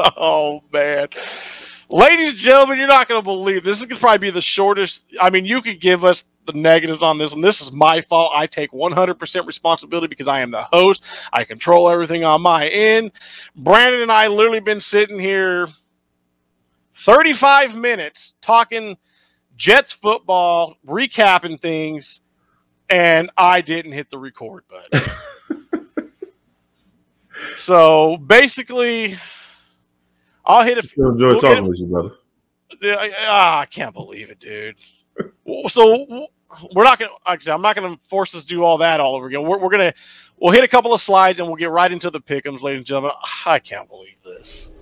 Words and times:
oh 0.16 0.62
man. 0.72 1.08
Ladies 1.92 2.30
and 2.30 2.38
gentlemen, 2.38 2.78
you're 2.78 2.86
not 2.86 3.08
going 3.08 3.20
to 3.20 3.24
believe 3.24 3.64
this. 3.64 3.80
This 3.80 3.88
could 3.88 3.98
probably 3.98 4.18
be 4.18 4.30
the 4.30 4.40
shortest. 4.40 5.06
I 5.20 5.28
mean, 5.28 5.44
you 5.44 5.60
could 5.60 5.80
give 5.80 6.04
us 6.04 6.24
the 6.46 6.52
negatives 6.52 7.02
on 7.02 7.18
this 7.18 7.32
one. 7.32 7.40
This 7.40 7.60
is 7.60 7.72
my 7.72 8.00
fault. 8.00 8.32
I 8.34 8.46
take 8.46 8.70
100% 8.70 9.46
responsibility 9.46 10.06
because 10.06 10.28
I 10.28 10.40
am 10.40 10.52
the 10.52 10.62
host. 10.72 11.02
I 11.32 11.42
control 11.42 11.90
everything 11.90 12.22
on 12.22 12.42
my 12.42 12.68
end. 12.68 13.10
Brandon 13.56 14.02
and 14.02 14.12
I 14.12 14.28
literally 14.28 14.60
been 14.60 14.80
sitting 14.80 15.18
here 15.18 15.66
35 17.04 17.74
minutes 17.74 18.34
talking 18.40 18.96
Jets 19.56 19.92
football, 19.92 20.76
recapping 20.86 21.60
things, 21.60 22.20
and 22.88 23.30
I 23.36 23.60
didn't 23.60 23.92
hit 23.92 24.10
the 24.10 24.18
record 24.18 24.62
button. 24.68 25.10
so 27.56 28.16
basically, 28.16 29.18
I'll 30.44 30.64
hit 30.64 30.78
a 30.78 30.82
few. 30.82 31.08
Enjoy 31.10 31.28
we'll 31.30 31.40
talking 31.40 31.64
with 31.64 31.78
you, 31.78 31.86
brother. 31.86 32.14
Ah, 33.26 33.60
I 33.60 33.66
can't 33.66 33.94
believe 33.94 34.30
it, 34.30 34.40
dude. 34.40 34.76
so 35.68 36.28
we're 36.74 36.84
not 36.84 36.98
gonna. 36.98 37.12
Like 37.26 37.40
I 37.40 37.44
said, 37.44 37.52
I'm 37.52 37.62
not 37.62 37.76
gonna 37.76 37.98
force 38.08 38.34
us 38.34 38.42
to 38.42 38.48
do 38.48 38.64
all 38.64 38.78
that 38.78 39.00
all 39.00 39.16
over 39.16 39.26
again. 39.26 39.42
We're, 39.42 39.58
we're 39.58 39.70
gonna 39.70 39.94
we'll 40.38 40.52
hit 40.52 40.64
a 40.64 40.68
couple 40.68 40.94
of 40.94 41.00
slides 41.00 41.38
and 41.38 41.48
we'll 41.48 41.56
get 41.56 41.70
right 41.70 41.90
into 41.90 42.10
the 42.10 42.20
pickums, 42.20 42.62
ladies 42.62 42.78
and 42.78 42.86
gentlemen. 42.86 43.12
I 43.46 43.58
can't 43.58 43.88
believe 43.88 44.16
this. 44.24 44.72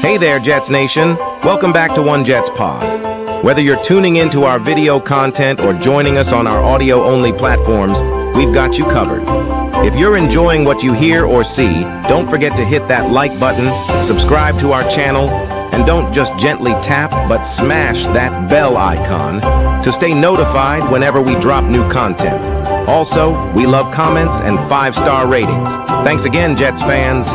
Hey 0.00 0.16
there, 0.18 0.38
Jets 0.38 0.68
Nation. 0.68 1.16
Welcome 1.42 1.72
back 1.72 1.94
to 1.94 2.02
One 2.02 2.24
Jets 2.24 2.50
Pod. 2.50 3.44
Whether 3.44 3.60
you're 3.60 3.82
tuning 3.82 4.16
into 4.16 4.44
our 4.44 4.58
video 4.58 4.98
content 4.98 5.60
or 5.60 5.72
joining 5.74 6.18
us 6.18 6.32
on 6.32 6.46
our 6.46 6.62
audio 6.62 7.02
only 7.04 7.32
platforms, 7.32 8.00
we've 8.36 8.52
got 8.52 8.76
you 8.78 8.84
covered. 8.84 9.67
If 9.86 9.94
you're 9.96 10.16
enjoying 10.16 10.64
what 10.64 10.82
you 10.82 10.92
hear 10.92 11.24
or 11.24 11.44
see, 11.44 11.82
don't 12.08 12.28
forget 12.28 12.56
to 12.56 12.64
hit 12.64 12.88
that 12.88 13.10
like 13.10 13.38
button, 13.38 13.72
subscribe 14.04 14.58
to 14.58 14.72
our 14.72 14.82
channel, 14.90 15.28
and 15.28 15.86
don't 15.86 16.12
just 16.12 16.36
gently 16.38 16.72
tap, 16.82 17.10
but 17.28 17.44
smash 17.44 18.04
that 18.06 18.50
bell 18.50 18.76
icon 18.76 19.40
to 19.84 19.92
stay 19.92 20.12
notified 20.12 20.90
whenever 20.90 21.22
we 21.22 21.38
drop 21.38 21.64
new 21.64 21.88
content. 21.92 22.44
Also, 22.88 23.52
we 23.52 23.66
love 23.66 23.94
comments 23.94 24.40
and 24.40 24.58
five-star 24.68 25.28
ratings. 25.28 25.72
Thanks 26.04 26.24
again, 26.24 26.56
Jets 26.56 26.82
fans. 26.82 27.28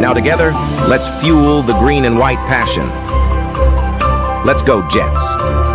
Now 0.00 0.12
together, 0.12 0.52
let's 0.88 1.08
fuel 1.20 1.62
the 1.62 1.76
green 1.78 2.04
and 2.04 2.18
white 2.18 2.38
passion. 2.46 2.86
Let's 4.46 4.62
go, 4.62 4.88
Jets. 4.88 5.69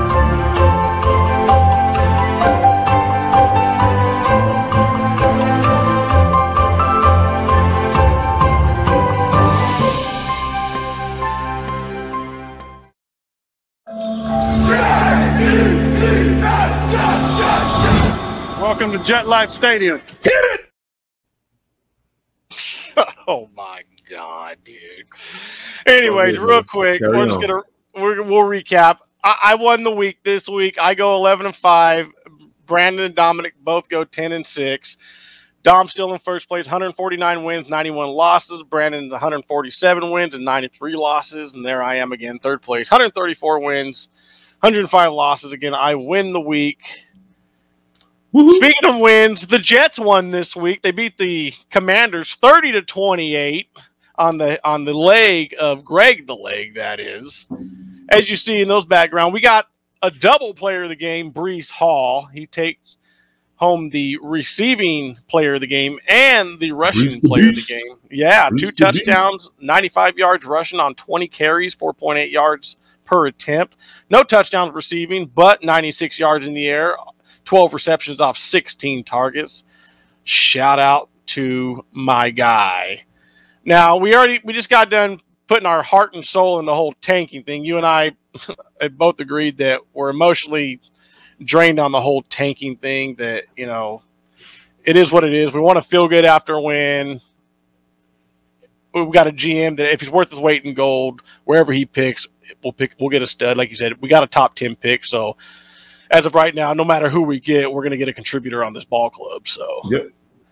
Welcome 18.78 19.00
to 19.00 19.06
Jet 19.06 19.26
Life 19.26 19.52
Stadium. 19.52 20.02
Hit 20.22 20.34
it! 20.34 20.66
oh 23.26 23.50
my 23.56 23.84
god, 24.10 24.58
dude. 24.66 24.76
Anyways, 25.86 26.38
real 26.38 26.62
quick, 26.62 27.00
Carry 27.00 27.18
we're 27.18 27.26
just 27.26 27.40
gonna 27.40 27.62
we're, 27.96 28.22
we'll 28.22 28.44
recap. 28.44 28.98
I, 29.24 29.38
I 29.44 29.56
won 29.56 29.86
the 29.86 29.92
week 29.92 30.18
this 30.26 30.50
week. 30.50 30.76
I 30.78 30.94
go 30.94 31.16
eleven 31.16 31.46
and 31.46 31.56
five. 31.56 32.10
Brandon 32.66 33.06
and 33.06 33.16
Dominick 33.16 33.54
both 33.64 33.88
go 33.88 34.04
ten 34.04 34.34
and 34.34 34.46
six. 34.46 34.98
Dom 35.64 35.88
still 35.88 36.12
in 36.12 36.20
first 36.20 36.50
place, 36.50 36.66
149 36.66 37.46
wins, 37.46 37.70
91 37.70 38.10
losses. 38.10 38.62
Brandon's 38.64 39.14
147 39.14 40.12
wins 40.12 40.36
and 40.36 40.44
93 40.44 40.98
losses. 40.98 41.54
And 41.54 41.66
there 41.66 41.82
I 41.82 41.96
am 41.96 42.12
again, 42.12 42.40
third 42.40 42.62
place, 42.62 42.92
134 42.92 43.62
wins, 43.62 44.10
105 44.60 45.14
losses. 45.14 45.54
Again, 45.54 45.74
I 45.74 45.96
win 45.96 46.34
the 46.34 46.42
week. 46.42 47.05
Woo-hoo. 48.36 48.58
Speaking 48.58 48.90
of 48.90 49.00
wins, 49.00 49.48
the 49.48 49.58
Jets 49.58 49.98
won 49.98 50.30
this 50.30 50.58
week. 50.58 50.82
They 50.82 50.92
beat 50.92 51.18
the 51.18 51.54
Commanders 51.72 52.36
30 52.42 52.74
to 52.74 52.82
28 52.82 53.70
on 54.18 54.38
the 54.38 54.60
on 54.68 54.84
the 54.84 54.94
leg 54.94 55.56
of 55.58 55.86
Greg 55.86 56.28
the 56.28 56.36
leg 56.36 56.76
that 56.76 57.00
is. 57.00 57.46
As 58.10 58.30
you 58.30 58.36
see 58.36 58.60
in 58.60 58.68
those 58.68 58.86
background, 58.86 59.34
we 59.34 59.40
got 59.40 59.70
a 60.02 60.12
double 60.12 60.54
player 60.54 60.84
of 60.84 60.90
the 60.90 60.98
game, 60.98 61.32
Breece 61.32 61.72
Hall. 61.72 62.26
He 62.26 62.46
takes 62.46 62.98
home 63.56 63.90
the 63.90 64.18
receiving 64.22 65.18
player 65.30 65.54
of 65.54 65.62
the 65.62 65.68
game 65.68 65.98
and 66.10 66.60
the 66.60 66.74
rushing 66.74 67.22
player 67.22 67.48
of 67.48 67.56
the 67.56 67.66
game. 67.66 67.96
Yeah, 68.12 68.50
two 68.50 68.72
touchdowns, 68.72 69.50
95 69.62 70.18
yards 70.18 70.44
rushing 70.44 70.82
on 70.82 70.94
20 70.96 71.30
carries, 71.30 71.74
4.8 71.74 72.30
yards 72.30 72.76
per 73.06 73.28
attempt. 73.28 73.78
No 74.10 74.24
touchdowns 74.24 74.74
receiving, 74.74 75.28
but 75.28 75.64
96 75.64 76.20
yards 76.20 76.46
in 76.46 76.54
the 76.54 76.68
air, 76.68 76.98
12 77.46 77.74
receptions 77.74 78.22
off 78.22 78.38
16 78.38 79.04
targets. 79.04 79.64
Shout 80.24 80.80
out 80.80 81.10
to 81.28 81.86
my 81.92 82.30
guy. 82.30 83.04
Now 83.64 83.98
we 83.98 84.14
already 84.14 84.42
we 84.44 84.54
just 84.54 84.70
got 84.70 84.90
done 84.90 85.22
putting 85.48 85.66
our 85.66 85.84
heart 85.84 86.16
and 86.16 86.26
soul 86.26 86.60
in 86.60 86.66
the 86.66 86.74
whole 86.74 86.94
tanking 87.02 87.44
thing. 87.44 87.64
You 87.64 87.78
and 87.78 87.86
I 87.86 88.12
both 88.92 89.20
agreed 89.20 89.58
that 89.58 89.82
we're 89.94 90.10
emotionally 90.10 90.82
drained 91.44 91.80
on 91.80 91.92
the 91.92 92.02
whole 92.02 92.24
tanking 92.24 92.78
thing. 92.78 93.16
That 93.16 93.44
you 93.56 93.66
know, 93.66 94.02
it 94.84 94.98
is 94.98 95.12
what 95.12 95.24
it 95.24 95.34
is. 95.34 95.54
We 95.54 95.60
want 95.60 95.82
to 95.82 95.88
feel 95.88 96.08
good 96.08 96.26
after 96.26 96.54
a 96.54 96.62
win. 96.62 97.22
We've 98.94 99.12
got 99.12 99.28
a 99.28 99.32
GM 99.32 99.78
that 99.78 99.92
if 99.92 100.00
he's 100.00 100.10
worth 100.10 100.30
his 100.30 100.40
weight 100.40 100.64
in 100.64 100.74
gold, 100.74 101.22
wherever 101.44 101.74
he 101.74 101.86
picks, 101.86 102.28
we'll 102.64 102.72
pick. 102.72 102.96
We'll 103.00 103.10
get 103.10 103.22
a 103.22 103.28
stud. 103.28 103.58
Like 103.58 103.70
you 103.70 103.76
said, 103.76 104.02
we 104.02 104.10
got 104.10 104.24
a 104.24 104.28
top 104.28 104.56
ten 104.56 104.76
pick, 104.76 105.04
so 105.04 105.38
as 106.12 106.26
of 106.26 106.36
right 106.36 106.54
now, 106.54 106.74
no 106.74 106.84
matter 106.84 107.10
who 107.10 107.22
we 107.22 107.40
get, 107.40 107.72
we're 107.72 107.82
going 107.82 107.92
to 107.92 107.98
get 107.98 108.08
a 108.08 108.14
contributor 108.14 108.64
on 108.64 108.74
this 108.74 108.86
ball 108.86 109.10
club. 109.10 109.48
So, 109.48 109.82
yep, 109.86 110.10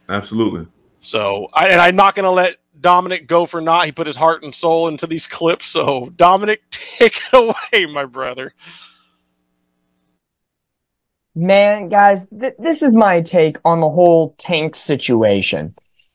absolutely. 0.10 0.68
So, 1.02 1.48
I, 1.54 1.68
and 1.68 1.82
I'm 1.82 1.96
not 1.96 2.16
going 2.16 2.24
to 2.24 2.32
let 2.32 2.58
Dominick 2.80 3.28
go 3.28 3.46
for 3.46 3.62
not. 3.62 3.86
He 3.86 3.92
put 3.92 4.08
his 4.08 4.16
heart 4.16 4.44
and 4.44 4.54
soul 4.54 4.88
into 4.88 5.08
these 5.08 5.28
clips. 5.28 5.68
So, 5.68 6.12
Dominick, 6.16 6.62
take 6.72 7.22
it 7.32 7.34
away, 7.34 7.86
my 7.86 8.06
brother. 8.06 8.54
Man, 11.36 11.90
guys, 11.90 12.26
th- 12.28 12.54
this 12.60 12.84
is 12.84 12.94
my 12.94 13.22
take 13.22 13.58
on 13.66 13.80
the 13.80 13.90
whole 13.90 14.36
tank 14.38 14.76
situation. 14.76 15.74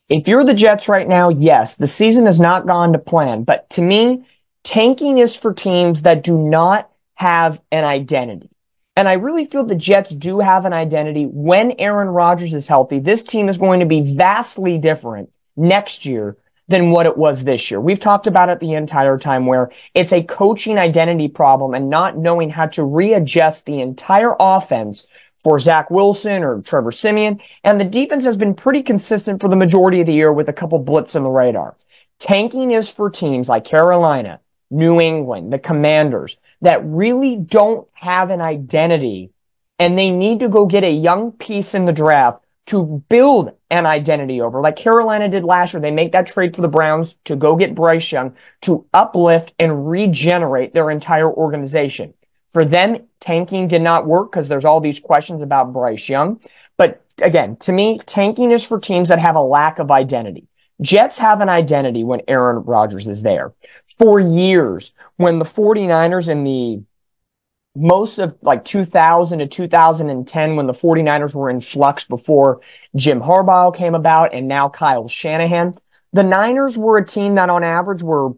If 0.09 0.29
you're 0.29 0.45
the 0.45 0.55
Jets 0.55 0.89
right 0.89 1.09
now, 1.09 1.29
yes, 1.29 1.75
the 1.75 1.87
season 1.87 2.27
has 2.27 2.39
not 2.41 2.67
gone 2.67 2.93
to 2.93 2.99
plan. 2.99 3.43
But 3.43 3.69
to 3.71 3.83
me, 3.83 4.25
tanking 4.63 5.19
is 5.19 5.37
for 5.37 5.53
teams 5.53 6.03
that 6.03 6.23
do 6.23 6.39
not 6.39 6.91
have 7.15 7.61
an 7.73 7.85
identity. 7.85 8.51
And 8.99 9.09
I 9.09 9.13
really 9.13 9.45
feel 9.45 9.63
the 9.63 9.77
Jets 9.77 10.11
do 10.11 10.41
have 10.41 10.65
an 10.65 10.73
identity. 10.73 11.25
When 11.25 11.71
Aaron 11.79 12.09
Rodgers 12.09 12.53
is 12.53 12.67
healthy, 12.67 12.99
this 12.99 13.23
team 13.23 13.49
is 13.49 13.57
going 13.57 13.79
to 13.79 13.87
be 13.87 14.01
vastly 14.01 14.77
different 14.77 15.31
next 15.57 16.05
year 16.05 16.37
than 16.67 16.91
what 16.91 17.07
it 17.07 17.17
was 17.17 17.45
this 17.45 17.71
year. 17.71 17.81
We've 17.81 18.01
talked 18.01 18.27
about 18.27 18.49
it 18.49 18.59
the 18.59 18.75
entire 18.75 19.17
time 19.17 19.47
where 19.47 19.71
it's 19.95 20.13
a 20.13 20.25
coaching 20.25 20.81
identity 20.81 21.29
problem 21.29 21.75
and 21.75 21.89
not 21.89 22.19
knowing 22.19 22.51
how 22.51 22.67
to 22.67 22.83
readjust 22.83 23.67
the 23.67 23.81
entire 23.81 24.35
offense 24.41 25.07
for 25.39 25.61
Zach 25.61 25.93
Wilson 25.93 26.43
or 26.43 26.61
Trevor 26.63 26.91
Siemian. 26.91 27.41
And 27.63 27.81
the 27.81 27.85
defense 27.85 28.25
has 28.25 28.37
been 28.37 28.53
pretty 28.53 28.83
consistent 28.83 29.41
for 29.41 29.47
the 29.47 29.55
majority 29.55 30.01
of 30.01 30.07
the 30.07 30.13
year 30.13 30.33
with 30.33 30.49
a 30.49 30.53
couple 30.53 30.81
blips 30.81 31.15
on 31.15 31.23
the 31.23 31.31
radar. 31.31 31.77
Tanking 32.19 32.73
is 32.73 32.91
for 32.91 33.11
teams 33.11 33.49
like 33.49 33.65
Carolina, 33.65 34.41
New 34.71 35.01
England, 35.01 35.53
the 35.53 35.59
Commanders 35.59 36.37
that 36.61 36.85
really 36.85 37.37
don't 37.37 37.89
have 37.93 38.31
an 38.31 38.41
identity 38.41 39.31
and 39.79 39.97
they 39.97 40.11
need 40.11 40.41
to 40.41 40.49
go 40.49 40.67
get 40.67 40.85
a 40.85 40.91
young 40.91 41.33
piece 41.33 41.75
in 41.75 41.85
the 41.85 41.93
draft 41.93 42.45
to 42.67 43.03
build 43.09 43.53
an 43.71 43.87
identity 43.87 44.41
over. 44.43 44.61
Like 44.61 44.77
Carolina 44.77 45.29
did 45.29 45.45
last 45.45 45.73
year, 45.73 45.81
they 45.81 45.91
make 45.91 46.13
that 46.13 46.27
trade 46.27 46.55
for 46.55 46.63
the 46.63 46.69
Browns 46.69 47.15
to 47.25 47.35
go 47.35 47.57
get 47.57 47.75
Bryce 47.75 48.13
Young 48.13 48.37
to 48.63 48.85
uplift 48.93 49.55
and 49.59 49.89
regenerate 49.89 50.75
their 50.75 50.91
entire 50.91 51.31
organization. 51.31 52.13
For 52.51 52.65
them, 52.65 53.07
tanking 53.21 53.69
did 53.69 53.83
not 53.83 54.07
work 54.07 54.31
because 54.31 54.49
there's 54.49 54.65
all 54.65 54.81
these 54.81 55.01
questions 55.01 55.43
about 55.43 55.73
Bryce 55.73 56.09
Young. 56.09 56.41
But 56.77 57.03
again, 57.23 57.57
to 57.57 57.73
me, 57.73 58.01
tanking 58.05 58.51
is 58.51 58.67
for 58.67 58.79
teams 58.79 59.09
that 59.09 59.19
have 59.19 59.37
a 59.37 59.41
lack 59.41 59.79
of 59.79 59.91
identity. 59.91 60.47
Jets 60.81 61.19
have 61.19 61.41
an 61.41 61.49
identity 61.49 62.05
when 62.05 62.23
Aaron 62.29 62.65
Rodgers 62.65 63.09
is 63.09 63.23
there. 63.23 63.53
For 63.99 64.21
years, 64.21 64.93
when 65.17 65.39
the 65.39 65.45
49ers 65.45 66.29
in 66.29 66.45
the 66.45 66.83
most 67.75 68.19
of 68.19 68.37
like 68.43 68.65
2000 68.65 69.39
to 69.41 69.47
2010, 69.47 70.57
when 70.57 70.67
the 70.67 70.73
49ers 70.73 71.35
were 71.35 71.51
in 71.51 71.61
flux 71.61 72.05
before 72.05 72.61
Jim 72.97 73.21
Harbaugh 73.21 73.75
came 73.75 73.95
about 73.95 74.35
and 74.35 74.49
now 74.49 74.69
Kyle 74.69 75.09
Shanahan, 75.09 75.75
the 76.13 76.23
Niners 76.23 76.79
were 76.79 76.99
a 76.99 77.07
team 77.07 77.35
that 77.35 77.51
on 77.51 77.63
average 77.65 78.03
were 78.03 78.33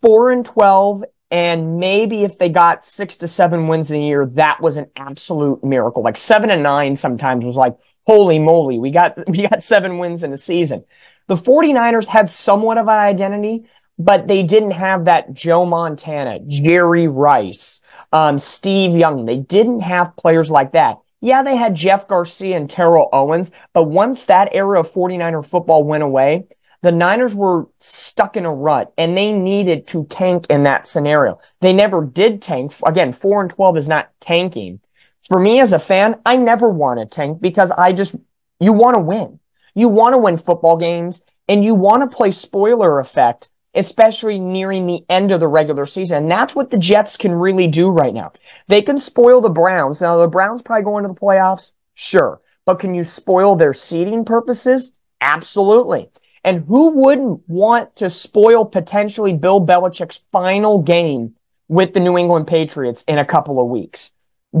4 0.00 0.30
and 0.32 0.44
12 0.44 1.04
and 1.30 1.78
maybe 1.78 2.22
if 2.22 2.38
they 2.38 2.48
got 2.48 2.84
six 2.84 3.16
to 3.18 3.28
seven 3.28 3.66
wins 3.66 3.90
in 3.90 4.00
a 4.00 4.06
year, 4.06 4.26
that 4.26 4.60
was 4.60 4.76
an 4.76 4.86
absolute 4.96 5.62
miracle. 5.64 6.02
Like 6.02 6.16
seven 6.16 6.50
and 6.50 6.62
nine 6.62 6.94
sometimes 6.94 7.44
was 7.44 7.56
like, 7.56 7.76
holy 8.06 8.38
moly, 8.38 8.78
we 8.78 8.90
got 8.90 9.16
we 9.28 9.48
got 9.48 9.62
seven 9.62 9.98
wins 9.98 10.22
in 10.22 10.32
a 10.32 10.38
season. 10.38 10.84
The 11.28 11.36
49ers 11.36 12.06
had 12.06 12.30
somewhat 12.30 12.78
of 12.78 12.88
an 12.88 12.98
identity, 12.98 13.64
but 13.98 14.28
they 14.28 14.42
didn't 14.42 14.72
have 14.72 15.06
that 15.06 15.32
Joe 15.32 15.66
Montana, 15.66 16.40
Jerry 16.46 17.08
Rice, 17.08 17.80
um, 18.12 18.38
Steve 18.38 18.96
Young. 18.96 19.24
They 19.24 19.38
didn't 19.38 19.80
have 19.80 20.16
players 20.16 20.50
like 20.50 20.72
that. 20.72 20.98
Yeah, 21.20 21.42
they 21.42 21.56
had 21.56 21.74
Jeff 21.74 22.06
Garcia 22.06 22.56
and 22.56 22.68
Terrell 22.68 23.08
Owens, 23.12 23.50
but 23.72 23.84
once 23.84 24.26
that 24.26 24.50
era 24.52 24.80
of 24.80 24.92
49er 24.92 25.44
football 25.44 25.82
went 25.82 26.02
away, 26.02 26.44
the 26.82 26.92
Niners 26.92 27.34
were 27.34 27.66
stuck 27.80 28.36
in 28.36 28.44
a 28.44 28.54
rut 28.54 28.92
and 28.96 29.16
they 29.16 29.32
needed 29.32 29.88
to 29.88 30.04
tank 30.04 30.46
in 30.50 30.64
that 30.64 30.86
scenario. 30.86 31.40
They 31.60 31.72
never 31.72 32.04
did 32.04 32.42
tank. 32.42 32.72
Again, 32.86 33.12
4 33.12 33.40
and 33.40 33.50
12 33.50 33.76
is 33.78 33.88
not 33.88 34.10
tanking. 34.20 34.80
For 35.26 35.40
me 35.40 35.58
as 35.58 35.72
a 35.72 35.78
fan, 35.78 36.16
I 36.24 36.36
never 36.36 36.68
want 36.68 37.00
to 37.00 37.06
tank 37.06 37.40
because 37.40 37.72
I 37.72 37.92
just, 37.92 38.14
you 38.60 38.72
want 38.72 38.94
to 38.94 39.00
win. 39.00 39.40
You 39.76 39.88
want 39.88 40.14
to 40.14 40.18
win 40.18 40.36
football 40.36 40.76
games 40.76 41.22
and 41.46 41.62
you 41.62 41.76
want 41.76 42.02
to 42.02 42.16
play 42.16 42.32
spoiler 42.32 42.98
effect 42.98 43.50
especially 43.76 44.40
nearing 44.40 44.86
the 44.86 45.04
end 45.08 45.30
of 45.30 45.38
the 45.38 45.46
regular 45.46 45.86
season. 45.86 46.24
And 46.24 46.30
that's 46.30 46.54
what 46.54 46.70
the 46.70 46.78
Jets 46.78 47.16
can 47.16 47.32
really 47.32 47.68
do 47.68 47.90
right 47.90 48.14
now. 48.14 48.32
They 48.68 48.82
can 48.82 48.98
spoil 48.98 49.40
the 49.40 49.50
Browns. 49.50 50.00
Now, 50.00 50.16
the 50.16 50.26
Browns 50.26 50.62
probably 50.62 50.84
going 50.84 51.02
to 51.04 51.08
the 51.08 51.14
playoffs. 51.14 51.72
Sure. 51.94 52.40
But 52.64 52.78
can 52.78 52.94
you 52.94 53.04
spoil 53.04 53.54
their 53.54 53.74
seeding 53.74 54.24
purposes? 54.24 54.92
Absolutely. 55.20 56.08
And 56.42 56.64
who 56.66 56.90
wouldn't 56.90 57.42
want 57.48 57.94
to 57.96 58.08
spoil 58.08 58.64
potentially 58.64 59.34
Bill 59.34 59.64
Belichick's 59.64 60.22
final 60.32 60.82
game 60.82 61.34
with 61.68 61.92
the 61.92 62.00
New 62.00 62.16
England 62.16 62.46
Patriots 62.46 63.04
in 63.06 63.18
a 63.18 63.24
couple 63.24 63.60
of 63.60 63.68
weeks? 63.68 64.12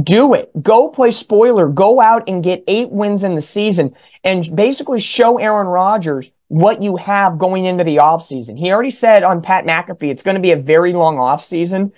Do 0.02 0.34
it. 0.34 0.50
Go 0.62 0.88
play 0.88 1.10
spoiler. 1.10 1.68
Go 1.68 2.00
out 2.00 2.28
and 2.28 2.42
get 2.42 2.64
eight 2.66 2.90
wins 2.90 3.24
in 3.24 3.34
the 3.34 3.40
season 3.40 3.94
and 4.24 4.44
basically 4.54 5.00
show 5.00 5.38
Aaron 5.38 5.66
Rodgers 5.66 6.32
what 6.48 6.82
you 6.82 6.96
have 6.96 7.38
going 7.38 7.64
into 7.64 7.84
the 7.84 7.96
offseason. 7.96 8.58
He 8.58 8.70
already 8.70 8.90
said 8.90 9.22
on 9.22 9.42
Pat 9.42 9.64
McAfee, 9.64 10.10
it's 10.10 10.22
going 10.22 10.34
to 10.34 10.40
be 10.40 10.52
a 10.52 10.56
very 10.56 10.92
long 10.92 11.16
offseason 11.16 11.92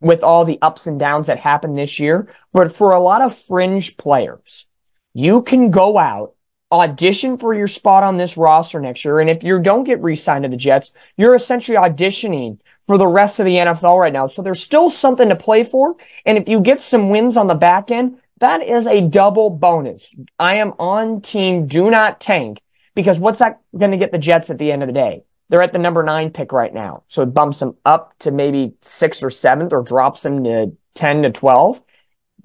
with 0.00 0.22
all 0.22 0.44
the 0.44 0.58
ups 0.62 0.86
and 0.86 0.98
downs 0.98 1.26
that 1.26 1.38
happened 1.38 1.76
this 1.76 1.98
year. 1.98 2.32
But 2.52 2.72
for 2.72 2.92
a 2.92 3.00
lot 3.00 3.22
of 3.22 3.36
fringe 3.36 3.96
players, 3.96 4.66
you 5.12 5.42
can 5.42 5.70
go 5.70 5.98
out, 5.98 6.34
audition 6.72 7.36
for 7.36 7.52
your 7.52 7.66
spot 7.66 8.04
on 8.04 8.16
this 8.16 8.36
roster 8.36 8.80
next 8.80 9.04
year. 9.04 9.18
And 9.18 9.28
if 9.28 9.42
you 9.42 9.58
don't 9.58 9.84
get 9.84 10.02
re 10.02 10.14
signed 10.14 10.44
to 10.44 10.48
the 10.48 10.56
Jets, 10.56 10.92
you're 11.16 11.34
essentially 11.34 11.76
auditioning 11.76 12.58
for 12.86 12.98
the 12.98 13.06
rest 13.06 13.38
of 13.38 13.46
the 13.46 13.56
NFL 13.56 13.98
right 13.98 14.12
now. 14.12 14.26
So 14.26 14.42
there's 14.42 14.62
still 14.62 14.90
something 14.90 15.28
to 15.28 15.36
play 15.36 15.64
for. 15.64 15.96
And 16.26 16.36
if 16.36 16.48
you 16.48 16.60
get 16.60 16.80
some 16.80 17.10
wins 17.10 17.36
on 17.36 17.46
the 17.46 17.54
back 17.54 17.90
end, 17.90 18.18
that 18.38 18.62
is 18.62 18.86
a 18.86 19.02
double 19.02 19.50
bonus. 19.50 20.14
I 20.38 20.56
am 20.56 20.72
on 20.78 21.20
team 21.20 21.66
do 21.66 21.90
not 21.90 22.20
tank 22.20 22.60
because 22.94 23.18
what's 23.18 23.38
that 23.38 23.60
going 23.76 23.90
to 23.90 23.96
get 23.96 24.12
the 24.12 24.18
Jets 24.18 24.50
at 24.50 24.58
the 24.58 24.72
end 24.72 24.82
of 24.82 24.86
the 24.86 24.94
day? 24.94 25.24
They're 25.50 25.62
at 25.62 25.72
the 25.72 25.78
number 25.78 26.02
nine 26.02 26.30
pick 26.30 26.52
right 26.52 26.72
now. 26.72 27.04
So 27.08 27.22
it 27.22 27.34
bumps 27.34 27.58
them 27.58 27.76
up 27.84 28.14
to 28.20 28.30
maybe 28.30 28.74
sixth 28.80 29.22
or 29.22 29.30
seventh 29.30 29.72
or 29.72 29.82
drops 29.82 30.22
them 30.22 30.44
to 30.44 30.72
10 30.94 31.22
to 31.22 31.30
12. 31.30 31.82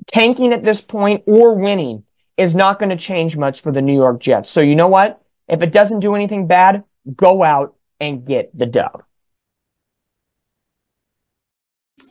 Tanking 0.08 0.54
at 0.54 0.64
this 0.64 0.82
point 0.82 1.24
or 1.28 1.56
winning 1.56 2.04
is 2.36 2.56
not 2.56 2.80
going 2.80 2.90
to 2.90 2.98
change 2.98 3.38
much 3.38 3.62
for 3.62 3.72
the 3.72 3.82
New 3.82 3.94
York 3.94 4.20
Jets. 4.20 4.52
So 4.52 4.62
you 4.62 4.76
know 4.76 4.88
what? 4.88 5.22
If 5.48 5.62
it 5.62 5.72
doesn't 5.72 6.00
do 6.00 6.16
anything 6.16 6.48
bad, 6.48 6.84
go 7.16 7.44
out 7.44 7.76
and 8.00 8.26
get 8.26 8.58
the 8.58 8.66
dub. 8.66 9.04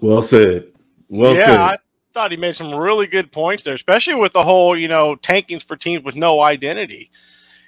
Well 0.05 0.21
said. 0.21 0.67
Well 1.09 1.35
said. 1.35 1.41
yeah, 1.41 1.47
said. 1.47 1.61
I 1.61 1.79
thought 2.13 2.31
he 2.31 2.37
made 2.37 2.55
some 2.57 2.75
really 2.75 3.07
good 3.07 3.33
points 3.33 3.63
there, 3.63 3.75
especially 3.75 4.15
with 4.15 4.35
the 4.35 4.43
whole, 4.43 4.77
you 4.77 4.87
know, 4.87 5.17
tankings 5.17 5.67
for 5.67 5.77
teams 5.77 6.05
with 6.05 6.15
no 6.15 6.43
identity. 6.43 7.11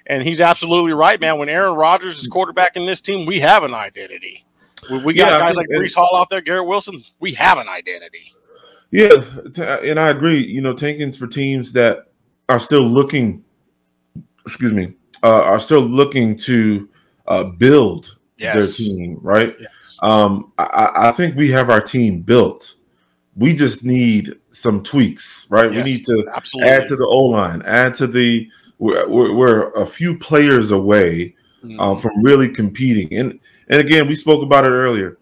And 0.05 0.21
he's 0.21 0.39
absolutely 0.39 0.93
right, 0.93 1.19
man. 1.19 1.39
When 1.39 1.49
Aaron 1.49 1.75
Rodgers 1.75 2.19
is 2.19 2.27
quarterback 2.27 2.75
in 2.75 2.85
this 2.85 3.01
team, 3.01 3.25
we 3.25 3.39
have 3.39 3.63
an 3.63 3.73
identity. 3.73 4.45
We, 4.91 4.99
we 4.99 5.13
got 5.15 5.31
Yeah, 5.31 5.37
I 5.37 5.39
guys 5.39 5.55
like 5.55 5.67
Breece 5.69 5.95
Hall 5.95 6.15
out 6.15 6.29
there, 6.29 6.41
Garrett 6.41 6.67
Wilson. 6.67 7.03
We 7.19 7.33
have 7.33 7.57
an 7.57 7.67
identity. 7.67 8.31
Yeah, 8.91 9.23
and 9.83 9.99
I 9.99 10.09
agree. 10.09 10.45
You 10.45 10.61
know, 10.61 10.75
tankings 10.75 11.17
for 11.17 11.25
teams 11.25 11.73
that 11.73 12.05
are 12.49 12.59
still 12.59 12.83
looking, 12.83 13.43
excuse 14.45 14.73
me, 14.73 14.93
uh, 15.23 15.41
are 15.41 15.59
still 15.59 15.81
looking 15.81 16.37
to 16.37 16.87
uh, 17.25 17.45
build 17.45 18.15
their 18.37 18.67
team, 18.67 19.17
right? 19.23 19.55
Yes. 19.59 19.71
Um, 20.01 20.51
I- 20.57 20.91
I, 20.95 21.11
think 21.11 21.35
we 21.35 21.49
have 21.51 21.69
our 21.69 21.81
team 21.81 22.21
built. 22.21 22.75
We 23.35 23.53
just 23.53 23.83
need 23.83 24.33
some 24.51 24.81
tweaks, 24.83 25.45
right? 25.49 25.69
We 25.71 25.81
need 25.83 26.05
to 26.05 26.27
Absolutely. 26.35 26.71
add 26.71 26.87
to 26.87 26.95
the 26.95 27.05
O 27.05 27.25
line, 27.25 27.61
add 27.63 27.95
to 27.95 28.07
the. 28.07 28.49
We're, 28.79 29.07
we're, 29.07 29.33
we're 29.33 29.69
a 29.71 29.85
few 29.87 30.17
players 30.19 30.71
away 30.71 31.35
um, 31.79 31.97
from 31.97 32.21
really 32.23 32.49
competing. 32.49 33.11
And 33.13 33.39
and 33.69 33.79
again, 33.79 34.07
we 34.07 34.15
spoke 34.15 34.43
about 34.43 34.65
it 34.65 34.69
earlier. 34.69 35.17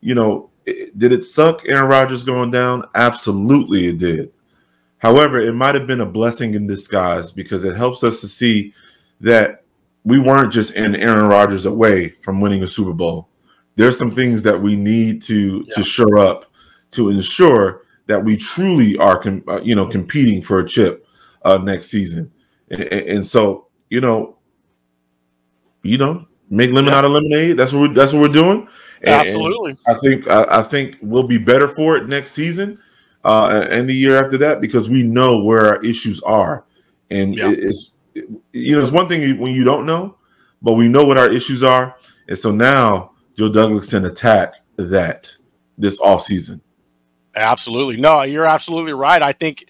You 0.00 0.14
know, 0.14 0.50
it- 0.64 0.96
did 0.98 1.12
it 1.12 1.24
suck 1.24 1.62
Aaron 1.68 1.88
Rodgers 1.88 2.24
going 2.24 2.50
down? 2.50 2.84
Absolutely, 2.94 3.86
it 3.86 3.98
did. 3.98 4.32
However, 4.98 5.38
it 5.38 5.52
might 5.52 5.74
have 5.74 5.86
been 5.86 6.00
a 6.00 6.06
blessing 6.06 6.54
in 6.54 6.66
disguise 6.66 7.30
because 7.30 7.64
it 7.64 7.76
helps 7.76 8.02
us 8.02 8.20
to 8.22 8.28
see 8.28 8.74
that 9.20 9.62
we 10.04 10.18
weren't 10.18 10.52
just 10.52 10.74
in 10.74 10.96
Aaron 10.96 11.26
Rodgers 11.26 11.66
away 11.66 12.10
from 12.22 12.40
winning 12.40 12.62
a 12.62 12.66
Super 12.66 12.92
Bowl. 12.92 13.28
There's 13.76 13.96
some 13.98 14.10
things 14.10 14.42
that 14.42 14.60
we 14.60 14.74
need 14.76 15.22
to 15.22 15.64
to 15.66 15.84
shore 15.84 16.18
up 16.18 16.46
to 16.92 17.10
ensure 17.10 17.82
that 18.06 18.22
we 18.24 18.36
truly 18.36 18.96
are, 18.98 19.18
com- 19.18 19.44
uh, 19.48 19.60
you 19.62 19.74
know, 19.74 19.86
competing 19.86 20.40
for 20.40 20.60
a 20.60 20.66
chip 20.68 21.06
uh, 21.44 21.58
next 21.58 21.88
season. 21.88 22.30
And, 22.70 22.80
and, 22.82 23.26
so, 23.26 23.66
you 23.90 24.00
know, 24.00 24.36
you 25.82 25.98
know, 25.98 26.26
make 26.50 26.70
lemon 26.70 26.92
Yeah. 26.92 26.98
out 26.98 27.04
of 27.04 27.10
lemonade. 27.12 27.56
That's 27.56 27.72
what 27.72 27.88
we're, 27.88 27.94
that's 27.94 28.12
what 28.12 28.22
we're 28.22 28.28
doing. 28.28 28.68
And- 29.02 29.14
and 29.14 29.28
absolutely. 29.28 29.76
I 29.86 29.94
think 29.94 30.28
I, 30.28 30.60
I 30.60 30.62
think 30.62 30.98
we'll 31.02 31.26
be 31.26 31.38
better 31.38 31.68
for 31.68 31.96
it 31.96 32.08
next 32.08 32.32
season 32.32 32.78
uh, 33.24 33.66
and 33.70 33.88
the 33.88 33.94
year 33.94 34.16
after 34.16 34.38
that 34.38 34.60
because 34.60 34.88
we 34.88 35.02
know 35.02 35.42
where 35.42 35.66
our 35.66 35.84
issues 35.84 36.22
are, 36.22 36.64
and 37.10 37.34
Yeah. 37.34 37.52
it's 37.54 37.92
you 38.14 38.74
know 38.74 38.80
it's 38.82 38.92
one 38.92 39.06
thing 39.08 39.38
when 39.38 39.52
you 39.52 39.64
don't 39.64 39.84
know, 39.84 40.16
but 40.62 40.74
we 40.74 40.88
know 40.88 41.04
what 41.04 41.18
our 41.18 41.28
issues 41.30 41.62
are, 41.62 41.94
and 42.28 42.38
so 42.38 42.50
now 42.52 43.12
Joe 43.36 43.50
Douglas 43.50 43.90
can 43.90 44.04
attack 44.04 44.54
that 44.76 45.30
this 45.78 46.00
off 46.00 46.22
season. 46.22 46.60
Absolutely. 47.34 47.98
No, 47.98 48.22
you're 48.22 48.46
absolutely 48.46 48.94
right. 48.94 49.22
I 49.22 49.32
think 49.32 49.66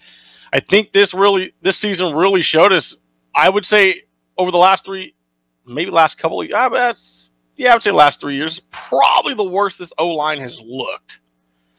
I 0.53 0.59
think 0.59 0.93
this 0.93 1.13
really 1.13 1.53
this 1.61 1.77
season 1.77 2.15
really 2.15 2.41
showed 2.41 2.71
us 2.71 2.95
I 3.35 3.49
would 3.49 3.65
say 3.65 4.03
over 4.37 4.51
the 4.51 4.57
last 4.57 4.85
3 4.85 5.13
maybe 5.65 5.91
last 5.91 6.17
couple 6.17 6.41
of 6.41 6.47
yeah, 6.47 6.69
that's 6.69 7.29
yeah, 7.57 7.71
I 7.71 7.75
would 7.75 7.83
say 7.83 7.91
last 7.91 8.21
3 8.21 8.35
years 8.35 8.61
probably 8.71 9.33
the 9.33 9.43
worst 9.43 9.79
this 9.79 9.91
O-line 9.97 10.39
has 10.39 10.61
looked. 10.61 11.19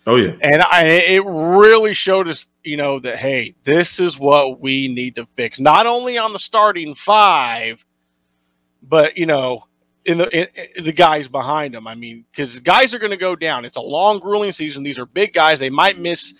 Oh 0.07 0.17
yeah, 0.17 0.33
And 0.43 0.63
I 0.63 0.85
it 0.85 1.25
really 1.25 1.95
showed 1.95 2.29
us, 2.29 2.49
you 2.65 2.77
know, 2.77 3.01
that 3.01 3.17
hey, 3.17 3.55
this 3.65 3.99
is 3.99 4.19
what 4.19 4.61
we 4.61 4.89
need 4.89 5.15
to 5.17 5.27
fix. 5.37 5.59
Not 5.59 5.87
only 5.87 6.19
on 6.19 6.33
the 6.35 6.39
starting 6.39 6.95
5, 6.95 7.83
but 8.83 9.17
you 9.17 9.27
know, 9.27 9.65
in 10.09 10.19
the 10.19 10.29
in, 10.37 10.49
in 10.77 10.85
the 10.85 10.93
guys 10.93 11.29
behind 11.29 11.75
them. 11.75 11.87
I 11.87 11.95
mean, 11.95 12.25
because 12.31 12.59
guys 12.61 12.95
are 12.95 12.99
going 12.99 13.11
to 13.11 13.17
go 13.17 13.37
down. 13.37 13.65
It's 13.65 13.77
a 13.77 13.81
long, 13.81 14.19
grueling 14.19 14.53
season. 14.53 14.83
These 14.83 14.99
are 14.99 15.05
big 15.05 15.35
guys. 15.35 15.59
They 15.59 15.69
might 15.69 15.99
miss 15.99 16.33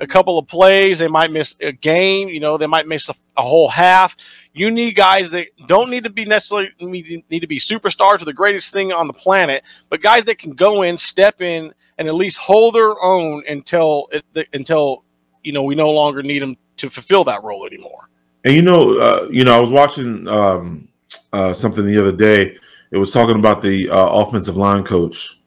a 0.00 0.06
couple 0.06 0.38
of 0.38 0.48
plays. 0.48 0.98
They 0.98 1.08
might 1.08 1.30
miss 1.30 1.54
a 1.60 1.70
game. 1.70 2.28
You 2.28 2.40
know, 2.40 2.58
they 2.58 2.66
might 2.66 2.88
miss 2.88 3.08
a, 3.08 3.14
a 3.36 3.42
whole 3.42 3.68
half. 3.68 4.16
You 4.52 4.70
need 4.70 4.96
guys 4.96 5.30
that 5.30 5.46
don't 5.68 5.88
need 5.88 6.02
to 6.02 6.10
be 6.10 6.24
necessarily 6.24 6.70
need, 6.80 7.24
need 7.30 7.40
to 7.40 7.46
be 7.46 7.60
superstars 7.60 8.20
or 8.20 8.24
the 8.24 8.32
greatest 8.32 8.72
thing 8.72 8.92
on 8.92 9.06
the 9.06 9.12
planet, 9.12 9.62
but 9.88 10.02
guys 10.02 10.24
that 10.24 10.38
can 10.38 10.52
go 10.52 10.82
in, 10.82 10.98
step 10.98 11.40
in, 11.40 11.72
and 11.98 12.08
at 12.08 12.14
least 12.14 12.38
hold 12.38 12.74
their 12.74 13.00
own 13.02 13.44
until 13.48 14.10
until 14.52 15.04
you 15.44 15.52
know 15.52 15.62
we 15.62 15.76
no 15.76 15.90
longer 15.90 16.22
need 16.22 16.42
them 16.42 16.56
to 16.78 16.90
fulfill 16.90 17.22
that 17.24 17.42
role 17.44 17.66
anymore. 17.66 18.08
and 18.44 18.54
you 18.54 18.62
know, 18.62 18.98
uh, 18.98 19.28
you 19.30 19.44
know, 19.44 19.56
I 19.56 19.60
was 19.60 19.70
watching 19.70 20.26
um, 20.26 20.88
uh, 21.32 21.52
something 21.52 21.86
the 21.86 21.98
other 22.00 22.16
day. 22.16 22.58
It 22.92 22.98
was 22.98 23.12
talking 23.12 23.36
about 23.36 23.60
the 23.62 23.90
uh, 23.90 24.06
offensive 24.08 24.56
line 24.56 24.84
coach. 24.84 25.38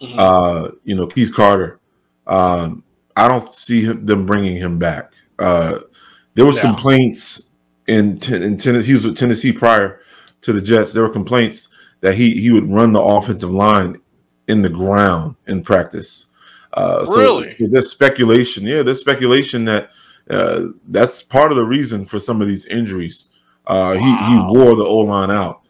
Mhm. 0.00 0.14
uh, 0.18 0.70
you 0.82 0.96
know, 0.96 1.06
Keith 1.06 1.32
Carter. 1.32 1.78
Um, 2.26 2.82
I 3.16 3.28
don't 3.28 3.52
see 3.54 3.82
him, 3.82 4.04
them 4.04 4.26
bringing 4.26 4.56
him 4.56 4.76
back. 4.78 5.12
Uh, 5.38 5.78
there 6.34 6.44
were 6.44 6.52
No. 6.54 6.60
complaints 6.60 7.50
in, 7.86 8.18
in 8.32 8.56
Tennessee. 8.56 8.86
He 8.86 8.94
was 8.94 9.04
with 9.04 9.16
Tennessee 9.16 9.52
prior 9.52 10.00
to 10.40 10.52
the 10.52 10.60
Jets. 10.60 10.92
There 10.92 11.04
were 11.04 11.08
complaints 11.08 11.68
that 12.00 12.14
he 12.14 12.40
he 12.40 12.50
would 12.50 12.68
run 12.68 12.92
the 12.92 13.00
offensive 13.00 13.50
line 13.52 14.00
in 14.48 14.62
the 14.62 14.68
ground 14.68 15.36
in 15.46 15.62
practice. 15.62 16.26
Uh, 16.74 17.04
so, 17.04 17.20
Really? 17.20 17.48
so 17.50 17.66
there's 17.70 17.90
speculation. 17.90 18.64
Yeah, 18.66 18.82
there's 18.82 19.00
speculation 19.00 19.64
that 19.66 19.90
uh, 20.30 20.62
that's 20.88 21.22
part 21.22 21.52
of 21.52 21.56
the 21.58 21.64
reason 21.64 22.04
for 22.06 22.18
some 22.18 22.40
of 22.42 22.48
these 22.48 22.64
injuries. 22.66 23.28
Uh, 23.68 23.92
he 23.92 24.16
he 24.16 24.38
wore 24.48 24.74
the 24.74 24.84
O 24.84 24.98
line 24.98 25.30
out 25.30 25.60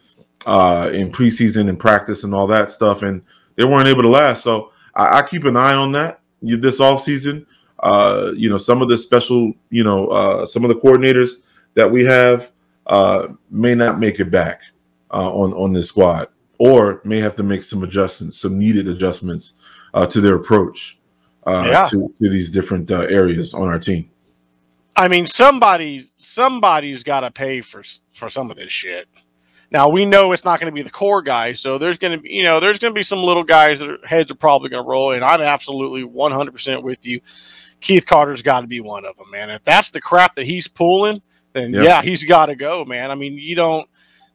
uh, 0.45 0.89
in 0.93 1.11
preseason 1.11 1.69
and 1.69 1.79
practice 1.79 2.23
and 2.23 2.33
all 2.33 2.47
that 2.47 2.71
stuff, 2.71 3.03
and 3.03 3.21
they 3.55 3.65
weren't 3.65 3.87
able 3.87 4.01
to 4.01 4.09
last. 4.09 4.43
So 4.43 4.71
I, 4.95 5.19
I 5.19 5.27
keep 5.27 5.45
an 5.45 5.57
eye 5.57 5.75
on 5.75 5.91
that 5.93 6.19
you- 6.41 6.57
this 6.57 6.79
off 6.79 7.01
season. 7.01 7.45
Uh, 7.79 8.31
you 8.35 8.49
know, 8.49 8.57
some 8.57 8.81
of 8.81 8.87
the 8.87 8.97
special, 8.97 9.51
you 9.69 9.83
know, 9.83 10.07
uh, 10.07 10.45
some 10.45 10.63
of 10.63 10.69
the 10.69 10.75
coordinators 10.75 11.41
that 11.73 11.89
we 11.89 12.05
have 12.05 12.51
uh, 12.87 13.27
may 13.49 13.75
not 13.75 13.99
make 13.99 14.19
it 14.19 14.31
back 14.31 14.61
uh, 15.11 15.29
on 15.33 15.53
on 15.53 15.73
this 15.73 15.89
squad, 15.89 16.29
or 16.59 17.01
may 17.03 17.19
have 17.19 17.35
to 17.35 17.43
make 17.43 17.63
some 17.63 17.83
adjustments, 17.83 18.37
some 18.37 18.57
needed 18.57 18.87
adjustments 18.87 19.55
uh, 19.93 20.05
to 20.05 20.21
their 20.21 20.35
approach 20.35 20.99
uh, 21.45 21.65
yeah. 21.67 21.85
to 21.85 22.13
to 22.15 22.29
these 22.29 22.49
different 22.49 22.89
uh, 22.89 23.01
areas 23.01 23.53
on 23.53 23.67
our 23.67 23.79
team. 23.79 24.09
I 24.95 25.07
mean, 25.07 25.27
somebody 25.27 26.09
somebody's 26.17 27.03
got 27.03 27.21
to 27.21 27.31
pay 27.31 27.61
for 27.61 27.83
for 28.15 28.29
some 28.29 28.49
of 28.49 28.57
this 28.57 28.71
shit. 28.71 29.07
Now 29.73 29.89
we 29.89 30.05
know 30.05 30.31
it's 30.31 30.45
not 30.45 30.59
going 30.59 30.71
to 30.71 30.75
be 30.75 30.83
the 30.83 30.91
core 30.91 31.23
guys, 31.23 31.59
so 31.59 31.79
there's 31.79 31.97
going 31.97 32.15
to 32.15 32.21
be 32.21 32.29
you 32.29 32.43
know 32.43 32.59
there's 32.59 32.77
going 32.77 32.93
to 32.93 32.97
be 32.97 33.03
some 33.03 33.19
little 33.19 33.43
guys 33.43 33.79
that 33.79 33.89
are, 33.89 34.07
heads 34.07 34.29
are 34.29 34.35
probably 34.35 34.69
going 34.69 34.83
to 34.83 34.87
roll, 34.87 35.13
and 35.13 35.25
I'm 35.25 35.41
absolutely 35.41 36.03
100 36.03 36.51
percent 36.51 36.83
with 36.83 36.99
you. 37.01 37.19
Keith 37.81 38.05
Carter's 38.05 38.43
got 38.43 38.61
to 38.61 38.67
be 38.67 38.79
one 38.79 39.03
of 39.03 39.17
them, 39.17 39.29
man. 39.31 39.49
If 39.49 39.63
that's 39.63 39.89
the 39.89 39.99
crap 39.99 40.35
that 40.35 40.45
he's 40.45 40.67
pulling, 40.67 41.21
then 41.53 41.73
yep. 41.73 41.85
yeah, 41.85 42.01
he's 42.01 42.23
got 42.23 42.45
to 42.45 42.55
go, 42.55 42.85
man. 42.85 43.09
I 43.09 43.15
mean, 43.15 43.33
you 43.33 43.55
don't. 43.55 43.89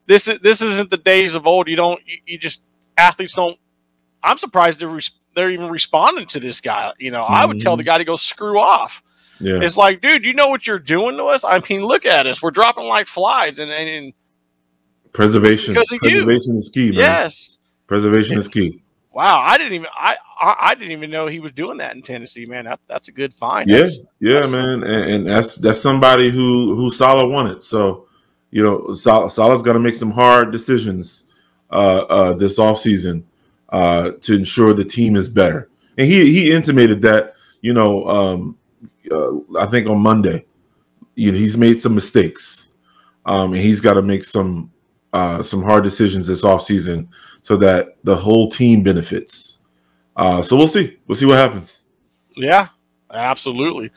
This 0.07 0.27
is 0.27 0.41
this 0.41 0.61
isn't 0.61 0.91
the 0.91 0.97
days 0.97 1.35
of 1.35 1.47
old. 1.47 1.69
You 1.69 1.77
don't. 1.77 2.01
You, 2.05 2.19
you 2.27 2.39
just 2.39 2.63
athletes 2.97 3.35
don't. 3.35 3.59
I'm 4.25 4.39
surprised 4.39 4.81
they're 4.81 5.01
they're 5.37 5.51
even 5.51 5.69
responding 5.69 6.27
to 6.29 6.41
this 6.41 6.61
guy. 6.61 6.93
You 6.99 7.13
know, 7.13 7.23
mm-hmm. 7.23 7.35
I 7.35 7.47
would 7.47 7.61
tell 7.61 7.77
the 7.77 7.83
mm-hmm. 7.85 7.91
guy 7.91 7.99
to 7.99 8.05
go 8.05 8.17
screw 8.17 8.59
off. 8.59 9.03
Yeah. 9.41 9.61
It's 9.63 9.77
like, 9.77 10.01
dude, 10.03 10.25
you 10.25 10.35
know 10.35 10.49
what 10.49 10.67
you're 10.67 10.81
doing 10.81 11.17
to 11.17 11.25
us? 11.25 11.45
I 11.45 11.61
mean, 11.71 11.85
look 11.85 12.05
at 12.07 12.27
us. 12.27 12.43
We're 12.43 12.51
dropping 12.51 12.87
like 12.87 13.07
flies, 13.07 13.61
and 13.61 13.71
and, 13.71 13.89
and 13.89 14.13
preservation. 15.13 15.75
Preservation 15.75 16.53
you. 16.53 16.59
is 16.59 16.69
key, 16.69 16.91
man. 16.91 16.99
Yes, 16.99 17.59
preservation 17.87 18.39
is 18.39 18.49
key. 18.49 18.83
Wow, 19.19 19.41
I 19.41 19.59
didn't 19.59 19.73
even 19.73 19.89
I, 19.99 20.17
I, 20.41 20.55
I 20.61 20.75
didn't 20.75 20.93
even 20.93 21.11
know 21.11 21.27
he 21.27 21.41
was 21.41 21.51
doing 21.51 21.79
that 21.79 21.97
in 21.97 22.03
Tennessee, 22.03 22.47
man. 22.47 22.67
That, 22.67 22.79
that's 22.87 23.09
a 23.09 23.13
good 23.13 23.35
find. 23.35 23.69
Yeah, 23.69 23.79
that's, 23.79 24.05
yeah, 24.21 24.41
that's, 24.41 24.53
man, 24.53 24.85
and, 24.85 25.11
and, 25.11 25.27
that's 25.27 25.57
that's 25.57 25.81
somebody 25.81 26.31
who 26.31 26.77
who 26.77 26.89
Saleh 26.89 27.29
wanted. 27.29 27.63
So, 27.65 28.07
you 28.53 28.63
know, 28.63 28.93
Saleh, 28.93 29.31
Saleh's 29.31 29.63
got 29.63 29.73
to 29.73 29.81
make 29.81 29.97
some 29.97 30.13
hard 30.13 30.53
decisions 30.53 31.25
uh, 31.71 32.03
uh, 32.03 32.33
this 32.35 32.61
offseason 32.61 33.25
uh, 33.71 34.13
to 34.21 34.35
ensure 34.37 34.73
the 34.73 34.85
team 34.85 35.17
is 35.17 35.29
better. 35.29 35.69
And 35.97 36.07
he 36.07 36.33
he 36.33 36.53
intimated 36.53 37.03
that, 37.03 37.35
you 37.61 37.73
know, 37.73 38.05
um, 38.05 38.57
uh, 39.11 39.59
I 39.59 39.67
think 39.67 39.89
on 39.89 39.99
Monday, 39.99 40.45
you 41.17 41.33
know, 41.33 41.39
he's 41.39 41.57
made 41.57 41.81
some 41.81 41.95
mistakes, 41.95 42.69
um, 43.27 43.53
and 43.53 43.61
he's 43.61 43.81
got 43.81 43.95
to 43.95 44.03
make 44.03 44.23
some 44.23 44.71
uh, 45.13 45.43
some 45.43 45.63
hard 45.63 45.85
decisions 45.85 46.27
this 46.27 46.45
offseason 46.45 47.09
so 47.43 47.57
that 47.57 47.97
the 48.05 48.17
whole 48.17 48.49
team 48.49 48.83
benefits. 48.83 49.59
Uh, 50.17 50.43
so 50.43 50.57
we'll 50.57 50.69
see. 50.69 50.99
We'll 51.07 51.17
see 51.17 51.27
what 51.27 51.39
happens. 51.39 51.85
Yeah, 52.37 52.69
absolutely. 53.13 53.91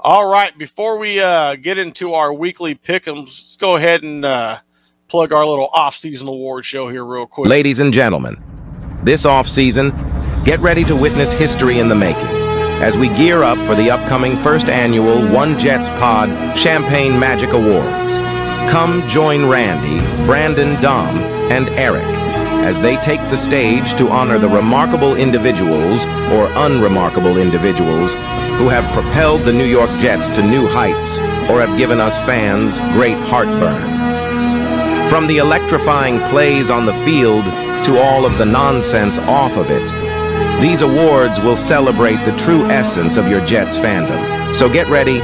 All 0.00 0.26
right. 0.26 0.56
Before 0.58 0.98
we 0.98 1.20
uh, 1.20 1.56
get 1.56 1.78
into 1.78 2.14
our 2.14 2.32
weekly 2.32 2.74
pick'ems, 2.74 3.24
let's 3.24 3.56
go 3.56 3.76
ahead 3.76 4.02
and 4.02 4.24
uh, 4.24 4.58
plug 5.08 5.32
our 5.32 5.46
little 5.46 5.68
off-season 5.72 6.28
award 6.28 6.64
show 6.64 6.88
here 6.88 7.04
real 7.04 7.26
quick. 7.26 7.48
Ladies 7.48 7.80
and 7.80 7.92
gentlemen, 7.92 8.42
this 9.02 9.26
off-season, 9.26 9.90
get 10.44 10.60
ready 10.60 10.84
to 10.84 10.94
witness 10.94 11.32
history 11.32 11.78
in 11.78 11.88
the 11.88 11.94
making 11.94 12.44
as 12.82 12.98
we 12.98 13.08
gear 13.10 13.42
up 13.42 13.58
for 13.66 13.74
the 13.74 13.90
upcoming 13.90 14.36
first 14.36 14.68
annual 14.68 15.26
One 15.32 15.58
Jets 15.58 15.88
Pod 15.90 16.28
Champagne 16.56 17.18
Magic 17.18 17.50
Awards. 17.50 18.33
Come 18.70 19.06
join 19.08 19.46
Randy, 19.46 19.98
Brandon, 20.26 20.80
Dom, 20.80 21.16
and 21.50 21.68
Eric 21.70 22.04
as 22.64 22.80
they 22.80 22.96
take 22.96 23.20
the 23.28 23.36
stage 23.36 23.94
to 23.94 24.08
honor 24.08 24.38
the 24.38 24.48
remarkable 24.48 25.16
individuals 25.16 26.00
or 26.32 26.50
unremarkable 26.56 27.36
individuals 27.36 28.14
who 28.56 28.68
have 28.68 28.90
propelled 28.94 29.42
the 29.42 29.52
New 29.52 29.66
York 29.66 29.90
Jets 30.00 30.30
to 30.30 30.42
new 30.42 30.66
heights 30.66 31.18
or 31.50 31.60
have 31.60 31.76
given 31.76 32.00
us 32.00 32.18
fans 32.24 32.78
great 32.94 33.18
heartburn. 33.28 33.90
From 35.10 35.26
the 35.26 35.36
electrifying 35.36 36.18
plays 36.30 36.70
on 36.70 36.86
the 36.86 36.94
field 37.04 37.44
to 37.84 38.00
all 38.00 38.24
of 38.24 38.38
the 38.38 38.46
nonsense 38.46 39.18
off 39.18 39.56
of 39.58 39.70
it, 39.70 40.62
these 40.62 40.80
awards 40.80 41.38
will 41.40 41.56
celebrate 41.56 42.16
the 42.24 42.36
true 42.38 42.64
essence 42.70 43.18
of 43.18 43.28
your 43.28 43.44
Jets 43.44 43.76
fandom. 43.76 44.54
So 44.54 44.72
get 44.72 44.88
ready, 44.88 45.20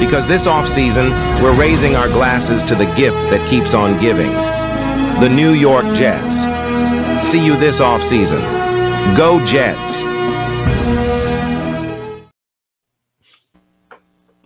because 0.00 0.26
this 0.26 0.46
off-season, 0.46 1.10
we're 1.42 1.58
raising 1.58 1.94
our 1.94 2.08
glasses 2.08 2.64
to 2.64 2.74
the 2.74 2.86
gift 2.96 3.16
that 3.30 3.48
keeps 3.48 3.74
on 3.74 4.00
giving. 4.00 4.32
The 5.20 5.28
New 5.28 5.52
York 5.52 5.84
Jets 5.94 6.46
see 7.30 7.44
you 7.44 7.56
this 7.56 7.80
off-season. 7.80 8.40
Go 9.16 9.44
Jets! 9.46 10.04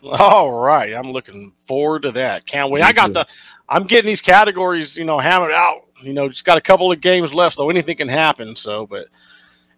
All 0.03 0.53
right, 0.53 0.93
I'm 0.93 1.11
looking 1.11 1.53
forward 1.67 2.03
to 2.03 2.13
that. 2.13 2.47
Can't 2.47 2.71
wait. 2.71 2.85
I 2.85 2.93
got 2.93 3.15
the. 3.15 3.27
I'm 3.69 3.85
getting 3.85 4.07
these 4.07 4.21
categories, 4.21 4.97
you 4.97 5.05
know, 5.05 5.19
hammered 5.19 5.53
out. 5.53 5.87
You 6.03 6.13
know, 6.13 6.29
just 6.29 6.45
got 6.45 6.59
a 6.59 6.61
couple 6.61 6.93
of 6.93 7.01
games 7.01 7.33
left, 7.33 7.57
so 7.57 7.71
anything 7.71 7.97
can 7.97 8.09
happen. 8.09 8.55
So, 8.55 8.87
but 8.87 9.07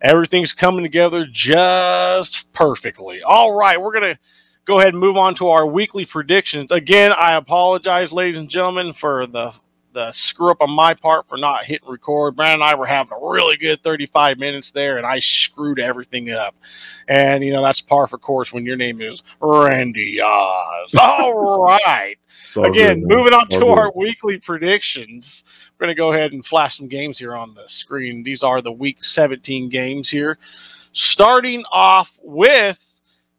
everything's 0.02 0.52
coming 0.52 0.82
together 0.82 1.26
just 1.30 2.52
perfectly. 2.52 3.22
All 3.22 3.52
right, 3.52 3.80
we're 3.80 3.92
gonna 3.92 4.18
go 4.66 4.78
ahead 4.78 4.92
and 4.92 4.98
move 4.98 5.16
on 5.16 5.34
to 5.36 5.48
our 5.48 5.66
weekly 5.66 6.04
predictions. 6.04 6.70
Again, 6.70 7.12
I 7.12 7.36
apologize, 7.36 8.12
ladies 8.12 8.36
and 8.36 8.50
gentlemen, 8.50 8.92
for 8.92 9.26
the 9.26 9.52
the 9.94 10.12
screw 10.12 10.50
up 10.50 10.60
on 10.60 10.70
my 10.70 10.92
part 10.92 11.26
for 11.26 11.38
not 11.38 11.64
hitting 11.64 11.88
record. 11.88 12.36
Brandon 12.36 12.60
and 12.60 12.70
I 12.70 12.74
were 12.74 12.84
having 12.84 13.14
a 13.14 13.26
really 13.30 13.56
good 13.56 13.82
35 13.82 14.36
minutes 14.36 14.70
there, 14.70 14.98
and 14.98 15.06
I 15.06 15.18
screwed 15.20 15.80
everything 15.80 16.30
up. 16.32 16.54
And, 17.08 17.42
you 17.42 17.50
know, 17.50 17.62
that's 17.62 17.80
par 17.80 18.06
for 18.06 18.18
course 18.18 18.52
when 18.52 18.66
your 18.66 18.76
name 18.76 19.00
is 19.00 19.22
Randy 19.40 20.20
Oz. 20.20 20.94
All 21.00 21.64
right. 21.64 22.16
Again, 22.58 23.00
good, 23.00 23.08
moving 23.08 23.32
on 23.32 23.48
to 23.48 23.68
our 23.68 23.90
weekly 23.96 24.38
predictions. 24.38 25.44
We're 25.78 25.86
going 25.86 25.96
to 25.96 25.98
go 25.98 26.12
ahead 26.12 26.32
and 26.32 26.44
flash 26.44 26.76
some 26.76 26.88
games 26.88 27.18
here 27.18 27.34
on 27.34 27.54
the 27.54 27.66
screen. 27.66 28.22
These 28.22 28.42
are 28.42 28.60
the 28.60 28.72
week 28.72 29.02
17 29.02 29.70
games 29.70 30.10
here. 30.10 30.36
Starting 30.92 31.64
off 31.72 32.18
with 32.22 32.78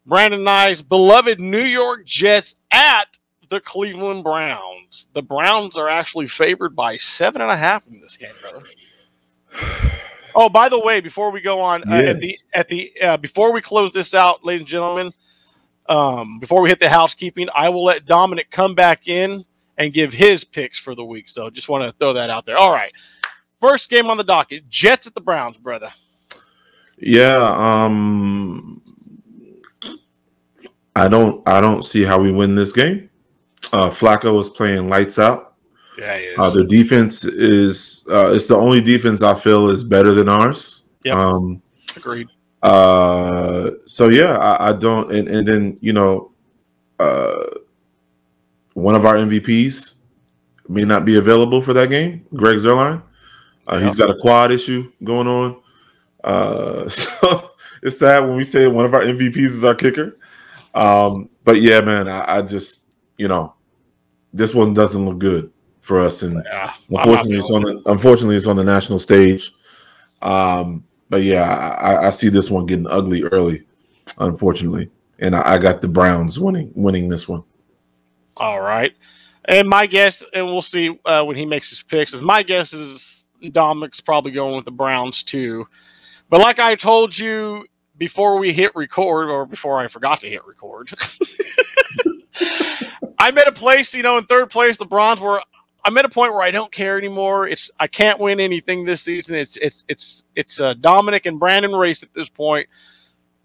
Brandon 0.08 0.40
and 0.40 0.48
I's 0.48 0.80
beloved 0.80 1.38
New 1.38 1.64
York 1.64 2.06
Jets 2.06 2.54
at 2.72 3.18
the 3.50 3.60
Cleveland 3.60 4.24
Browns. 4.24 5.06
The 5.12 5.20
Browns 5.20 5.76
are 5.76 5.88
actually 5.88 6.28
favored 6.28 6.74
by 6.74 6.96
seven 6.96 7.42
and 7.42 7.50
a 7.50 7.56
half 7.56 7.86
in 7.86 8.00
this 8.00 8.16
game, 8.16 8.32
brother. 8.40 8.64
Oh, 10.34 10.48
by 10.48 10.70
the 10.70 10.78
way, 10.78 11.00
before 11.00 11.30
we 11.30 11.42
go 11.42 11.60
on, 11.60 11.82
yes. 11.86 12.06
uh, 12.06 12.10
at 12.10 12.20
the 12.20 12.38
at 12.54 12.68
the 12.68 12.92
uh, 13.02 13.16
before 13.18 13.52
we 13.52 13.60
close 13.60 13.92
this 13.92 14.14
out, 14.14 14.44
ladies 14.44 14.62
and 14.62 14.68
gentlemen, 14.68 15.12
um, 15.88 16.38
before 16.38 16.62
we 16.62 16.70
hit 16.70 16.80
the 16.80 16.88
housekeeping, 16.88 17.48
I 17.54 17.68
will 17.68 17.84
let 17.84 18.06
Dominick 18.06 18.50
come 18.50 18.74
back 18.74 19.08
in 19.08 19.44
and 19.76 19.92
give 19.92 20.12
his 20.12 20.42
picks 20.42 20.78
for 20.78 20.94
the 20.94 21.04
week. 21.04 21.28
So 21.28 21.50
just 21.50 21.68
want 21.68 21.84
to 21.84 21.98
throw 21.98 22.14
that 22.14 22.30
out 22.30 22.46
there. 22.46 22.56
All 22.56 22.72
right, 22.72 22.92
first 23.60 23.90
game 23.90 24.08
on 24.08 24.16
the 24.16 24.24
docket: 24.24 24.68
Jets 24.70 25.06
at 25.06 25.14
the 25.14 25.20
Browns, 25.20 25.58
brother. 25.58 25.90
Yeah, 27.00 27.54
um, 27.56 28.77
I 30.98 31.08
don't 31.08 31.46
I 31.48 31.60
don't 31.60 31.84
see 31.84 32.02
how 32.02 32.20
we 32.20 32.32
win 32.32 32.54
this 32.54 32.72
game. 32.72 33.10
Uh, 33.72 33.90
Flacco 33.90 34.40
is 34.40 34.48
playing 34.48 34.88
lights 34.88 35.18
out. 35.18 35.54
Yeah, 35.98 36.18
he 36.18 36.34
uh, 36.36 36.50
the 36.50 36.64
defense 36.64 37.24
is 37.24 38.06
uh, 38.10 38.32
it's 38.32 38.48
the 38.48 38.56
only 38.56 38.80
defense 38.80 39.22
I 39.22 39.34
feel 39.34 39.70
is 39.70 39.84
better 39.84 40.12
than 40.12 40.28
ours. 40.28 40.84
Yeah, 41.04 41.20
um, 41.20 41.62
agreed. 41.96 42.28
Uh, 42.62 43.70
so 43.84 44.08
yeah, 44.08 44.36
I, 44.36 44.70
I, 44.70 44.72
don't, 44.72 45.12
and 45.12 45.28
and 45.28 45.46
then 45.46 45.78
you 45.80 45.92
know, 45.92 46.32
uh, 46.98 47.44
one 48.74 48.94
of 48.94 49.04
our 49.04 49.14
MVPs 49.14 49.94
may 50.68 50.84
not 50.84 51.04
be 51.04 51.16
available 51.16 51.62
for 51.62 51.72
that 51.72 51.90
game. 51.90 52.26
Greg 52.34 52.58
Zuerlein, 52.58 53.02
uh, 53.66 53.78
he's 53.78 53.96
got 53.96 54.10
a 54.10 54.16
quad 54.20 54.50
issue 54.50 54.90
going 55.04 55.28
on. 55.28 55.60
Uh, 56.24 56.88
so 56.88 57.50
it's 57.82 57.98
sad 57.98 58.20
when 58.20 58.36
we 58.36 58.44
say 58.44 58.66
one 58.66 58.84
of 58.84 58.94
our 58.94 59.02
MVPs 59.02 59.36
is 59.36 59.64
our 59.64 59.74
kicker. 59.74 60.16
Um, 60.78 61.28
but 61.44 61.60
yeah, 61.60 61.80
man, 61.80 62.08
I, 62.08 62.38
I 62.38 62.42
just 62.42 62.86
you 63.16 63.26
know, 63.26 63.54
this 64.32 64.54
one 64.54 64.74
doesn't 64.74 65.04
look 65.04 65.18
good 65.18 65.52
for 65.80 66.00
us, 66.00 66.22
and 66.22 66.42
yeah, 66.46 66.72
unfortunately, 66.88 67.38
it's 67.38 67.50
on 67.50 67.62
the 67.62 67.82
unfortunately 67.86 68.36
it's 68.36 68.46
on 68.46 68.56
the 68.56 68.64
national 68.64 68.98
stage. 68.98 69.52
Um, 70.22 70.84
but 71.10 71.22
yeah, 71.22 71.42
I, 71.80 72.08
I, 72.08 72.10
see 72.10 72.28
this 72.28 72.50
one 72.50 72.66
getting 72.66 72.86
ugly 72.88 73.22
early, 73.22 73.64
unfortunately, 74.18 74.90
and 75.18 75.34
I, 75.34 75.54
I 75.54 75.58
got 75.58 75.80
the 75.80 75.88
Browns 75.88 76.38
winning 76.38 76.70
winning 76.74 77.08
this 77.08 77.28
one. 77.28 77.42
All 78.36 78.60
right, 78.60 78.92
and 79.46 79.68
my 79.68 79.86
guess, 79.86 80.22
and 80.34 80.46
we'll 80.46 80.62
see 80.62 80.96
uh, 81.06 81.24
when 81.24 81.36
he 81.36 81.44
makes 81.44 81.70
his 81.70 81.82
picks. 81.82 82.14
Is 82.14 82.22
my 82.22 82.42
guess 82.44 82.72
is 82.72 83.24
Dominick's 83.42 84.00
probably 84.00 84.30
going 84.30 84.54
with 84.54 84.64
the 84.64 84.70
Browns 84.70 85.24
too. 85.24 85.66
But 86.30 86.40
like 86.40 86.58
I 86.60 86.76
told 86.76 87.16
you 87.16 87.64
before 87.98 88.38
we 88.38 88.52
hit 88.52 88.74
record, 88.74 89.28
or 89.28 89.44
before 89.44 89.78
I 89.78 89.88
forgot 89.88 90.20
to 90.20 90.30
hit 90.30 90.46
record, 90.46 90.90
I'm 93.18 93.36
at 93.36 93.48
a 93.48 93.52
place, 93.52 93.92
you 93.92 94.02
know, 94.02 94.16
in 94.18 94.24
third 94.26 94.50
place, 94.50 94.76
the 94.76 94.86
Browns 94.86 95.20
were. 95.20 95.42
I'm 95.84 95.96
at 95.96 96.04
a 96.04 96.08
point 96.08 96.32
where 96.32 96.42
I 96.42 96.50
don't 96.50 96.70
care 96.70 96.98
anymore. 96.98 97.48
It's 97.48 97.70
I 97.80 97.86
can't 97.86 98.18
win 98.18 98.40
anything 98.40 98.84
this 98.84 99.02
season. 99.02 99.36
It's 99.36 99.56
it's 99.56 99.84
it's 99.88 100.24
it's 100.36 100.60
a 100.60 100.74
Dominick 100.74 101.26
and 101.26 101.38
Brandon 101.38 101.74
race 101.74 102.02
at 102.02 102.12
this 102.14 102.28
point. 102.28 102.68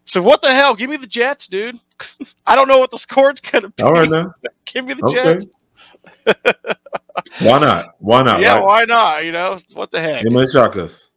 So 0.06 0.22
what 0.22 0.42
the 0.42 0.54
hell? 0.54 0.76
Give 0.76 0.90
me 0.90 0.98
the 0.98 1.08
Jets, 1.08 1.48
dude. 1.48 1.80
I 2.46 2.56
don't 2.56 2.68
know 2.68 2.80
what 2.80 2.92
the 2.92 2.98
score's 2.98 3.40
gonna 3.40 3.70
be. 3.70 3.84
All 3.84 3.94
right 3.94 4.10
now. 4.10 4.34
Give 4.66 4.86
me 4.86 4.94
the 4.96 5.06
okay. 5.06 5.46
Jets. 6.26 6.46
why 7.40 7.60
not? 7.60 7.96
Why 8.00 8.24
not? 8.24 8.42
Yeah, 8.42 8.58
right? 8.58 8.64
why 8.64 8.86
not? 8.86 9.26
You 9.26 9.32
know 9.32 9.60
what 9.74 9.92
the 9.92 10.02
heck? 10.02 10.26
It 10.26 10.32
might 10.32 10.50
shock 10.50 10.76
us. 10.76 11.12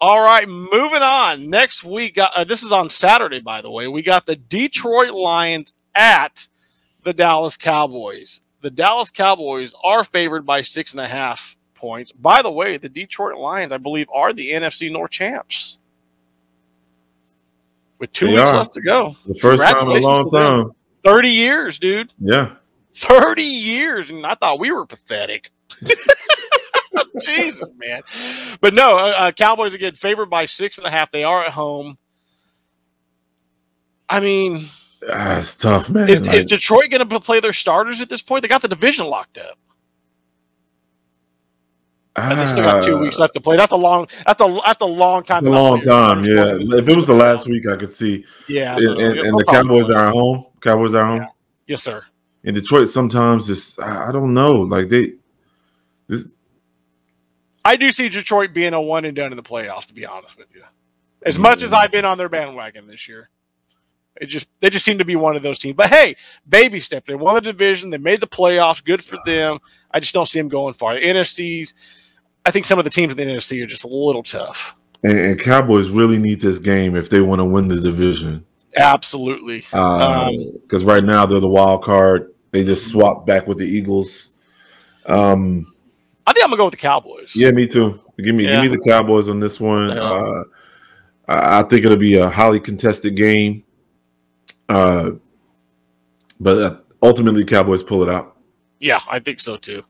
All 0.00 0.20
right, 0.22 0.46
moving 0.46 1.02
on. 1.02 1.48
Next 1.48 1.82
week, 1.82 2.18
uh, 2.18 2.44
this 2.44 2.62
is 2.62 2.70
on 2.70 2.90
Saturday, 2.90 3.40
by 3.40 3.62
the 3.62 3.70
way. 3.70 3.88
We 3.88 4.02
got 4.02 4.26
the 4.26 4.36
Detroit 4.36 5.10
Lions 5.12 5.72
at 5.94 6.46
the 7.02 7.14
Dallas 7.14 7.56
Cowboys. 7.56 8.42
The 8.60 8.70
Dallas 8.70 9.10
Cowboys 9.10 9.74
are 9.82 10.04
favored 10.04 10.44
by 10.44 10.60
six 10.62 10.92
and 10.92 11.00
a 11.00 11.08
half 11.08 11.56
points. 11.74 12.12
By 12.12 12.42
the 12.42 12.50
way, 12.50 12.76
the 12.76 12.88
Detroit 12.90 13.38
Lions, 13.38 13.72
I 13.72 13.78
believe, 13.78 14.06
are 14.12 14.32
the 14.34 14.50
NFC 14.50 14.90
North 14.92 15.12
champs. 15.12 15.78
With 17.98 18.12
two 18.12 18.26
They 18.26 18.32
weeks 18.32 18.42
are. 18.50 18.58
left 18.58 18.74
to 18.74 18.82
go. 18.82 19.16
The 19.26 19.34
first 19.34 19.62
time 19.62 19.88
in 19.90 19.96
a 19.96 20.00
long 20.06 20.28
Congratulations 20.28 20.30
to 20.32 20.36
them. 20.38 20.64
time. 20.64 20.72
30 21.04 21.28
years, 21.30 21.78
dude. 21.78 22.12
Yeah. 22.18 22.56
30 22.96 23.42
years. 23.42 24.10
And 24.10 24.26
I 24.26 24.34
thought 24.34 24.58
we 24.58 24.70
were 24.72 24.84
pathetic. 24.84 25.50
Jesus, 27.20 27.68
man. 27.76 28.02
But 28.60 28.74
no, 28.74 28.96
uh, 28.96 29.14
uh, 29.16 29.32
Cowboys 29.32 29.74
again 29.74 29.94
favored 29.94 30.26
by 30.26 30.44
six 30.46 30.78
and 30.78 30.86
a 30.86 30.90
half. 30.90 31.10
They 31.10 31.24
are 31.24 31.44
at 31.44 31.52
home. 31.52 31.98
I 34.08 34.20
mean, 34.20 34.68
Ah, 35.12 35.38
it's 35.38 35.54
tough, 35.54 35.90
man. 35.90 36.08
is, 36.08 36.20
is 36.26 36.46
Detroit 36.46 36.90
going 36.90 37.06
to 37.06 37.20
play 37.20 37.40
their 37.40 37.52
starters 37.52 38.00
at 38.00 38.08
this 38.08 38.22
point? 38.22 38.42
They 38.42 38.48
got 38.48 38.62
the 38.62 38.68
division 38.68 39.06
locked 39.06 39.38
up. 39.38 39.58
And 42.18 42.38
they 42.38 42.46
still 42.46 42.64
got 42.64 42.82
two 42.82 42.96
ah, 42.96 43.00
weeks 43.00 43.18
left 43.18 43.34
to 43.34 43.40
play. 43.40 43.58
That's 43.58 43.72
a 43.72 43.76
long. 43.76 44.08
That's 44.26 44.40
a 44.40 44.58
that's 44.64 44.80
a 44.80 44.86
long 44.86 45.22
time. 45.22 45.46
A 45.46 45.50
long 45.50 45.80
time, 45.82 46.24
yeah. 46.24 46.56
If 46.58 46.88
it 46.88 46.96
was 46.96 47.06
the 47.06 47.12
last 47.12 47.46
week, 47.46 47.68
I 47.68 47.76
could 47.76 47.92
see. 47.92 48.24
yeah. 48.48 48.74
And, 48.76 48.84
and, 49.00 49.18
and 49.18 49.38
the. 49.38 49.44
Cowboys 49.44 49.90
are 49.90 50.08
at 50.08 50.14
home. 50.14 50.46
Cowboys 50.62 50.94
are 50.94 51.04
at 51.04 51.08
home. 51.10 51.20
Yeah. 51.20 51.28
Yes, 51.66 51.82
sir. 51.82 52.02
In 52.44 52.54
Detroit, 52.54 52.88
sometimes 52.88 53.50
it's 53.50 53.78
I 53.78 54.08
I 54.08 54.12
don't 54.12 54.32
know. 54.32 54.54
Like 54.54 54.88
they, 54.88 55.12
this 56.08 56.28
I 57.66 57.74
do 57.76 57.90
see 57.90 58.08
Detroit 58.08 58.52
being 58.52 58.74
a 58.74 58.80
one 58.80 59.04
and 59.04 59.16
done 59.16 59.32
in 59.32 59.36
the 59.36 59.42
playoffs. 59.42 59.86
To 59.86 59.94
be 59.94 60.06
honest 60.06 60.38
with 60.38 60.54
you, 60.54 60.62
as 61.22 61.36
much 61.36 61.62
as 61.62 61.72
I've 61.72 61.90
been 61.90 62.04
on 62.04 62.16
their 62.16 62.28
bandwagon 62.28 62.86
this 62.86 63.08
year, 63.08 63.28
it 64.20 64.26
just 64.26 64.46
they 64.60 64.70
just 64.70 64.84
seem 64.84 64.98
to 64.98 65.04
be 65.04 65.16
one 65.16 65.34
of 65.34 65.42
those 65.42 65.58
teams. 65.58 65.74
But 65.74 65.88
hey, 65.90 66.16
baby 66.48 66.78
step. 66.78 67.04
They 67.06 67.16
won 67.16 67.34
the 67.34 67.40
division. 67.40 67.90
They 67.90 67.98
made 67.98 68.20
the 68.20 68.26
playoffs. 68.28 68.84
Good 68.84 69.04
for 69.04 69.18
them. 69.26 69.58
I 69.90 69.98
just 69.98 70.14
don't 70.14 70.28
see 70.28 70.38
them 70.38 70.48
going 70.48 70.74
far. 70.74 70.94
The 70.94 71.00
NFC's. 71.00 71.74
I 72.46 72.52
think 72.52 72.66
some 72.66 72.78
of 72.78 72.84
the 72.84 72.90
teams 72.90 73.10
in 73.10 73.16
the 73.16 73.24
NFC 73.24 73.60
are 73.64 73.66
just 73.66 73.82
a 73.82 73.88
little 73.88 74.22
tough. 74.22 74.74
and, 75.02 75.18
and 75.18 75.40
Cowboys 75.40 75.90
really 75.90 76.18
need 76.18 76.40
this 76.40 76.60
game 76.60 76.94
if 76.94 77.10
they 77.10 77.20
want 77.20 77.40
to 77.40 77.44
win 77.44 77.66
the 77.66 77.80
division. 77.80 78.46
Absolutely. 78.76 79.64
Um, 79.72 80.32
Because 80.62 80.84
right 80.84 81.02
now 81.02 81.26
they're 81.26 81.40
the 81.40 81.48
wild 81.48 81.82
card. 81.82 82.32
They 82.52 82.62
just 82.62 82.88
swapped 82.88 83.26
back 83.26 83.48
with 83.48 83.58
the 83.58 83.66
Eagles. 83.66 84.30
Um, 85.06 85.74
I 86.26 86.32
think 86.32 86.44
I'm 86.44 86.50
gonna 86.50 86.58
go 86.58 86.64
with 86.64 86.72
the 86.72 86.78
Cowboys. 86.78 87.32
yeah, 87.34 87.50
me 87.50 87.66
too. 87.66 88.00
Give 88.18 88.34
me 88.34 88.44
Yeah. 88.44 88.62
give 88.62 88.72
me 88.72 88.76
the 88.76 88.82
Cowboys 88.90 89.28
on 89.28 89.38
this 89.40 89.60
one. 89.60 89.96
Uh, 89.96 90.42
I, 91.28 91.60
I 91.60 91.62
think 91.62 91.84
it'll 91.84 91.96
be 91.96 92.16
a 92.16 92.28
highly 92.28 92.60
contested 92.60 93.16
game. 93.16 93.62
Uh, 94.68 95.12
but 96.40 96.58
uh, 96.58 96.76
ultimately, 97.02 97.44
Cowboys 97.44 97.82
pull 97.82 98.02
it 98.02 98.08
out. 98.08 98.36
Yeah, 98.80 99.00
I 99.08 99.20
think 99.20 99.40
so 99.40 99.56
too. 99.56 99.82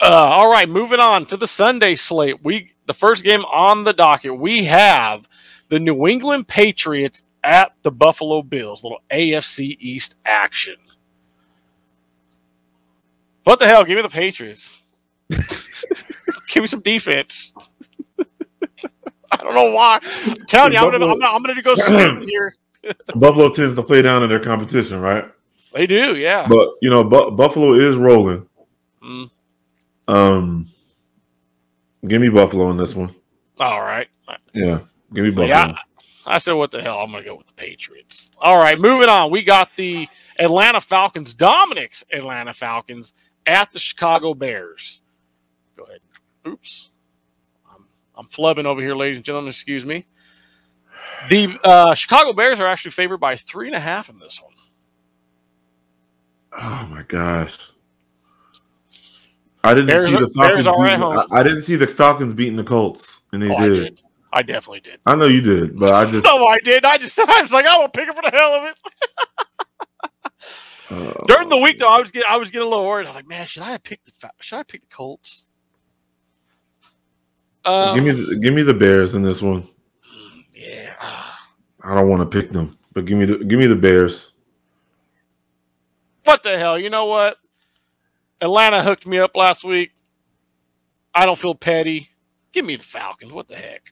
Uh, 0.00 0.08
all 0.10 0.50
right, 0.50 0.68
moving 0.68 0.98
on 1.00 1.26
to 1.26 1.36
the 1.36 1.46
Sunday 1.46 1.94
slate. 1.94 2.42
We 2.42 2.72
the 2.86 2.94
first 2.94 3.22
game 3.24 3.44
on 3.44 3.84
the 3.84 3.92
docket. 3.92 4.36
We 4.36 4.64
have 4.64 5.26
the 5.68 5.78
New 5.78 6.06
England 6.08 6.48
Patriots 6.48 7.22
at 7.44 7.72
the 7.82 7.90
Buffalo 7.90 8.42
Bills. 8.42 8.82
Little 8.82 9.00
AFC 9.12 9.76
East 9.80 10.16
action. 10.24 10.76
What 13.44 13.58
the 13.58 13.66
hell? 13.66 13.84
Give 13.84 13.96
me 13.96 14.02
the 14.02 14.08
Patriots. 14.08 14.78
Give 16.48 16.62
me 16.62 16.66
some 16.66 16.80
defense. 16.82 17.52
I 19.32 19.36
don't 19.38 19.54
know 19.54 19.70
why. 19.72 19.98
I'm 20.26 20.36
telling 20.46 20.72
you, 20.72 20.78
I'm 20.78 20.90
gonna, 20.90 21.06
I'm 21.06 21.18
gonna, 21.18 21.32
I'm 21.32 21.42
gonna 21.42 21.62
go 21.62 21.74
here. 22.26 22.54
Buffalo 23.16 23.48
tends 23.50 23.76
to 23.76 23.82
play 23.82 24.02
down 24.02 24.22
in 24.22 24.28
their 24.28 24.40
competition, 24.40 25.00
right? 25.00 25.24
They 25.72 25.86
do, 25.86 26.16
yeah. 26.16 26.46
But 26.48 26.68
you 26.82 26.90
know, 26.90 27.02
Bu- 27.02 27.32
Buffalo 27.32 27.72
is 27.72 27.96
rolling. 27.96 28.46
Mm, 29.02 29.30
Um, 30.06 30.68
give 32.06 32.20
me 32.20 32.28
Buffalo 32.28 32.70
in 32.70 32.76
this 32.76 32.94
one. 32.94 33.14
all 33.58 33.80
right. 33.80 34.06
Yeah, 34.52 34.80
give 35.12 35.24
me 35.24 35.30
Buffalo. 35.30 35.48
Yeah, 35.48 35.74
I 36.26 36.38
said, 36.38 36.52
what 36.52 36.70
the 36.70 36.80
hell? 36.80 36.98
I'm 36.98 37.10
going 37.10 37.24
to 37.24 37.28
go 37.28 37.36
with 37.36 37.46
the 37.48 37.52
Patriots. 37.54 38.30
All 38.38 38.56
right, 38.58 38.78
moving 38.78 39.08
on. 39.08 39.30
We 39.30 39.42
got 39.42 39.68
the 39.76 40.06
Atlanta 40.38 40.80
Falcons, 40.80 41.34
Dominick's 41.34 42.04
Atlanta 42.12 42.54
Falcons 42.54 43.14
at 43.46 43.72
the 43.72 43.78
Chicago 43.80 44.32
Bears. 44.34 45.00
Go 45.76 45.84
ahead. 45.84 46.00
Oops. 46.46 46.90
I'm, 47.70 47.84
I'm 48.16 48.26
flubbing 48.28 48.64
over 48.64 48.80
here, 48.80 48.94
ladies 48.94 49.16
and 49.18 49.24
gentlemen. 49.24 49.50
Excuse 49.50 49.84
me. 49.84 50.06
The 51.28 51.58
uh, 51.64 51.94
Chicago 51.94 52.32
Bears 52.32 52.60
are 52.60 52.66
actually 52.66 52.92
favored 52.92 53.18
by 53.18 53.36
three 53.36 53.66
and 53.66 53.76
a 53.76 53.80
half 53.80 54.08
in 54.08 54.18
this 54.18 54.40
one. 54.42 54.52
Oh 56.56 56.88
my 56.90 57.02
gosh. 57.02 57.58
I 59.64 59.74
didn't 59.74 59.88
Bears 59.88 60.06
see 60.06 60.12
the 60.12 60.28
Falcons. 60.28 60.36
Bears 60.36 60.66
are 60.66 60.86
at 60.86 60.98
Beating, 61.00 61.26
I. 61.32 61.40
I 61.40 61.42
didn't 61.42 61.62
see 61.62 61.76
the 61.76 61.86
Falcons 61.86 62.34
beating 62.34 62.56
the 62.56 62.64
Colts, 62.64 63.22
and 63.32 63.42
they 63.42 63.50
Oh, 63.50 63.56
I 63.56 63.66
did. 63.68 63.80
did. 63.84 64.02
I 64.32 64.42
definitely 64.42 64.80
did. 64.80 65.00
I 65.06 65.14
know 65.14 65.26
you 65.26 65.40
did, 65.40 65.78
but 65.78 65.92
I 65.94 66.10
just 66.10 66.24
No, 66.24 66.46
I 66.46 66.58
did. 66.64 66.84
I 66.84 66.98
just 66.98 67.18
I 67.18 67.42
was 67.42 67.50
like, 67.50 67.66
I 67.66 67.78
will 67.78 67.88
pick 67.88 68.08
it 68.08 68.14
for 68.14 68.22
the 68.22 68.30
hell 68.36 68.52
of 68.54 68.64
it. 68.64 68.78
uh, 70.90 71.24
During 71.26 71.48
the 71.48 71.56
week, 71.56 71.78
though, 71.78 71.88
I 71.88 71.98
was 71.98 72.10
getting 72.10 72.26
I 72.28 72.36
was 72.36 72.50
getting 72.50 72.66
a 72.66 72.70
little 72.70 72.86
worried. 72.86 73.06
I 73.06 73.10
was 73.10 73.16
like, 73.16 73.28
man, 73.28 73.46
should 73.46 73.62
I 73.62 73.78
pick 73.78 74.00
the 74.04 74.12
should 74.40 74.58
I 74.58 74.62
pick 74.64 74.82
the 74.82 74.94
Colts? 74.94 75.46
Um, 77.64 77.94
give 77.94 78.04
me 78.04 78.10
the, 78.12 78.36
give 78.36 78.54
me 78.54 78.62
the 78.62 78.74
Bears 78.74 79.14
in 79.14 79.22
this 79.22 79.40
one. 79.40 79.66
yeah. 80.54 80.94
I 81.82 81.94
don't 81.94 82.08
want 82.08 82.20
to 82.22 82.40
pick 82.40 82.50
them, 82.50 82.78
but 82.92 83.04
give 83.04 83.18
me 83.18 83.24
the 83.26 83.44
give 83.44 83.58
me 83.58 83.66
the 83.66 83.76
Bears. 83.76 84.32
What 86.24 86.42
the 86.42 86.56
hell? 86.56 86.78
You 86.78 86.90
know 86.90 87.06
what? 87.06 87.36
Atlanta 88.40 88.82
hooked 88.82 89.06
me 89.06 89.18
up 89.18 89.34
last 89.34 89.64
week. 89.64 89.90
I 91.14 91.26
don't 91.26 91.38
feel 91.38 91.54
petty. 91.54 92.10
Give 92.52 92.64
me 92.64 92.76
the 92.76 92.84
Falcons. 92.84 93.32
What 93.32 93.48
the 93.48 93.56
heck? 93.56 93.82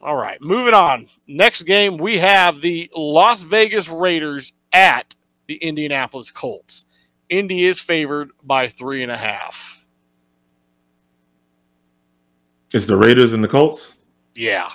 All 0.00 0.16
right, 0.16 0.40
moving 0.40 0.74
on. 0.74 1.08
Next 1.28 1.62
game, 1.62 1.96
we 1.96 2.18
have 2.18 2.60
the 2.60 2.90
Las 2.94 3.42
Vegas 3.42 3.88
Raiders 3.88 4.52
at 4.72 5.14
the 5.46 5.54
Indianapolis 5.56 6.30
Colts. 6.30 6.84
Indy 7.28 7.66
is 7.66 7.80
favored 7.80 8.30
by 8.42 8.68
three 8.68 9.02
and 9.02 9.12
a 9.12 9.16
half. 9.16 9.56
It's 12.72 12.86
the 12.86 12.96
Raiders 12.96 13.32
and 13.32 13.42
the 13.44 13.48
Colts. 13.48 13.96
Yeah. 14.34 14.70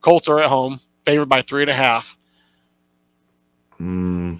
Colts 0.00 0.28
are 0.28 0.40
at 0.42 0.48
home, 0.48 0.80
favored 1.04 1.28
by 1.28 1.42
three 1.42 1.62
and 1.62 1.70
a 1.70 1.74
half. 1.74 2.16
Mm, 3.80 4.38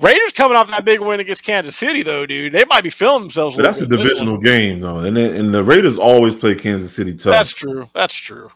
Raiders 0.00 0.32
coming 0.32 0.56
off 0.56 0.68
that 0.70 0.84
big 0.84 1.00
win 1.00 1.18
against 1.20 1.42
Kansas 1.42 1.76
City, 1.76 2.02
though, 2.02 2.24
dude. 2.26 2.52
They 2.52 2.64
might 2.66 2.82
be 2.84 2.90
feeling 2.90 3.22
themselves. 3.22 3.56
but 3.56 3.62
that's 3.62 3.80
a 3.80 3.86
little 3.86 3.98
bit 3.98 4.00
in 4.00 4.06
this 4.08 4.18
one. 4.20 4.26
divisional 4.28 4.40
game, 4.42 4.80
though, 4.80 4.98
and 5.00 5.16
then, 5.16 5.34
and 5.34 5.52
the 5.54 5.64
Raiders 5.64 5.98
always 5.98 6.34
play 6.34 6.54
Kansas 6.54 6.92
City 6.92 7.12
tough. 7.14 7.32
That's 7.32 7.50
true. 7.52 7.88
That's 7.94 8.14
true. 8.14 8.50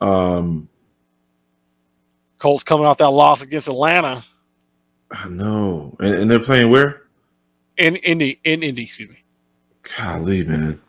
um, 0.00 0.68
Colts 2.38 2.64
coming 2.64 2.86
off 2.86 2.98
that 2.98 3.10
loss 3.10 3.42
against 3.42 3.66
Atlanta 3.68 4.24
I 5.10 5.28
know, 5.28 5.96
and, 6.00 6.14
and 6.14 6.30
they're 6.30 6.38
playing 6.38 6.70
where? 6.70 7.02
in 7.78 7.96
Indy. 7.96 8.40
In 8.44 8.62
Indy, 8.62 8.84
excuse 8.84 9.08
me. 9.08 9.24
Golly, 9.96 10.44
man. 10.44 10.80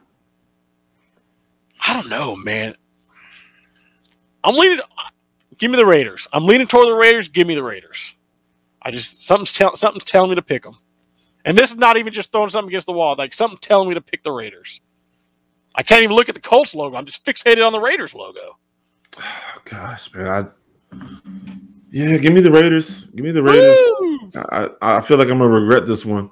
I 1.81 1.93
don't 1.93 2.09
know, 2.09 2.35
man. 2.35 2.75
I'm 4.43 4.55
leaning. 4.55 4.79
Give 5.57 5.71
me 5.71 5.77
the 5.77 5.85
Raiders. 5.85 6.27
I'm 6.33 6.45
leaning 6.45 6.67
toward 6.67 6.87
the 6.87 6.93
Raiders. 6.93 7.29
Give 7.29 7.47
me 7.47 7.55
the 7.55 7.63
Raiders. 7.63 8.15
I 8.81 8.91
just 8.91 9.25
something's 9.25 9.51
tell, 9.51 9.75
something's 9.75 10.05
telling 10.05 10.29
me 10.29 10.35
to 10.35 10.41
pick 10.41 10.63
them, 10.63 10.77
and 11.45 11.57
this 11.57 11.71
is 11.71 11.77
not 11.77 11.97
even 11.97 12.13
just 12.13 12.31
throwing 12.31 12.49
something 12.49 12.69
against 12.69 12.87
the 12.87 12.93
wall. 12.93 13.15
Like 13.17 13.33
something 13.33 13.59
telling 13.61 13.89
me 13.89 13.95
to 13.95 14.01
pick 14.01 14.23
the 14.23 14.31
Raiders. 14.31 14.79
I 15.75 15.83
can't 15.83 16.03
even 16.03 16.15
look 16.15 16.29
at 16.29 16.35
the 16.35 16.41
Colts 16.41 16.73
logo. 16.73 16.95
I'm 16.97 17.05
just 17.05 17.23
fixated 17.25 17.65
on 17.65 17.73
the 17.73 17.79
Raiders 17.79 18.13
logo. 18.13 18.57
Oh, 19.17 19.57
gosh, 19.65 20.13
man. 20.13 20.27
I, 20.27 20.97
yeah, 21.91 22.17
give 22.17 22.33
me 22.33 22.41
the 22.41 22.51
Raiders. 22.51 23.07
Give 23.07 23.25
me 23.25 23.31
the 23.31 23.43
Raiders. 23.43 23.77
Woo! 23.99 24.31
I, 24.35 24.69
I 24.81 25.01
feel 25.01 25.17
like 25.17 25.29
I'm 25.29 25.39
gonna 25.39 25.49
regret 25.49 25.85
this 25.85 26.05
one. 26.05 26.29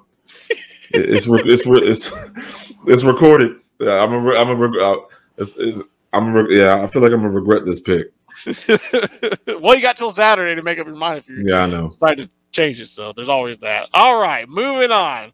It's 0.90 1.26
it's 1.28 1.66
it's 1.66 2.72
it's 2.86 3.04
recorded. 3.04 3.56
I'm 3.80 4.12
a 4.12 4.18
re- 4.18 4.36
I'm 4.36 4.48
a 4.48 4.96
it's, 5.38 5.56
it's, 5.56 5.80
I'm 6.12 6.32
re- 6.32 6.58
yeah. 6.58 6.82
I 6.82 6.86
feel 6.86 7.02
like 7.02 7.12
I'm 7.12 7.20
gonna 7.22 7.30
regret 7.30 7.64
this 7.64 7.80
pick. 7.80 8.12
well, 9.60 9.74
you 9.74 9.80
got 9.82 9.96
till 9.96 10.12
Saturday 10.12 10.54
to 10.54 10.62
make 10.62 10.78
up 10.78 10.86
your 10.86 10.96
mind 10.96 11.18
if 11.18 11.28
you 11.28 11.42
Yeah, 11.46 11.62
I 11.62 11.66
know. 11.66 11.88
decide 11.90 12.18
to 12.18 12.30
change 12.52 12.80
it. 12.80 12.88
So 12.88 13.12
there's 13.14 13.28
always 13.28 13.58
that. 13.58 13.88
All 13.94 14.20
right, 14.20 14.48
moving 14.48 14.90
on. 14.90 15.32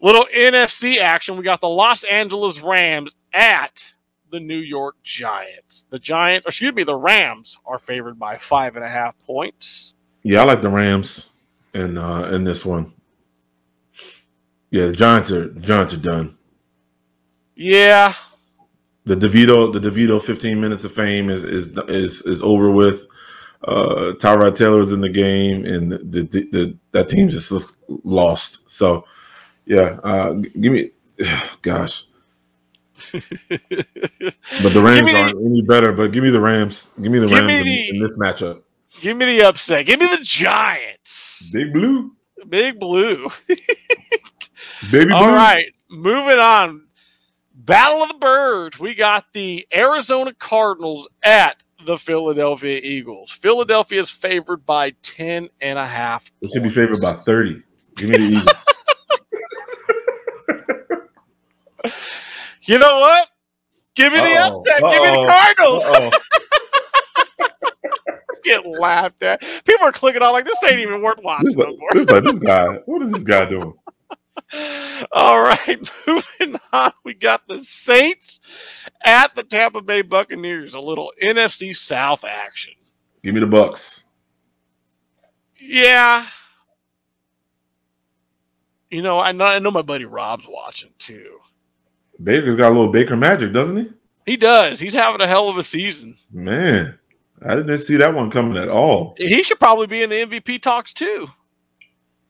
Little 0.00 0.26
NFC 0.34 0.98
action. 0.98 1.36
We 1.36 1.42
got 1.42 1.60
the 1.60 1.68
Los 1.68 2.04
Angeles 2.04 2.60
Rams 2.60 3.14
at 3.32 3.84
the 4.30 4.38
New 4.38 4.58
York 4.58 4.94
Giants. 5.02 5.86
The 5.90 5.98
Giants, 5.98 6.46
or 6.46 6.50
excuse 6.50 6.72
me, 6.74 6.84
the 6.84 6.94
Rams 6.94 7.58
are 7.66 7.78
favored 7.78 8.18
by 8.18 8.38
five 8.38 8.76
and 8.76 8.84
a 8.84 8.88
half 8.88 9.14
points. 9.26 9.94
Yeah, 10.22 10.40
I 10.42 10.44
like 10.44 10.60
the 10.62 10.70
Rams 10.70 11.30
in 11.74 11.98
uh 11.98 12.30
in 12.32 12.44
this 12.44 12.64
one. 12.64 12.92
Yeah, 14.70 14.86
the 14.86 14.92
Giants 14.92 15.30
are 15.32 15.48
the 15.48 15.60
Giants 15.60 15.94
are 15.94 15.98
done. 15.98 16.36
Yeah. 17.56 18.14
The 19.08 19.16
DeVito, 19.16 19.72
the 19.72 19.80
DeVito 19.80 20.22
15 20.22 20.60
minutes 20.60 20.84
of 20.84 20.92
fame 20.92 21.30
is 21.30 21.42
is 21.42 21.76
is 21.88 22.22
is 22.22 22.42
over 22.42 22.70
with. 22.70 23.06
Uh 23.66 24.12
Tyrod 24.20 24.54
Taylor's 24.54 24.92
in 24.92 25.00
the 25.00 25.08
game, 25.08 25.64
and 25.64 25.90
the, 25.90 25.98
the, 25.98 26.48
the 26.52 26.78
that 26.92 27.08
team 27.08 27.28
just 27.30 27.50
lost. 28.04 28.70
So, 28.70 29.04
yeah, 29.64 29.98
uh 30.04 30.32
give 30.34 30.72
me, 30.72 30.90
gosh. 31.62 32.04
but 33.10 33.20
the 34.74 34.82
Rams 34.84 35.10
the, 35.10 35.16
aren't 35.16 35.44
any 35.44 35.62
better. 35.62 35.92
But 35.92 36.12
give 36.12 36.22
me 36.22 36.30
the 36.30 36.40
Rams. 36.40 36.90
Give 37.00 37.10
me 37.10 37.18
the 37.18 37.28
Rams 37.28 37.46
me 37.46 37.62
the, 37.62 37.88
in, 37.88 37.94
in 37.94 38.02
this 38.02 38.16
matchup. 38.18 38.62
Give 39.00 39.16
me 39.16 39.24
the 39.24 39.42
upset. 39.48 39.86
Give 39.86 39.98
me 39.98 40.06
the 40.06 40.22
Giants. 40.22 41.50
Big 41.52 41.72
Blue. 41.72 42.12
Big 42.48 42.78
Blue. 42.78 43.28
Baby 44.92 45.12
All 45.12 45.26
right, 45.26 45.66
moving 45.90 46.38
on. 46.38 46.87
Battle 47.68 48.02
of 48.02 48.08
the 48.08 48.14
Birds. 48.14 48.78
We 48.78 48.94
got 48.94 49.26
the 49.34 49.66
Arizona 49.74 50.32
Cardinals 50.38 51.06
at 51.22 51.56
the 51.86 51.98
Philadelphia 51.98 52.80
Eagles. 52.82 53.30
Philadelphia 53.30 54.00
is 54.00 54.08
favored 54.10 54.64
by 54.64 54.92
10 55.02 55.50
and 55.60 55.78
a 55.78 55.86
half. 55.86 56.32
It 56.40 56.50
should 56.50 56.62
be 56.62 56.70
favored 56.70 57.02
by 57.02 57.12
30. 57.12 57.62
Give 57.96 58.08
me 58.08 58.16
the 58.16 58.24
Eagles. 61.84 61.94
you 62.62 62.78
know 62.78 63.00
what? 63.00 63.28
Give 63.96 64.14
me 64.14 64.18
Uh-oh. 64.18 64.62
the 64.64 64.72
upset. 64.72 64.82
Uh-oh. 64.82 64.90
Give 64.90 65.02
me 65.02 65.10
the 65.20 65.26
Cardinals. 65.28 65.84
Get 68.44 68.64
laughed 68.80 69.22
at. 69.22 69.42
People 69.66 69.86
are 69.86 69.92
clicking 69.92 70.22
on 70.22 70.32
like 70.32 70.46
this 70.46 70.56
ain't 70.70 70.80
even 70.80 71.02
worth 71.02 71.18
watching. 71.22 71.44
This, 71.46 71.56
like, 71.56 71.68
this, 71.92 72.08
like, 72.08 72.24
this 72.24 72.38
guy, 72.38 72.78
what 72.86 73.02
is 73.02 73.12
this 73.12 73.24
guy 73.24 73.44
doing? 73.44 73.74
All 75.12 75.40
right, 75.40 75.78
moving 76.06 76.60
on. 76.72 76.92
We 77.04 77.14
got 77.14 77.46
the 77.48 77.62
Saints 77.64 78.40
at 79.04 79.34
the 79.34 79.42
Tampa 79.42 79.82
Bay 79.82 80.02
Buccaneers. 80.02 80.74
A 80.74 80.80
little 80.80 81.12
NFC 81.22 81.74
South 81.76 82.24
action. 82.24 82.74
Give 83.22 83.34
me 83.34 83.40
the 83.40 83.46
Bucs. 83.46 84.04
Yeah. 85.60 86.26
You 88.90 89.02
know, 89.02 89.18
I 89.20 89.32
know, 89.32 89.44
I 89.44 89.58
know 89.58 89.70
my 89.70 89.82
buddy 89.82 90.04
Rob's 90.04 90.46
watching 90.48 90.90
too. 90.98 91.38
Baker's 92.22 92.56
got 92.56 92.68
a 92.68 92.74
little 92.74 92.90
Baker 92.90 93.16
magic, 93.16 93.52
doesn't 93.52 93.76
he? 93.76 93.90
He 94.26 94.36
does. 94.36 94.80
He's 94.80 94.94
having 94.94 95.20
a 95.20 95.26
hell 95.26 95.48
of 95.48 95.56
a 95.56 95.62
season. 95.62 96.16
Man, 96.32 96.98
I 97.42 97.54
didn't 97.54 97.78
see 97.78 97.96
that 97.96 98.14
one 98.14 98.30
coming 98.30 98.56
at 98.56 98.68
all. 98.68 99.14
He 99.18 99.42
should 99.42 99.60
probably 99.60 99.86
be 99.86 100.02
in 100.02 100.10
the 100.10 100.26
MVP 100.26 100.60
talks 100.62 100.92
too. 100.92 101.28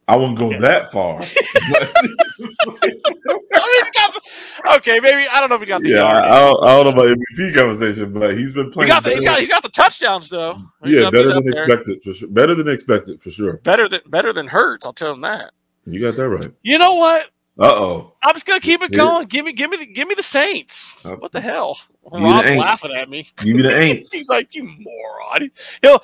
I 0.08 0.16
wouldn't 0.16 0.38
go 0.38 0.58
that 0.58 0.90
far. 0.90 1.20
okay, 4.76 5.00
maybe 5.00 5.26
I 5.28 5.38
don't 5.38 5.50
know 5.50 5.56
if 5.56 5.60
he 5.60 5.66
got 5.66 5.82
the. 5.82 5.90
Yeah, 5.90 6.06
I 6.06 6.40
don't, 6.40 6.64
I, 6.64 6.82
don't, 6.82 6.84
know 6.84 7.02
about 7.02 7.16
MVP 7.16 7.54
conversation, 7.54 8.12
but 8.12 8.36
he's 8.36 8.52
been 8.52 8.70
playing. 8.70 8.88
He 8.88 8.94
got 8.94 9.04
the, 9.04 9.16
he 9.16 9.24
got, 9.24 9.40
he 9.40 9.46
got 9.46 9.62
the 9.62 9.68
touchdowns 9.68 10.28
though. 10.28 10.56
He's 10.82 10.96
yeah, 10.96 11.06
up, 11.06 11.12
better 11.12 11.34
than 11.34 11.48
expected 11.48 12.02
for 12.02 12.12
sure. 12.12 12.28
Better 12.28 12.54
than 12.54 12.68
expected 12.68 13.22
for 13.22 13.30
sure. 13.30 13.58
Better 13.58 13.88
than 13.88 14.00
better 14.08 14.32
than 14.32 14.46
Hurts. 14.46 14.86
I'll 14.86 14.92
tell 14.92 15.12
him 15.12 15.20
that. 15.22 15.52
You 15.84 16.00
got 16.00 16.16
that 16.16 16.28
right. 16.28 16.52
You 16.62 16.78
know 16.78 16.94
what? 16.94 17.26
Uh 17.58 17.66
oh. 17.66 18.12
I'm 18.22 18.34
just 18.34 18.46
gonna 18.46 18.60
keep 18.60 18.82
it 18.82 18.92
going. 18.92 19.26
Give 19.26 19.44
me, 19.44 19.52
give 19.52 19.70
me, 19.70 19.78
the, 19.78 19.86
give 19.86 20.06
me 20.06 20.14
the 20.14 20.22
Saints. 20.22 21.04
Uh, 21.04 21.16
what 21.16 21.32
the 21.32 21.40
hell? 21.40 21.78
Rob's 22.04 22.46
laughing 22.46 22.96
at 22.96 23.10
me. 23.10 23.28
Give 23.38 23.56
me 23.56 23.62
the 23.62 23.68
Aints. 23.70 24.12
He's 24.12 24.28
like, 24.28 24.54
you 24.54 24.64
moron. 24.64 25.50
He'll 25.82 26.00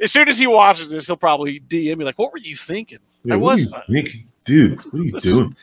as 0.00 0.12
soon 0.12 0.28
as 0.28 0.38
he 0.38 0.46
watches 0.46 0.90
this, 0.90 1.06
he'll 1.06 1.16
probably 1.16 1.60
DM 1.60 1.96
me 1.96 2.04
like, 2.04 2.18
"What 2.18 2.32
were 2.32 2.38
you 2.38 2.56
thinking?" 2.56 2.98
I 3.30 3.36
what 3.36 3.56
was 3.56 3.72
are 3.72 3.78
you 3.78 4.02
thinking, 4.02 4.20
dude? 4.44 4.78
What 4.78 4.94
are 4.94 5.04
you 5.04 5.20
doing? 5.20 5.56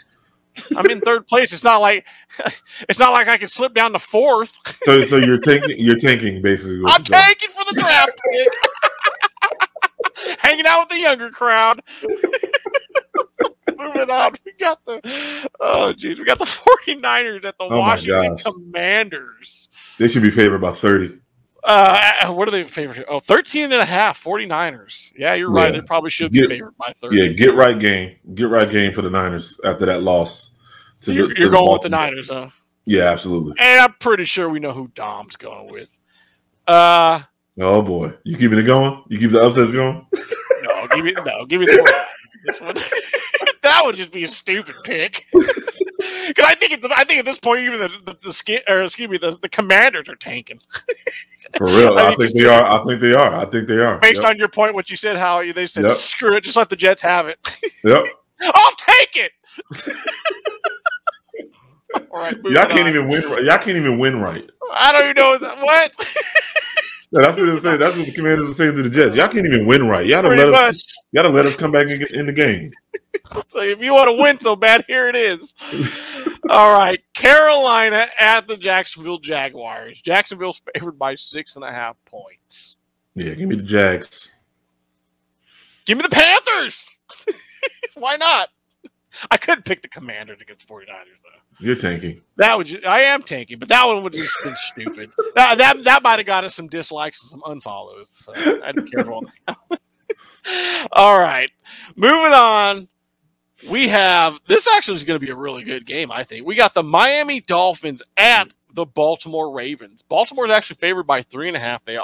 I'm 0.77 0.89
in 0.89 1.01
third 1.01 1.27
place. 1.27 1.53
It's 1.53 1.63
not 1.63 1.79
like 1.79 2.05
it's 2.89 2.97
not 2.97 3.13
like 3.13 3.27
I 3.27 3.37
can 3.37 3.47
slip 3.47 3.73
down 3.73 3.93
to 3.93 3.99
fourth. 3.99 4.53
So, 4.83 5.03
so 5.03 5.17
you're 5.17 5.39
taking 5.39 5.77
you're 5.77 5.97
tanking 5.97 6.41
basically. 6.41 6.81
I'm 6.87 7.03
tanking 7.03 7.49
for 7.49 7.73
the 7.73 7.81
draft. 7.81 8.11
Hanging 10.39 10.65
out 10.65 10.81
with 10.81 10.89
the 10.89 10.99
younger 10.99 11.29
crowd. 11.29 11.81
Moving 13.77 14.09
on, 14.09 14.33
we 14.45 14.53
got 14.59 14.83
the 14.85 15.49
oh 15.59 15.93
geez, 15.93 16.19
we 16.19 16.25
got 16.25 16.39
the 16.39 16.45
49ers 16.87 17.45
at 17.45 17.57
the 17.57 17.65
oh 17.65 17.79
Washington 17.79 18.37
Commanders. 18.37 19.69
They 19.99 20.07
should 20.07 20.23
be 20.23 20.31
favored 20.31 20.59
by 20.59 20.71
30. 20.71 21.19
Uh, 21.63 22.31
what 22.31 22.47
are 22.47 22.51
they 22.51 22.63
favored? 22.63 23.03
Oh, 23.07 23.19
13 23.19 23.71
and 23.71 23.81
a 23.81 23.85
half, 23.85 24.23
49ers. 24.23 25.13
Yeah, 25.17 25.33
you're 25.33 25.49
right. 25.49 25.73
Yeah. 25.73 25.81
They 25.81 25.87
probably 25.87 26.11
should 26.11 26.31
get, 26.31 26.47
be 26.47 26.57
favored 26.57 26.77
by 26.77 26.93
30. 27.01 27.17
Yeah, 27.17 27.27
get 27.29 27.55
right 27.55 27.77
game. 27.77 28.17
Get 28.35 28.49
right 28.49 28.69
game 28.69 28.93
for 28.93 29.01
the 29.01 29.09
Niners 29.09 29.59
after 29.63 29.85
that 29.87 30.03
loss. 30.03 30.55
To 31.01 31.13
you're, 31.13 31.29
the, 31.29 31.35
you're 31.37 31.49
going 31.49 31.73
with 31.73 31.81
the 31.81 31.89
Niners, 31.89 32.29
huh? 32.29 32.49
Yeah, 32.85 33.05
absolutely. 33.05 33.53
And 33.57 33.81
I'm 33.81 33.93
pretty 33.93 34.25
sure 34.25 34.47
we 34.47 34.59
know 34.59 34.73
who 34.73 34.89
Dom's 34.93 35.35
going 35.35 35.71
with. 35.71 35.89
Uh 36.67 37.21
Oh 37.59 37.81
boy. 37.81 38.13
You 38.23 38.37
keeping 38.37 38.59
it 38.59 38.63
going? 38.63 39.03
You 39.07 39.17
keep 39.17 39.31
the 39.31 39.41
upsets 39.41 39.71
going? 39.71 40.05
no, 40.63 40.87
give 40.87 41.05
me 41.05 41.13
no, 41.25 41.45
give 41.45 41.61
me 41.61 41.67
the 41.67 42.05
this 42.45 42.61
one. 42.61 42.75
That 43.75 43.85
would 43.85 43.95
just 43.95 44.11
be 44.11 44.23
a 44.23 44.27
stupid 44.27 44.75
pick. 44.83 45.25
Because 46.27 46.45
I 46.47 46.55
think 46.55 46.85
I 46.95 47.03
think 47.03 47.19
at 47.19 47.25
this 47.25 47.39
point 47.39 47.61
even 47.61 47.79
the 47.79 47.89
the, 48.05 48.13
the 48.13 48.63
or 48.67 48.83
excuse 48.83 49.09
me 49.09 49.17
the, 49.17 49.37
the 49.41 49.49
commanders 49.49 50.07
are 50.07 50.15
tanking. 50.15 50.59
For 51.57 51.67
real, 51.67 51.93
I, 51.97 52.11
I 52.11 52.15
think 52.15 52.33
they 52.33 52.45
are. 52.45 52.63
I 52.63 52.83
think 52.83 53.01
they 53.01 53.13
are. 53.13 53.33
I 53.33 53.45
think 53.45 53.67
they 53.67 53.79
are. 53.79 53.97
Based 53.99 54.21
yep. 54.21 54.31
on 54.31 54.37
your 54.37 54.47
point, 54.47 54.73
what 54.75 54.89
you 54.89 54.97
said, 54.97 55.17
how 55.17 55.41
they 55.53 55.65
said, 55.65 55.83
yep. 55.83 55.97
screw 55.97 56.35
it, 56.35 56.43
just 56.43 56.57
let 56.57 56.69
the 56.69 56.75
Jets 56.75 57.01
have 57.01 57.27
it. 57.27 57.39
Yep. 57.83 58.05
I'll 58.41 58.75
take 58.75 59.15
it. 59.15 59.31
All 62.11 62.19
right, 62.19 62.35
y'all 62.43 62.65
can't 62.65 62.81
on. 62.81 62.87
even 62.89 63.07
win. 63.07 63.21
Y'all 63.45 63.57
can't 63.57 63.77
even 63.77 63.97
win 63.97 64.19
right. 64.19 64.49
I 64.73 64.91
don't 64.91 65.09
even 65.09 65.15
know 65.15 65.55
what. 65.63 65.91
Yeah, 67.15 67.21
that's 67.21 67.39
what 67.39 67.45
they 67.45 67.59
saying. 67.59 67.79
That's 67.79 67.95
what 67.95 68.05
the 68.05 68.11
commanders 68.11 68.49
are 68.49 68.53
saying 68.53 68.75
to 68.75 68.83
the 68.83 68.89
Jets. 68.89 69.15
Y'all 69.15 69.29
can't 69.29 69.45
even 69.45 69.65
win 69.65 69.87
right. 69.87 70.05
Y'all 70.05 70.21
gotta 70.21 70.35
let 70.35 70.49
much. 70.49 70.75
us. 70.75 70.93
Y'all 71.13 71.23
gotta 71.23 71.33
let 71.33 71.45
us 71.45 71.55
come 71.55 71.71
back 71.71 71.87
and 71.87 71.99
get 71.99 72.11
in 72.11 72.25
the 72.25 72.33
game. 72.33 72.71
So 73.49 73.61
if 73.61 73.79
you 73.79 73.93
want 73.93 74.07
to 74.07 74.13
win 74.13 74.39
so 74.39 74.55
bad, 74.55 74.83
here 74.87 75.07
it 75.07 75.15
is. 75.15 75.55
All 76.49 76.77
right, 76.77 77.01
Carolina 77.13 78.07
at 78.19 78.47
the 78.47 78.55
Jacksonville 78.55 79.19
Jaguars. 79.19 79.99
Jacksonville's 80.01 80.61
favored 80.73 80.99
by 80.99 81.15
six 81.15 81.55
and 81.55 81.65
a 81.65 81.71
half 81.71 81.95
points. 82.05 82.75
Yeah, 83.15 83.33
give 83.33 83.49
me 83.49 83.55
the 83.55 83.63
Jags. 83.63 84.31
Give 85.85 85.97
me 85.97 86.03
the 86.03 86.09
Panthers. 86.09 86.85
Why 87.95 88.15
not? 88.17 88.49
I 89.31 89.37
couldn't 89.37 89.65
pick 89.65 89.81
the 89.81 89.87
Commanders 89.87 90.41
against 90.41 90.67
49ers 90.67 90.87
though. 90.87 91.65
You're 91.65 91.75
tanking. 91.75 92.21
That 92.37 92.57
would 92.57 92.85
I 92.85 93.03
am 93.03 93.23
tanking, 93.23 93.59
but 93.59 93.69
that 93.69 93.85
one 93.85 94.03
would 94.03 94.15
have 94.15 94.27
been 94.43 94.55
stupid. 94.55 95.09
That 95.35 95.57
that, 95.57 95.83
that 95.83 96.03
might 96.03 96.19
have 96.19 96.25
got 96.25 96.43
us 96.43 96.55
some 96.55 96.67
dislikes 96.67 97.21
and 97.21 97.29
some 97.29 97.41
unfollows. 97.41 98.07
So 98.09 98.33
I'd 98.63 98.75
be 98.75 98.89
careful. 98.89 99.23
All 100.91 101.19
right, 101.19 101.49
moving 101.95 102.33
on. 102.33 102.89
We 103.69 103.87
have 103.87 104.37
this 104.47 104.67
actually 104.67 104.97
is 104.97 105.05
going 105.05 105.19
to 105.19 105.25
be 105.25 105.31
a 105.31 105.35
really 105.35 105.63
good 105.63 105.85
game. 105.85 106.11
I 106.11 106.23
think 106.23 106.45
we 106.45 106.55
got 106.55 106.73
the 106.73 106.83
Miami 106.83 107.39
Dolphins 107.41 108.03
at 108.17 108.49
the 108.73 108.85
Baltimore 108.85 109.53
Ravens. 109.53 110.03
Baltimore 110.07 110.45
is 110.45 110.51
actually 110.51 110.77
favored 110.77 111.07
by 111.07 111.23
three 111.23 111.47
and 111.47 111.57
a 111.57 111.59
half. 111.59 111.83
They, 111.85 111.97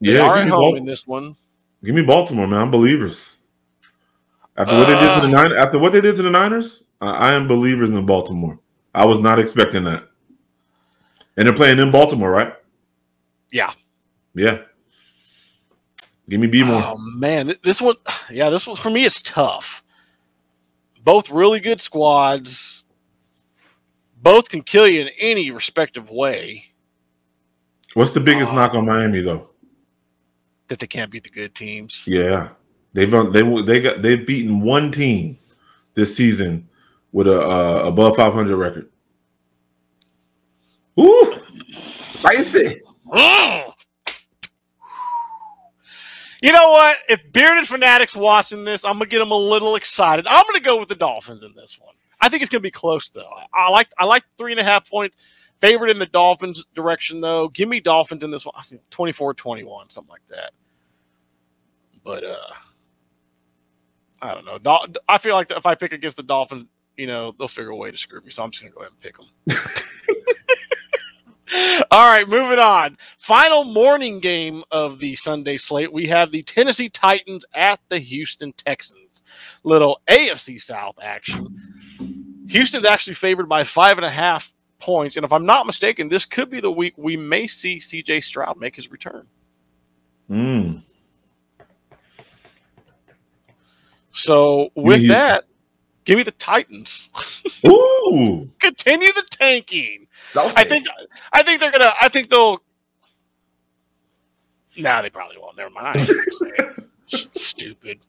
they 0.00 0.14
yeah, 0.14 0.26
are 0.26 0.36
at 0.38 0.48
home 0.48 0.72
Bal- 0.72 0.76
in 0.76 0.84
this 0.84 1.06
one. 1.06 1.36
Give 1.84 1.94
me 1.94 2.02
Baltimore, 2.02 2.46
man. 2.46 2.60
I'm 2.60 2.70
believers. 2.70 3.36
After 4.56 4.76
what 4.76 4.88
uh, 4.88 4.92
they 4.92 5.06
did 5.06 5.14
to 5.14 5.20
the 5.20 5.26
uh, 5.26 5.42
Niners, 5.42 5.56
after 5.56 5.78
what 5.78 5.92
they 5.92 6.00
did 6.00 6.16
to 6.16 6.22
the 6.22 6.30
Niners, 6.30 6.88
I, 7.00 7.30
I 7.30 7.32
am 7.32 7.48
believers 7.48 7.90
in 7.90 8.04
Baltimore. 8.06 8.58
I 8.94 9.04
was 9.04 9.20
not 9.20 9.38
expecting 9.38 9.84
that. 9.84 10.04
And 11.36 11.46
they're 11.46 11.54
playing 11.54 11.78
in 11.78 11.90
Baltimore, 11.90 12.30
right? 12.30 12.52
Yeah. 13.52 13.72
Yeah. 14.34 14.62
Give 16.28 16.40
me 16.40 16.46
B 16.46 16.62
more. 16.62 16.82
Oh 16.84 16.96
man, 16.96 17.54
this 17.64 17.80
one, 17.80 17.96
yeah, 18.30 18.50
this 18.50 18.66
one 18.66 18.76
for 18.76 18.90
me 18.90 19.04
is 19.04 19.20
tough. 19.20 19.82
Both 21.02 21.28
really 21.30 21.58
good 21.58 21.80
squads. 21.80 22.84
Both 24.22 24.48
can 24.48 24.62
kill 24.62 24.86
you 24.86 25.00
in 25.00 25.08
any 25.18 25.50
respective 25.50 26.08
way. 26.08 26.64
What's 27.94 28.12
the 28.12 28.20
biggest 28.20 28.52
knock 28.52 28.74
on 28.74 28.86
Miami 28.86 29.22
though? 29.22 29.50
That 30.68 30.78
they 30.78 30.86
can't 30.86 31.10
beat 31.10 31.24
the 31.24 31.30
good 31.30 31.54
teams. 31.54 32.04
Yeah, 32.06 32.50
they've 32.92 33.10
they 33.32 33.62
they 33.62 33.80
got 33.80 34.02
they've 34.02 34.26
beaten 34.26 34.60
one 34.60 34.92
team 34.92 35.38
this 35.94 36.16
season 36.16 36.68
with 37.12 37.26
a 37.26 37.40
uh, 37.40 37.82
above 37.86 38.16
500 38.16 38.56
record. 38.56 38.90
Ooh, 40.98 41.34
spicy. 41.98 42.80
Mm. 43.08 43.72
You 46.42 46.52
know 46.52 46.70
what? 46.70 46.96
If 47.08 47.20
bearded 47.32 47.68
fanatics 47.68 48.16
watching 48.16 48.64
this, 48.64 48.84
I'm 48.84 48.94
gonna 48.94 49.06
get 49.06 49.18
them 49.18 49.30
a 49.30 49.36
little 49.36 49.76
excited. 49.76 50.26
I'm 50.26 50.44
gonna 50.46 50.60
go 50.60 50.78
with 50.78 50.88
the 50.88 50.94
Dolphins 50.94 51.42
in 51.42 51.54
this 51.54 51.78
one. 51.80 51.94
I 52.20 52.28
think 52.28 52.42
it's 52.42 52.50
gonna 52.50 52.60
be 52.60 52.70
close 52.70 53.10
though. 53.10 53.28
I 53.52 53.70
like 53.70 53.88
I 53.98 54.04
like 54.04 54.24
three 54.38 54.52
and 54.52 54.60
a 54.60 54.64
half 54.64 54.88
point 54.88 55.12
Favorite 55.60 55.90
in 55.90 55.98
the 55.98 56.06
Dolphins 56.06 56.64
direction 56.74 57.20
though. 57.20 57.48
Give 57.48 57.68
me 57.68 57.80
Dolphins 57.80 58.22
in 58.22 58.30
this 58.30 58.46
one. 58.46 58.54
I 58.56 58.62
think 58.62 58.82
24-21, 58.90 59.92
something 59.92 60.10
like 60.10 60.26
that. 60.30 60.52
But 62.02 62.24
uh 62.24 62.36
I 64.22 64.34
don't 64.34 64.44
know. 64.44 64.86
I 65.08 65.18
feel 65.18 65.34
like 65.34 65.50
if 65.50 65.66
I 65.66 65.74
pick 65.74 65.92
against 65.92 66.16
the 66.16 66.22
Dolphins, 66.22 66.66
you 66.96 67.06
know, 67.06 67.34
they'll 67.38 67.48
figure 67.48 67.70
a 67.70 67.76
way 67.76 67.90
to 67.90 67.98
screw 67.98 68.20
me. 68.20 68.30
So 68.30 68.42
I'm 68.42 68.50
just 68.50 68.62
gonna 68.62 68.74
go 68.74 68.80
ahead 68.80 68.92
and 68.92 69.00
pick 69.00 69.16
them. 69.16 69.26
All 71.90 72.06
right, 72.06 72.28
moving 72.28 72.58
on. 72.58 72.96
Final 73.18 73.64
morning 73.64 74.20
game 74.20 74.62
of 74.70 75.00
the 75.00 75.16
Sunday 75.16 75.56
slate. 75.56 75.92
We 75.92 76.06
have 76.06 76.30
the 76.30 76.42
Tennessee 76.42 76.88
Titans 76.88 77.44
at 77.54 77.80
the 77.88 77.98
Houston 77.98 78.52
Texans. 78.52 79.24
Little 79.64 80.00
AFC 80.08 80.60
South 80.60 80.94
action. 81.02 81.56
Houston's 82.48 82.84
actually 82.84 83.14
favored 83.14 83.48
by 83.48 83.64
five 83.64 83.96
and 83.96 84.06
a 84.06 84.10
half 84.10 84.52
points. 84.78 85.16
And 85.16 85.24
if 85.24 85.32
I'm 85.32 85.46
not 85.46 85.66
mistaken, 85.66 86.08
this 86.08 86.24
could 86.24 86.50
be 86.50 86.60
the 86.60 86.70
week 86.70 86.94
we 86.96 87.16
may 87.16 87.46
see 87.46 87.78
CJ 87.78 88.22
Stroud 88.22 88.58
make 88.58 88.76
his 88.76 88.90
return. 88.90 89.26
Mm. 90.30 90.82
So 94.12 94.70
with 94.74 95.06
that, 95.08 95.44
give 96.04 96.16
me 96.16 96.22
the 96.22 96.32
Titans. 96.32 97.08
Ooh. 97.66 98.50
Continue 98.60 99.12
the 99.12 99.24
tanking. 99.30 100.06
I 100.36 100.64
think 100.64 100.86
I 101.32 101.42
think 101.42 101.60
they're 101.60 101.72
gonna 101.72 101.92
I 102.00 102.08
think 102.08 102.30
they'll 102.30 102.60
Nah, 104.76 105.02
they 105.02 105.10
probably 105.10 105.36
won't. 105.38 105.56
Never 105.56 105.70
mind. 105.70 105.98
Stupid. 107.06 108.04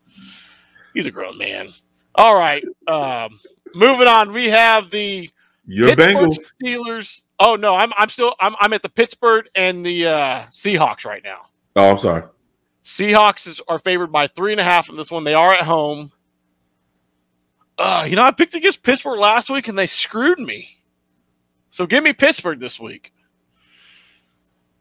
He's 0.93 1.05
a 1.05 1.11
grown 1.11 1.37
man. 1.37 1.69
All 2.15 2.35
right. 2.35 2.63
Um, 2.87 3.39
moving 3.73 4.07
on. 4.07 4.31
We 4.31 4.49
have 4.49 4.91
the 4.91 5.29
your 5.65 5.89
Pittsburgh 5.89 6.29
Bengals. 6.29 6.53
Steelers. 6.61 7.23
Oh 7.39 7.55
no, 7.55 7.75
I'm 7.75 7.91
I'm 7.97 8.09
still 8.09 8.35
I'm 8.39 8.55
I'm 8.59 8.73
at 8.73 8.81
the 8.81 8.89
Pittsburgh 8.89 9.47
and 9.55 9.85
the 9.85 10.07
uh, 10.07 10.45
Seahawks 10.51 11.05
right 11.05 11.23
now. 11.23 11.41
Oh, 11.75 11.91
I'm 11.91 11.97
sorry. 11.97 12.23
Seahawks 12.83 13.47
is, 13.47 13.61
are 13.67 13.79
favored 13.79 14.11
by 14.11 14.27
three 14.27 14.51
and 14.51 14.59
a 14.59 14.63
half 14.63 14.89
in 14.89 14.97
this 14.97 15.11
one. 15.11 15.23
They 15.23 15.33
are 15.33 15.53
at 15.53 15.61
home. 15.65 16.11
Uh, 17.77 18.05
you 18.07 18.15
know, 18.15 18.23
I 18.23 18.31
picked 18.31 18.55
against 18.55 18.83
Pittsburgh 18.83 19.19
last 19.19 19.49
week 19.49 19.67
and 19.67 19.77
they 19.77 19.87
screwed 19.87 20.39
me. 20.39 20.67
So 21.71 21.85
give 21.85 22.03
me 22.03 22.13
Pittsburgh 22.13 22.59
this 22.59 22.79
week. 22.79 23.13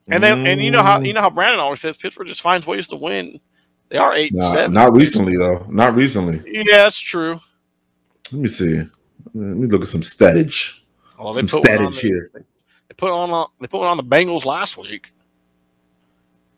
And 0.08 0.22
then, 0.22 0.44
and 0.46 0.60
you 0.60 0.70
know 0.72 0.82
how 0.82 1.00
you 1.00 1.12
know 1.12 1.20
how 1.20 1.30
Brandon 1.30 1.60
always 1.60 1.80
says 1.80 1.96
Pittsburgh 1.96 2.26
just 2.26 2.40
finds 2.42 2.66
ways 2.66 2.88
to 2.88 2.96
win. 2.96 3.38
They 3.90 3.96
are 3.96 4.12
eight 4.12 4.32
Nah, 4.34 4.52
seven. 4.52 4.72
not 4.72 4.92
recently 4.92 5.36
though. 5.36 5.64
Not 5.68 5.94
recently. 5.94 6.42
Yeah, 6.46 6.64
that's 6.78 6.98
true. 6.98 7.38
Let 8.32 8.40
me 8.42 8.48
see. 8.48 8.78
Let 9.34 9.56
me 9.56 9.68
look 9.68 9.82
at 9.82 9.88
some 9.88 10.02
statage. 10.02 10.84
Well, 11.18 11.32
Some 11.32 11.48
statage 11.48 12.00
the- 12.00 12.08
here. 12.08 12.30
They 12.34 12.94
put 12.96 13.10
on 13.12 13.48
they 13.60 13.68
put 13.68 13.78
one 13.78 13.88
on 13.88 13.96
the 13.98 14.02
Bengals 14.02 14.44
last 14.44 14.76
week. 14.76 15.12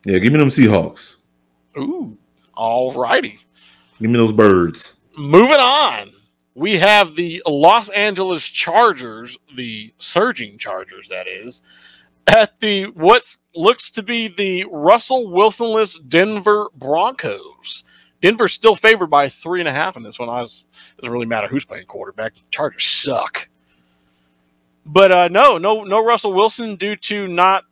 Yeah, 0.06 0.18
give 0.18 0.32
me 0.32 0.38
them 0.38 0.48
Seahawks. 0.48 1.16
Ooh, 1.76 2.16
all 2.54 2.94
righty. 2.94 3.38
Give 4.00 4.10
me 4.10 4.18
those 4.18 4.32
birds. 4.32 4.96
Moving 5.16 5.56
on, 5.56 6.10
we 6.54 6.78
have 6.78 7.14
the 7.14 7.42
Los 7.46 7.88
Angeles 7.90 8.44
Chargers, 8.44 9.38
the 9.56 9.92
surging 9.98 10.58
Chargers, 10.58 11.08
that 11.08 11.28
is, 11.28 11.62
at 12.26 12.58
the 12.60 12.86
what 12.94 13.36
looks 13.54 13.90
to 13.92 14.02
be 14.02 14.28
the 14.28 14.64
Russell 14.70 15.28
Wilsonless 15.28 15.96
Denver 16.08 16.68
Broncos. 16.76 17.84
Denver's 18.20 18.52
still 18.52 18.76
favored 18.76 19.08
by 19.08 19.28
three 19.28 19.60
and 19.60 19.68
a 19.68 19.72
half 19.72 19.96
in 19.96 20.02
this 20.02 20.18
one. 20.18 20.28
I 20.28 20.40
was, 20.40 20.64
it 20.96 21.02
doesn't 21.02 21.12
really 21.12 21.26
matter 21.26 21.48
who's 21.48 21.64
playing 21.64 21.86
quarterback. 21.86 22.34
Chargers 22.50 22.84
suck. 22.84 23.48
But 24.86 25.12
uh, 25.12 25.28
no, 25.28 25.58
no, 25.58 25.82
no 25.84 26.04
Russell 26.04 26.32
Wilson 26.32 26.76
due 26.76 26.96
to 26.96 27.26
not 27.26 27.64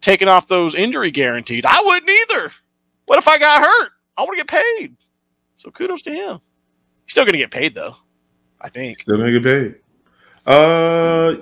taking 0.00 0.28
off 0.28 0.48
those 0.48 0.74
injury 0.74 1.10
guaranteed. 1.10 1.64
I 1.66 1.82
wouldn't 1.82 2.10
either. 2.10 2.52
What 3.06 3.18
if 3.18 3.28
I 3.28 3.38
got 3.38 3.62
hurt? 3.62 3.90
I 4.16 4.22
want 4.22 4.38
to 4.38 4.44
get 4.44 4.48
paid. 4.48 4.96
So 5.58 5.70
kudos 5.70 6.02
to 6.02 6.10
him. 6.12 6.40
He's 7.04 7.12
still 7.12 7.24
going 7.24 7.32
to 7.32 7.38
get 7.38 7.50
paid 7.50 7.74
though. 7.74 7.96
I 8.60 8.70
think. 8.70 9.02
Still 9.02 9.18
gonna 9.18 9.32
get 9.32 9.42
paid. 9.42 9.74
Uh, 10.46 11.36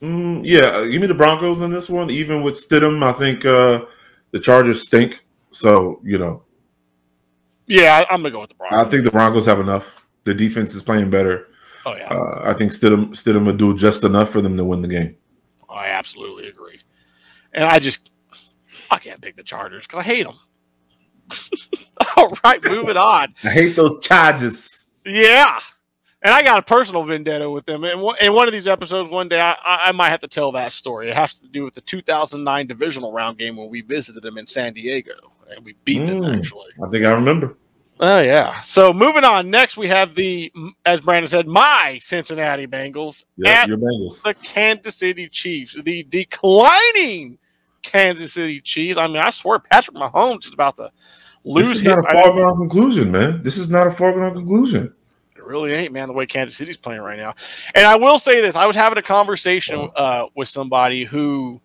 mm, 0.00 0.40
yeah. 0.44 0.86
Give 0.86 1.00
me 1.00 1.06
the 1.08 1.14
Broncos 1.14 1.60
in 1.62 1.70
this 1.72 1.88
one. 1.88 2.10
Even 2.10 2.42
with 2.42 2.54
Stidham, 2.54 3.02
I 3.02 3.12
think 3.12 3.44
uh, 3.44 3.84
the 4.30 4.38
Chargers 4.38 4.86
stink. 4.86 5.24
So 5.50 6.00
you 6.04 6.18
know, 6.18 6.44
Yeah, 7.66 7.96
I- 8.08 8.14
I'm 8.14 8.20
gonna 8.22 8.30
go 8.30 8.40
with 8.40 8.50
the 8.50 8.54
Broncos. 8.54 8.78
I 8.78 8.88
think 8.88 9.04
the 9.04 9.10
Broncos 9.10 9.46
have 9.46 9.58
enough. 9.58 10.06
The 10.24 10.34
defense 10.34 10.74
is 10.76 10.82
playing 10.82 11.10
better. 11.10 11.48
oh 11.86 11.96
yeah, 11.96 12.08
Uh, 12.08 12.42
I 12.44 12.52
think 12.52 12.70
Stidham 12.72 13.08
Stidham 13.10 13.44
will 13.46 13.56
do 13.56 13.76
just 13.76 14.04
enough 14.04 14.30
for 14.30 14.40
them 14.40 14.56
to 14.56 14.64
win 14.64 14.82
the 14.82 14.88
game. 14.88 15.16
I 15.68 15.88
absolutely 15.88 16.48
agree. 16.48 16.80
And 17.52 17.64
I 17.64 17.78
just 17.80 18.10
I 18.92 18.98
can't 19.00 19.20
pick 19.20 19.34
the 19.36 19.42
Chargers 19.42 19.84
because 19.88 20.00
I 20.00 20.02
hate 20.04 20.24
them. 20.24 20.36
All 22.16 22.28
right, 22.44 22.62
moving 22.64 22.96
on. 22.96 23.34
I 23.44 23.50
hate 23.50 23.76
those 23.76 24.00
Chargers. 24.00 24.90
Yeah. 25.04 25.58
And 26.22 26.34
I 26.34 26.42
got 26.42 26.58
a 26.58 26.62
personal 26.62 27.04
vendetta 27.04 27.48
with 27.48 27.64
them. 27.66 27.84
And 27.84 28.00
in 28.20 28.32
one 28.32 28.48
of 28.48 28.52
these 28.52 28.66
episodes, 28.66 29.08
one 29.08 29.28
day, 29.28 29.38
I, 29.40 29.54
I 29.64 29.92
might 29.92 30.10
have 30.10 30.20
to 30.22 30.28
tell 30.28 30.50
that 30.52 30.72
story. 30.72 31.08
It 31.08 31.14
has 31.14 31.38
to 31.38 31.46
do 31.48 31.64
with 31.64 31.74
the 31.74 31.80
2009 31.82 32.66
divisional 32.66 33.12
round 33.12 33.38
game 33.38 33.56
when 33.56 33.68
we 33.70 33.82
visited 33.82 34.22
them 34.24 34.36
in 34.36 34.46
San 34.46 34.74
Diego 34.74 35.12
and 35.54 35.64
we 35.64 35.74
beat 35.84 36.04
them, 36.04 36.20
Mm. 36.22 36.36
actually. 36.38 36.70
I 36.84 36.88
think 36.90 37.04
I 37.04 37.12
remember. 37.12 37.56
Oh 38.00 38.20
yeah. 38.20 38.60
So 38.62 38.92
moving 38.92 39.24
on. 39.24 39.50
Next, 39.50 39.76
we 39.76 39.88
have 39.88 40.14
the, 40.14 40.52
as 40.86 41.00
Brandon 41.00 41.28
said, 41.28 41.46
my 41.48 41.98
Cincinnati 42.02 42.66
Bengals 42.66 43.24
Yeah, 43.36 43.62
at 43.62 43.68
your 43.68 43.78
Bengals. 43.78 44.22
the 44.22 44.34
Kansas 44.34 44.96
City 44.96 45.28
Chiefs, 45.28 45.76
the 45.84 46.02
declining 46.04 47.38
Kansas 47.82 48.32
City 48.34 48.60
Chiefs. 48.60 48.98
I 48.98 49.06
mean, 49.06 49.18
I 49.18 49.30
swear 49.30 49.58
Patrick 49.58 49.96
Mahomes 49.96 50.46
is 50.46 50.52
about 50.52 50.76
to 50.76 50.84
This 50.84 51.54
lose 51.54 51.76
is 51.76 51.82
not 51.82 51.98
a 51.98 52.02
him. 52.16 52.22
Foregone 52.22 52.58
conclusion, 52.58 53.10
man. 53.10 53.42
This 53.42 53.56
is 53.58 53.70
not 53.70 53.86
a 53.86 53.90
foregone 53.90 54.34
conclusion. 54.34 54.92
It 55.36 55.44
really 55.44 55.72
ain't, 55.72 55.92
man, 55.92 56.08
the 56.08 56.14
way 56.14 56.26
Kansas 56.26 56.56
City's 56.58 56.76
playing 56.76 57.00
right 57.00 57.18
now. 57.18 57.34
And 57.74 57.86
I 57.86 57.96
will 57.96 58.18
say 58.18 58.40
this: 58.40 58.56
I 58.56 58.66
was 58.66 58.76
having 58.76 58.98
a 58.98 59.02
conversation 59.02 59.88
uh, 59.96 60.26
with 60.36 60.48
somebody 60.48 61.04
who 61.04 61.60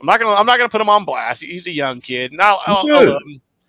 I'm 0.00 0.06
not 0.06 0.20
gonna 0.20 0.34
I'm 0.34 0.46
not 0.46 0.58
gonna 0.58 0.68
put 0.68 0.80
him 0.80 0.88
on 0.88 1.04
blast. 1.04 1.42
He's 1.42 1.66
a 1.66 1.70
young 1.72 2.00
kid. 2.00 2.32
Now, 2.32 2.58
You 2.68 2.76
should. 2.82 3.18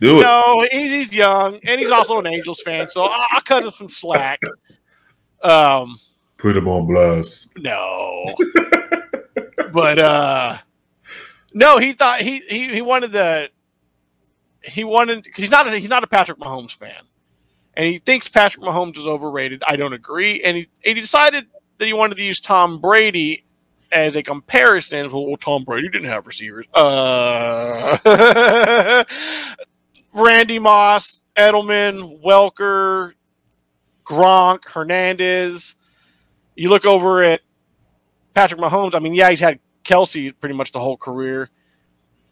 Do 0.02 0.20
it. 0.20 0.22
no, 0.24 0.66
he's, 0.72 0.92
he's 0.92 1.14
young 1.14 1.60
and 1.66 1.78
he's 1.82 1.92
also 1.92 2.20
an 2.20 2.26
Angels 2.28 2.62
fan, 2.64 2.88
so 2.88 3.02
I'll, 3.04 3.28
I'll 3.32 3.42
cut 3.42 3.64
him 3.66 3.72
some 3.72 3.90
slack. 3.90 4.40
Um, 5.44 5.98
Put 6.38 6.56
him 6.56 6.70
on 6.70 6.88
blast. 6.88 7.52
no, 7.58 8.24
but 9.74 10.02
uh, 10.02 10.58
no, 11.54 11.78
he 11.78 11.94
thought 11.94 12.22
he 12.22 12.40
he, 12.40 12.74
he 12.74 12.82
wanted 12.82 13.12
the 13.12 13.50
he 14.62 14.84
wanted 14.84 15.28
he's 15.36 15.50
not 15.50 15.68
a, 15.68 15.78
he's 15.78 15.90
not 15.90 16.04
a 16.04 16.08
Patrick 16.08 16.40
Mahomes 16.40 16.76
fan, 16.76 17.04
and 17.76 17.86
he 17.86 18.00
thinks 18.00 18.28
Patrick 18.28 18.64
Mahomes 18.64 18.98
is 18.98 19.08
overrated. 19.08 19.64
I 19.66 19.76
don't 19.76 19.94
agree, 19.94 20.42
and 20.44 20.58
he 20.58 20.70
he 20.82 20.94
decided 20.94 21.46
that 21.78 21.86
he 21.86 21.94
wanted 21.94 22.16
to 22.16 22.24
use 22.24 22.42
Tom 22.42 22.80
Brady 22.80 23.46
as 23.92 24.16
a 24.16 24.24
comparison. 24.24 25.12
Well, 25.12 25.38
Tom 25.38 25.64
Brady 25.64 25.90
didn't 25.90 26.10
have 26.10 26.28
receivers. 26.28 26.66
Uh, 26.74 27.98
Randy 30.14 30.60
Moss, 30.60 31.22
Edelman, 31.38 32.22
Welker, 32.24 33.14
Gronk, 34.06 34.66
Hernandez. 34.66 35.76
You 36.56 36.70
look 36.70 36.86
over 36.86 37.24
at 37.24 37.42
Patrick 38.34 38.60
Mahomes. 38.60 38.96
I 38.96 39.00
mean, 39.00 39.14
yeah, 39.14 39.30
he's 39.30 39.40
had 39.40 39.60
Kelsey 39.90 40.32
pretty 40.32 40.54
much 40.54 40.72
the 40.72 40.80
whole 40.80 40.98
career. 40.98 41.50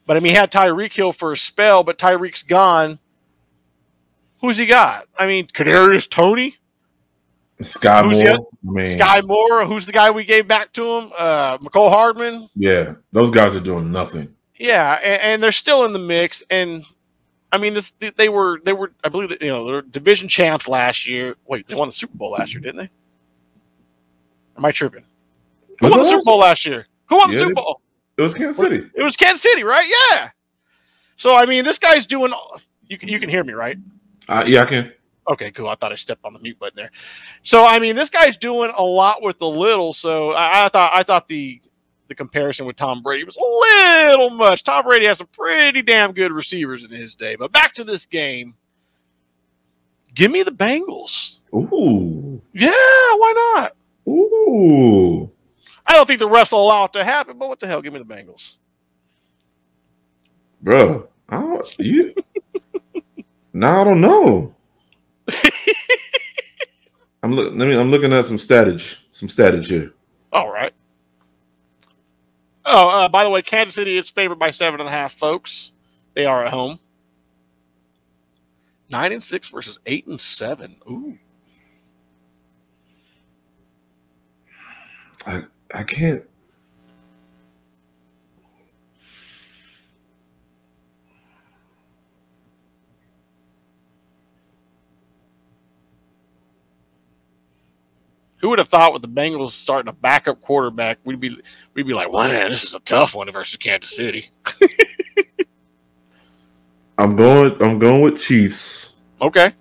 But 0.06 0.16
I 0.16 0.20
mean, 0.20 0.32
he 0.32 0.38
had 0.38 0.52
Tyreek 0.52 0.94
Hill 0.94 1.12
for 1.12 1.32
a 1.34 1.38
spell, 1.38 1.84
but 1.84 1.98
Tyreek's 1.98 2.44
gone. 2.44 3.00
Who's 4.42 4.58
he 4.58 4.68
got? 4.68 5.06
I 5.18 5.26
mean, 5.26 5.48
Kadarius 5.48 6.08
Toney, 6.08 6.56
Skyy 7.60 8.04
Who's 8.04 8.20
Moore. 8.20 8.48
mean, 8.64 9.00
Skyy 9.00 9.26
Moore. 9.26 9.66
Who's 9.66 9.88
the 9.88 9.92
guy 9.92 10.12
we 10.12 10.24
gave 10.24 10.48
back 10.48 10.72
to 10.74 10.84
him? 10.84 11.12
Uh, 11.18 11.58
Mecole 11.58 11.90
Hardman. 11.90 12.48
yeah, 12.56 12.94
those 13.12 13.32
guys 13.32 13.56
are 13.56 13.60
doing 13.60 13.92
nothing. 13.92 14.34
Yeah, 14.60 14.94
and, 15.04 15.22
and 15.22 15.44
they're 15.44 15.52
still 15.52 15.86
in 15.86 15.94
the 15.94 16.00
mix. 16.00 16.44
And 16.52 16.86
I 17.52 17.58
mean, 17.58 17.74
this 17.74 17.92
they 18.18 18.30
were 18.30 18.62
they 18.64 18.74
were 18.74 18.92
I 19.04 19.10
believe 19.10 19.30
that, 19.30 19.42
you 19.42 19.48
know 19.50 19.66
they're 19.66 19.82
division 19.82 20.30
champs 20.30 20.68
last 20.68 21.08
year. 21.08 21.36
Wait, 21.48 21.68
they 21.68 21.74
won 21.76 21.88
the 21.88 21.94
Super 21.94 22.16
Bowl 22.16 22.32
last 22.32 22.54
year, 22.54 22.62
didn't 22.62 22.78
they? 22.78 22.90
Am 24.58 24.64
I 24.64 24.72
tripping? 24.72 25.04
Who 25.80 25.88
Was 25.88 25.92
won 25.92 26.00
the 26.04 26.10
Super 26.10 26.24
Bowl 26.26 26.38
last 26.40 26.66
year? 26.66 26.88
Who 27.10 27.18
won 27.18 27.30
the 27.30 27.36
Yeah, 27.36 27.42
Super 27.42 27.54
Bowl? 27.56 27.82
It 28.18 28.22
was 28.22 28.34
Kansas 28.34 28.58
City. 28.58 28.90
It 28.96 29.04
was 29.04 29.16
Kansas 29.16 29.42
City, 29.42 29.64
right? 29.64 29.88
Yeah. 30.12 30.30
So 31.18 31.36
I 31.36 31.46
mean, 31.46 31.64
this 31.66 31.80
guy's 31.80 32.08
doing. 32.08 32.32
You 32.88 32.98
can 32.98 33.10
you 33.10 33.20
can 33.20 33.30
hear 33.30 33.44
me, 33.44 33.54
right? 33.54 33.78
Uh, 34.28 34.44
yeah, 34.48 34.64
I 34.64 34.66
can. 34.66 34.94
Okay, 35.30 35.52
cool. 35.52 35.68
I 35.68 35.76
thought 35.76 35.92
I 35.92 35.96
stepped 35.96 36.24
on 36.24 36.34
the 36.34 36.40
mute 36.40 36.58
button 36.58 36.76
there. 36.76 36.92
So 37.44 37.66
I 37.66 37.80
mean, 37.80 37.96
this 37.96 38.10
guy's 38.10 38.38
doing 38.38 38.72
a 38.78 38.84
lot 38.84 39.22
with 39.22 39.38
the 39.40 39.48
little. 39.48 39.94
So 39.94 40.32
I, 40.32 40.66
I 40.66 40.70
thought 40.70 40.92
I 40.94 41.04
thought 41.04 41.28
the 41.28 41.62
the 42.08 42.16
comparison 42.16 42.66
with 42.66 42.78
Tom 42.78 43.04
Brady 43.04 43.24
was 43.26 43.36
a 43.36 44.10
little 44.12 44.30
much. 44.30 44.64
Tom 44.64 44.86
Brady 44.86 45.08
has 45.08 45.18
some 45.18 45.28
pretty 45.28 45.82
damn 45.82 46.14
good 46.14 46.32
receivers 46.32 46.86
in 46.86 46.92
his 46.92 47.16
day. 47.16 47.36
But 47.36 47.52
back 47.52 47.74
to 47.74 47.84
this 47.84 48.06
game. 48.06 48.56
Give 50.14 50.32
me 50.32 50.42
the 50.42 50.52
Bengals. 50.52 51.42
Ooh, 51.54 52.42
Yeah, 52.54 52.72
why 52.72 53.54
not? 53.56 53.76
ooh. 54.08 55.32
I 55.88 55.94
don't 55.94 56.06
think 56.06 56.20
the 56.20 56.28
refs 56.28 56.52
will 56.52 56.66
allow 56.66 56.86
it 56.86 56.94
to 56.94 57.04
happen, 57.04 57.38
but 57.38 57.48
what 57.50 57.60
the 57.60 57.68
hell? 57.68 57.82
Give 57.82 57.94
me 57.94 58.00
the 58.00 58.06
Bengals. 58.06 58.56
Bro, 60.62 61.08
I 61.30 61.38
don't, 61.38 61.76
you. 61.80 62.14
now 63.54 63.82
I 63.82 63.84
don't 63.84 64.02
know. 64.02 64.56
I'm 67.24 67.34
look. 67.34 67.54
Let 67.56 67.68
me. 67.68 67.76
I'm 67.76 67.90
looking 67.90 68.14
at 68.14 68.26
some 68.26 68.38
statage. 68.38 69.08
Some 69.12 69.30
statage 69.30 69.68
here. 69.68 69.94
All 70.32 70.52
right. 70.52 70.74
Oh, 72.66 72.90
uh, 72.90 73.08
by 73.08 73.24
the 73.24 73.30
way, 73.30 73.42
Kansas 73.42 73.76
City 73.76 73.98
is 73.98 74.10
favored 74.10 74.40
by 74.40 74.52
seven 74.52 74.80
and 74.82 74.90
a 74.90 74.92
half, 74.92 75.14
folks. 75.14 75.72
They 76.16 76.26
are 76.26 76.46
at 76.46 76.52
home. 76.52 76.80
Nine 78.90 79.14
and 79.14 79.24
six 79.24 79.50
versus 79.50 79.80
eight 79.86 80.08
and 80.08 80.20
seven. 80.20 80.78
Ooh. 80.90 81.18
I 85.26 85.44
I 85.74 85.84
can't. 85.84 86.24
Who 98.40 98.50
would 98.50 98.60
have 98.60 98.68
thought 98.70 98.94
with 98.94 99.02
the 99.02 99.08
Bengals 99.08 99.50
starting 99.52 99.90
a 99.90 99.94
backup 99.94 100.42
quarterback, 100.42 101.00
we'd 101.04 101.20
be 101.20 101.38
we'd 101.74 101.88
be 101.88 101.94
like, 101.94 102.12
man, 102.12 102.52
this 102.52 102.64
is 102.64 102.76
a 102.76 102.80
tough 102.80 103.16
one 103.16 103.32
versus 103.32 103.58
Kansas 103.58 103.96
City. 103.96 104.30
I'm 106.98 107.16
going. 107.16 107.62
I'm 107.62 107.80
going 107.80 108.02
with 108.02 108.20
Chiefs. 108.20 108.94
Okay, 109.22 109.54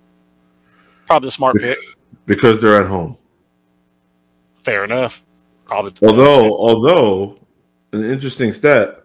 probably 1.07 1.29
a 1.29 1.31
smart 1.31 1.57
pick 1.57 1.77
because 2.27 2.61
they're 2.61 2.79
at 2.79 2.87
home. 2.87 3.17
Fair 4.63 4.83
enough. 4.83 5.21
Probably. 5.67 5.93
Although, 6.07 6.57
although, 6.57 7.39
an 7.93 8.03
interesting 8.03 8.53
stat: 8.53 9.03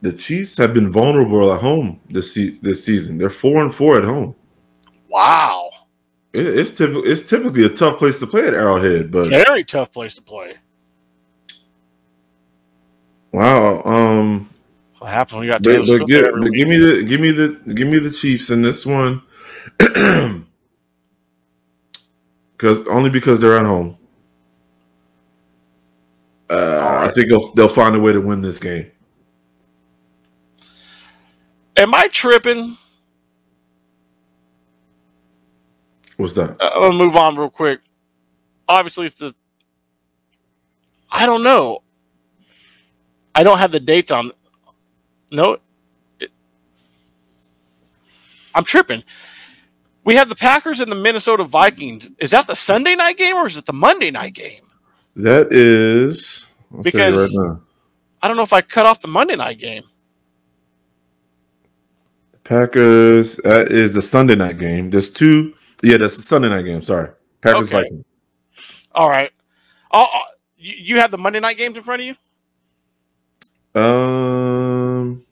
the 0.00 0.12
Chiefs 0.12 0.56
have 0.58 0.74
been 0.74 0.90
vulnerable 0.90 1.52
at 1.52 1.60
home 1.60 2.00
this 2.08 2.34
se- 2.34 2.58
this 2.62 2.84
season. 2.84 3.18
They're 3.18 3.30
four 3.30 3.62
and 3.62 3.74
four 3.74 3.98
at 3.98 4.04
home. 4.04 4.34
Wow 5.08 5.70
it, 6.32 6.46
it's 6.46 6.70
typically 6.70 7.10
it's 7.10 7.28
typically 7.28 7.64
a 7.64 7.68
tough 7.68 7.98
place 7.98 8.18
to 8.20 8.26
play 8.26 8.46
at 8.46 8.54
Arrowhead, 8.54 9.10
but 9.10 9.28
very 9.28 9.64
tough 9.64 9.92
place 9.92 10.14
to 10.16 10.22
play. 10.22 10.54
Wow. 13.32 13.82
Um 13.84 14.48
what 14.98 15.10
happened 15.10 15.44
you 15.44 15.50
got 15.50 15.62
but, 15.62 15.86
but, 15.86 16.06
give, 16.06 16.32
but 16.40 16.52
give 16.52 16.68
me 16.68 16.76
the 16.76 17.02
give 17.02 17.20
me 17.20 17.32
the 17.32 17.74
give 17.74 17.88
me 17.88 17.98
the 17.98 18.10
Chiefs 18.10 18.50
in 18.50 18.62
this 18.62 18.86
one. 18.86 19.22
Because 22.56 22.86
only 22.88 23.08
because 23.08 23.40
they're 23.40 23.56
at 23.56 23.64
home. 23.64 23.96
Uh, 26.50 26.54
right. 26.56 27.08
I 27.08 27.10
think 27.12 27.28
they'll 27.28 27.52
they'll 27.54 27.68
find 27.68 27.94
a 27.94 28.00
way 28.00 28.12
to 28.12 28.20
win 28.20 28.40
this 28.40 28.58
game. 28.58 28.90
Am 31.76 31.94
I 31.94 32.08
tripping? 32.08 32.76
What's 36.16 36.34
that? 36.34 36.60
Uh, 36.60 36.64
I'll 36.64 36.92
move 36.92 37.16
on 37.16 37.36
real 37.36 37.48
quick. 37.48 37.80
Obviously, 38.68 39.06
it's 39.06 39.14
the. 39.14 39.34
I 41.10 41.24
don't 41.24 41.42
know. 41.42 41.82
I 43.34 43.42
don't 43.42 43.58
have 43.58 43.72
the 43.72 43.80
dates 43.80 44.10
on. 44.10 44.32
No. 45.30 45.58
It, 46.18 46.30
I'm 48.54 48.64
tripping. 48.64 49.02
We 50.04 50.14
have 50.16 50.28
the 50.28 50.34
Packers 50.34 50.80
and 50.80 50.90
the 50.90 50.96
Minnesota 50.96 51.44
Vikings. 51.44 52.10
Is 52.18 52.32
that 52.32 52.46
the 52.46 52.54
Sunday 52.54 52.96
night 52.96 53.16
game 53.16 53.36
or 53.36 53.46
is 53.46 53.56
it 53.56 53.66
the 53.66 53.72
Monday 53.72 54.10
night 54.10 54.34
game? 54.34 54.69
That 55.16 55.52
is. 55.52 56.46
I'll 56.72 56.82
because 56.82 57.34
right 57.36 57.58
I 58.22 58.28
don't 58.28 58.36
know 58.36 58.42
if 58.42 58.52
I 58.52 58.60
cut 58.60 58.86
off 58.86 59.00
the 59.00 59.08
Monday 59.08 59.36
night 59.36 59.58
game. 59.58 59.84
Packers. 62.44 63.36
That 63.36 63.68
is 63.70 63.94
the 63.94 64.02
Sunday 64.02 64.34
night 64.34 64.58
game. 64.58 64.90
There's 64.90 65.10
two. 65.10 65.54
Yeah, 65.82 65.96
that's 65.96 66.16
the 66.16 66.22
Sunday 66.22 66.48
night 66.48 66.64
game. 66.64 66.82
Sorry, 66.82 67.10
Packers 67.40 67.68
okay. 67.68 67.82
Vikings. 67.82 68.04
All 68.94 69.08
right. 69.08 69.30
I'll, 69.92 70.08
I'll, 70.12 70.26
you 70.56 70.98
have 70.98 71.10
the 71.10 71.18
Monday 71.18 71.40
night 71.40 71.56
games 71.56 71.76
in 71.76 71.82
front 71.82 72.02
of 72.02 72.06
you. 72.06 72.14
Um, 73.80 75.24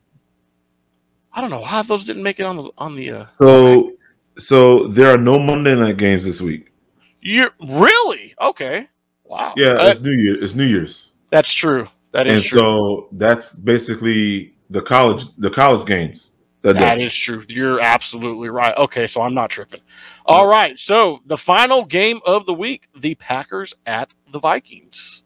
I 1.32 1.40
don't 1.40 1.50
know 1.50 1.64
how 1.64 1.82
those 1.82 2.06
didn't 2.06 2.22
make 2.22 2.40
it 2.40 2.44
on 2.44 2.56
the 2.56 2.70
on 2.78 2.96
the. 2.96 3.10
Uh, 3.10 3.24
so, 3.24 3.92
so 4.36 4.86
there 4.86 5.12
are 5.12 5.18
no 5.18 5.38
Monday 5.38 5.74
night 5.74 5.96
games 5.96 6.24
this 6.24 6.40
week. 6.40 6.72
You 7.20 7.50
really 7.68 8.34
okay? 8.40 8.88
Wow. 9.28 9.54
Yeah, 9.56 9.72
uh, 9.72 9.88
it's 9.88 10.00
New 10.00 10.10
Year. 10.10 10.42
It's 10.42 10.54
New 10.54 10.64
Year's. 10.64 11.12
That's 11.30 11.52
true. 11.52 11.86
That 12.12 12.26
is 12.26 12.32
and 12.32 12.44
true. 12.44 12.58
so 12.58 13.08
that's 13.12 13.52
basically 13.52 14.54
the 14.70 14.82
college 14.82 15.24
the 15.36 15.50
college 15.50 15.86
games. 15.86 16.32
That, 16.62 16.76
that 16.78 16.98
is 16.98 17.14
true. 17.14 17.44
You're 17.48 17.80
absolutely 17.80 18.48
right. 18.48 18.76
Okay, 18.76 19.06
so 19.06 19.22
I'm 19.22 19.34
not 19.34 19.50
tripping. 19.50 19.80
All 20.26 20.48
right, 20.48 20.76
so 20.78 21.20
the 21.26 21.36
final 21.36 21.84
game 21.84 22.20
of 22.26 22.46
the 22.46 22.54
week: 22.54 22.88
the 22.98 23.14
Packers 23.14 23.74
at 23.86 24.12
the 24.32 24.40
Vikings. 24.40 25.22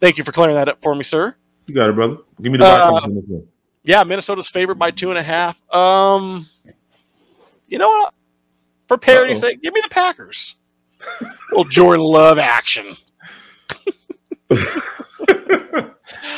Thank 0.00 0.18
you 0.18 0.24
for 0.24 0.32
clearing 0.32 0.56
that 0.56 0.68
up 0.68 0.82
for 0.82 0.94
me, 0.94 1.04
sir. 1.04 1.36
You 1.66 1.74
got 1.74 1.90
it, 1.90 1.94
brother. 1.94 2.16
Give 2.42 2.50
me 2.50 2.58
the 2.58 2.64
Vikings. 2.64 3.30
Uh, 3.30 3.38
yeah, 3.84 4.02
Minnesota's 4.02 4.48
favored 4.48 4.78
by 4.78 4.90
two 4.90 5.10
and 5.10 5.18
a 5.18 5.22
half. 5.22 5.56
Um, 5.72 6.46
you 7.68 7.78
know 7.78 7.88
what? 7.88 8.14
For 8.88 8.98
parity's 8.98 9.40
sake, 9.40 9.62
give 9.62 9.72
me 9.72 9.80
the 9.82 9.90
Packers. 9.90 10.56
well, 11.52 11.64
Jordan 11.64 12.04
Love 12.04 12.38
action. 12.38 12.96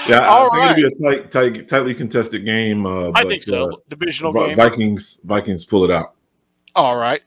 Yeah, 0.08 0.26
All 0.28 0.50
I 0.52 0.74
think 0.74 0.78
it'll 0.78 0.90
be 0.90 0.94
a 0.94 1.20
tight, 1.20 1.30
tight, 1.30 1.68
tightly 1.68 1.94
contested 1.94 2.44
game. 2.44 2.86
Uh, 2.86 3.08
I 3.08 3.22
but, 3.22 3.28
think 3.28 3.42
so. 3.42 3.72
Uh, 3.72 3.76
Divisional 3.88 4.32
v- 4.32 4.46
game. 4.48 4.56
Vikings, 4.56 5.20
Vikings 5.24 5.64
pull 5.64 5.84
it 5.84 5.90
out. 5.90 6.14
All 6.74 6.96
right. 6.96 7.22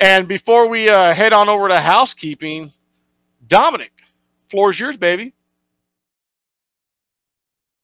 And 0.00 0.26
before 0.26 0.68
we 0.68 0.88
uh, 0.88 1.14
head 1.14 1.32
on 1.32 1.48
over 1.48 1.68
to 1.68 1.78
housekeeping, 1.78 2.72
Dominick, 3.46 3.92
floor 4.50 4.70
is 4.70 4.80
yours, 4.80 4.96
baby. 4.96 5.34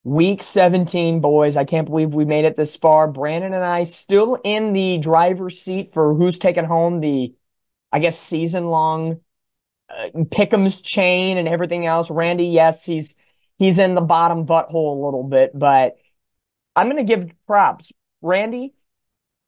Week 0.03 0.43
17, 0.43 1.19
boys. 1.19 1.57
I 1.57 1.63
can't 1.63 1.87
believe 1.87 2.13
we 2.13 2.25
made 2.25 2.45
it 2.45 2.55
this 2.55 2.75
far. 2.75 3.07
Brandon 3.07 3.53
and 3.53 3.63
I 3.63 3.83
still 3.83 4.37
in 4.43 4.73
the 4.73 4.97
driver's 4.97 5.59
seat 5.59 5.93
for 5.93 6.13
who's 6.13 6.37
taking 6.37 6.65
home 6.65 6.99
the, 6.99 7.33
I 7.91 7.99
guess, 7.99 8.19
season 8.19 8.67
long 8.67 9.21
uh, 9.89 10.09
Pick'ems 10.15 10.83
chain 10.83 11.37
and 11.37 11.47
everything 11.47 11.85
else. 11.85 12.09
Randy, 12.09 12.47
yes, 12.47 12.85
he's 12.85 13.15
he's 13.57 13.79
in 13.79 13.95
the 13.95 14.01
bottom 14.01 14.45
butthole 14.45 14.97
a 14.97 15.05
little 15.05 15.23
bit, 15.23 15.51
but 15.53 15.97
I'm 16.75 16.89
going 16.89 17.05
to 17.05 17.15
give 17.15 17.31
props. 17.47 17.91
Randy, 18.21 18.73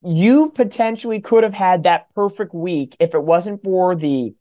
you 0.04 0.50
potentially 0.52 1.19
could 1.19 1.43
have 1.43 1.54
had 1.54 1.84
that 1.84 2.13
perfect 2.13 2.54
week 2.54 2.95
if 3.00 3.13
it 3.13 3.23
wasn't 3.23 3.63
for 3.63 3.95
the 3.95 4.36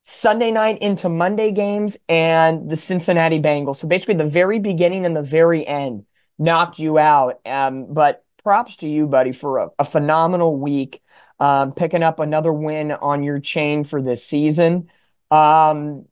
Sunday 0.00 0.50
night 0.50 0.82
into 0.82 1.08
Monday 1.08 1.50
games 1.50 1.96
and 2.08 2.68
the 2.68 2.76
Cincinnati 2.76 3.40
Bengals. 3.40 3.76
So 3.76 3.88
basically, 3.88 4.16
the 4.16 4.24
very 4.24 4.58
beginning 4.58 5.06
and 5.06 5.16
the 5.16 5.22
very 5.22 5.66
end 5.66 6.04
knocked 6.38 6.78
you 6.78 6.98
out. 6.98 7.40
Um, 7.46 7.92
but 7.92 8.24
props 8.42 8.76
to 8.76 8.88
you, 8.88 9.06
buddy, 9.06 9.32
for 9.32 9.58
a, 9.58 9.68
a 9.78 9.84
phenomenal 9.84 10.56
week, 10.56 11.02
um, 11.40 11.72
picking 11.72 12.02
up 12.02 12.20
another 12.20 12.52
win 12.52 12.92
on 12.92 13.22
your 13.22 13.40
chain 13.40 13.84
for 13.84 14.02
this 14.02 14.24
season. 14.24 14.88
Um, 15.34 16.06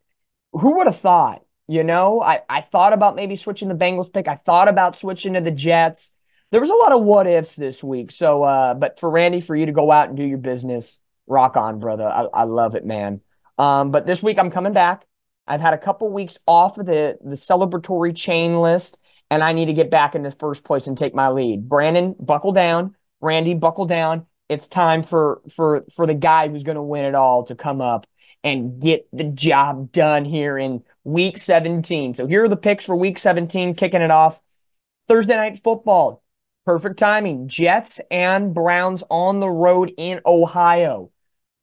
who 0.53 0.77
would 0.79 0.87
have 0.87 0.99
thought? 0.99 1.43
You 1.69 1.85
know, 1.85 2.21
I, 2.21 2.41
I 2.49 2.61
thought 2.61 2.93
about 2.93 3.17
maybe 3.17 3.37
switching 3.37 3.69
the 3.69 3.75
Bengals 3.75 4.13
pick. 4.13 4.29
I 4.29 4.35
thought 4.35 4.69
about 4.69 4.99
switching 4.99 5.35
to 5.35 5.41
the 5.41 5.51
Jets. 5.51 6.13
There 6.51 6.61
was 6.61 6.71
a 6.71 6.75
lot 6.75 6.93
of 6.93 7.03
what 7.03 7.27
ifs 7.27 7.55
this 7.55 7.83
week. 7.83 8.11
So, 8.11 8.43
uh, 8.43 8.75
but 8.75 8.99
for 8.99 9.09
Randy, 9.09 9.41
for 9.41 9.57
you 9.57 9.67
to 9.67 9.73
go 9.73 9.91
out 9.91 10.09
and 10.09 10.17
do 10.17 10.25
your 10.25 10.39
business, 10.39 11.01
rock 11.27 11.57
on, 11.57 11.79
brother. 11.79 12.07
I, 12.07 12.25
I 12.35 12.45
love 12.45 12.75
it, 12.75 12.85
man. 12.85 13.21
Um, 13.59 13.91
but 13.91 14.07
this 14.07 14.23
week 14.23 14.39
I'm 14.39 14.51
coming 14.51 14.73
back. 14.73 15.07
I've 15.47 15.61
had 15.61 15.73
a 15.73 15.79
couple 15.79 16.11
weeks 16.11 16.39
off 16.47 16.79
of 16.79 16.87
the 16.87 17.17
the 17.25 17.37
celebratory 17.37 18.15
chain 18.15 18.61
list, 18.61 18.99
and 19.31 19.43
I 19.43 19.53
need 19.53 19.67
to 19.67 19.73
get 19.73 19.91
back 19.91 20.15
in 20.15 20.23
the 20.23 20.31
first 20.31 20.65
place 20.65 20.89
and 20.89 20.99
take 20.99 21.15
my 21.15 21.31
lead. 21.31 21.69
Brandon, 21.69 22.15
buckle 22.19 22.53
down. 22.53 22.97
Randy, 23.21 23.55
buckle 23.55 23.87
down. 23.87 24.27
It's 24.49 24.69
time 24.69 25.03
for 25.03 25.41
for 25.49 25.85
for 25.95 26.07
the 26.07 26.15
guy 26.15 26.49
who's 26.49 26.65
going 26.65 26.77
to 26.77 26.83
win 26.83 27.05
it 27.05 27.15
all 27.15 27.45
to 27.45 27.55
come 27.55 27.81
up 27.81 28.07
and 28.45 28.81
get 28.81 29.07
the 29.13 29.25
job 29.25 29.93
done 29.93 30.25
here 30.25 30.59
in 30.59 30.83
week 31.05 31.39
17. 31.39 32.15
So 32.15 32.27
here 32.27 32.45
are 32.45 32.49
the 32.49 32.57
picks 32.57 32.87
for 32.87 32.97
week 32.97 33.19
17, 33.19 33.75
kicking 33.75 34.03
it 34.03 34.11
off. 34.11 34.41
Thursday 35.09 35.37
night 35.37 35.59
football. 35.63 36.23
Perfect 36.65 36.99
timing. 36.99 37.49
Jets 37.49 38.01
and 38.11 38.55
Browns 38.55 39.03
on 39.11 39.41
the 39.41 39.51
road 39.51 39.93
in 39.97 40.21
Ohio. 40.25 41.11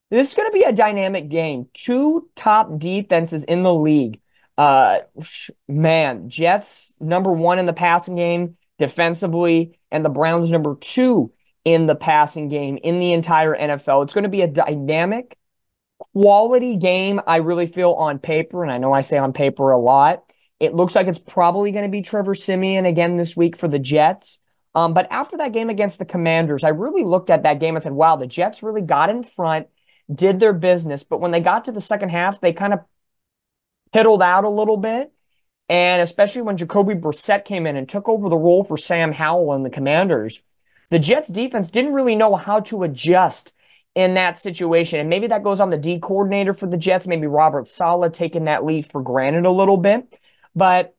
This 0.10 0.30
is 0.30 0.36
going 0.36 0.50
to 0.50 0.54
be 0.54 0.64
a 0.64 0.74
dynamic 0.74 1.30
game. 1.30 1.68
Two 1.74 2.30
top 2.36 2.80
defenses 2.80 3.44
in 3.44 3.64
the 3.64 3.74
league. 3.74 4.20
Uh, 4.58 5.00
man, 5.70 6.30
Jets 6.30 6.94
number 7.00 7.32
one 7.32 7.60
in 7.60 7.66
the 7.66 7.74
passing 7.74 8.16
game 8.16 8.58
defensively, 8.78 9.80
and 9.90 10.04
the 10.04 10.10
Browns 10.10 10.52
number 10.52 10.76
two 10.76 11.32
in 11.64 11.86
the 11.86 11.96
passing 11.96 12.50
game 12.50 12.78
in 12.84 13.00
the 13.00 13.14
entire 13.14 13.56
NFL. 13.56 14.04
It's 14.04 14.14
going 14.14 14.24
to 14.24 14.30
be 14.30 14.42
a 14.42 14.48
dynamic 14.48 15.38
quality 16.14 16.78
game, 16.78 17.22
I 17.28 17.38
really 17.38 17.66
feel 17.66 17.92
on 17.94 18.20
paper, 18.20 18.64
and 18.64 18.72
I 18.72 18.78
know 18.78 18.94
I 18.94 19.02
say 19.02 19.18
on 19.18 19.34
paper 19.34 19.72
a 19.72 19.78
lot. 19.78 20.24
It 20.60 20.74
looks 20.74 20.96
like 20.96 21.08
it's 21.08 21.20
probably 21.20 21.72
going 21.72 21.86
to 21.86 21.90
be 21.90 22.02
Trevor 22.02 22.36
Siemian 22.36 22.86
again 22.86 23.16
this 23.16 23.38
week 23.38 23.56
for 23.56 23.68
the 23.68 23.80
Jets. 23.80 24.40
Um, 24.76 24.94
but 24.94 25.08
after 25.12 25.38
that 25.38 25.54
game 25.54 25.70
against 25.70 26.00
the 26.00 26.06
Commanders, 26.06 26.64
I 26.64 26.70
really 26.70 27.04
looked 27.04 27.30
at 27.30 27.44
that 27.44 27.60
game 27.60 27.76
and 27.76 27.84
said, 27.84 27.92
wow, 27.94 28.16
the 28.16 28.28
Jets 28.28 28.62
really 28.62 28.82
got 28.82 29.10
in 29.10 29.24
front. 29.24 29.68
did 30.14 30.40
their 30.40 30.54
business. 30.54 31.04
But 31.04 31.22
when 31.22 31.32
they 31.32 31.40
got 31.40 31.66
to 31.66 31.72
the 31.72 31.82
second 31.82 32.10
half, 32.10 32.42
they 32.42 32.54
kind 32.54 32.74
of 32.74 32.80
piddled 33.94 34.22
out 34.22 34.44
a 34.44 34.50
little 34.50 34.78
bit. 34.78 35.12
And 35.68 36.02
especially 36.02 36.42
when 36.42 36.58
Jacoby 36.58 36.96
Brissett 36.96 37.46
came 37.46 37.68
in 37.68 37.76
and 37.76 37.88
took 37.88 38.10
over 38.10 38.28
the 38.28 38.38
role 38.38 38.64
for 38.64 38.78
Sam 38.78 39.12
Howell 39.12 39.54
and 39.54 39.64
the 39.64 39.70
Commanders, 39.70 40.42
the 40.90 41.00
Jets 41.00 41.30
defense 41.30 41.70
didn't 41.70 41.94
really 41.94 42.16
know 42.16 42.36
how 42.36 42.62
to 42.62 42.84
adjust 42.84 43.54
in 44.00 44.14
that 44.14 44.40
situation. 44.40 45.02
And 45.02 45.10
maybe 45.10 45.28
that 45.28 45.44
goes 45.44 45.60
on 45.60 45.72
the 45.72 45.78
D 45.78 46.00
coordinator 46.00 46.54
for 46.54 46.68
the 46.68 46.78
Jets, 46.78 47.06
maybe 47.06 47.28
Robert 47.28 47.68
Saleh 47.68 48.14
taking 48.14 48.46
that 48.46 48.64
lead 48.64 48.90
for 48.90 49.02
granted 49.02 49.46
a 49.46 49.52
little 49.52 49.76
bit. 49.76 50.18
But 50.56 50.96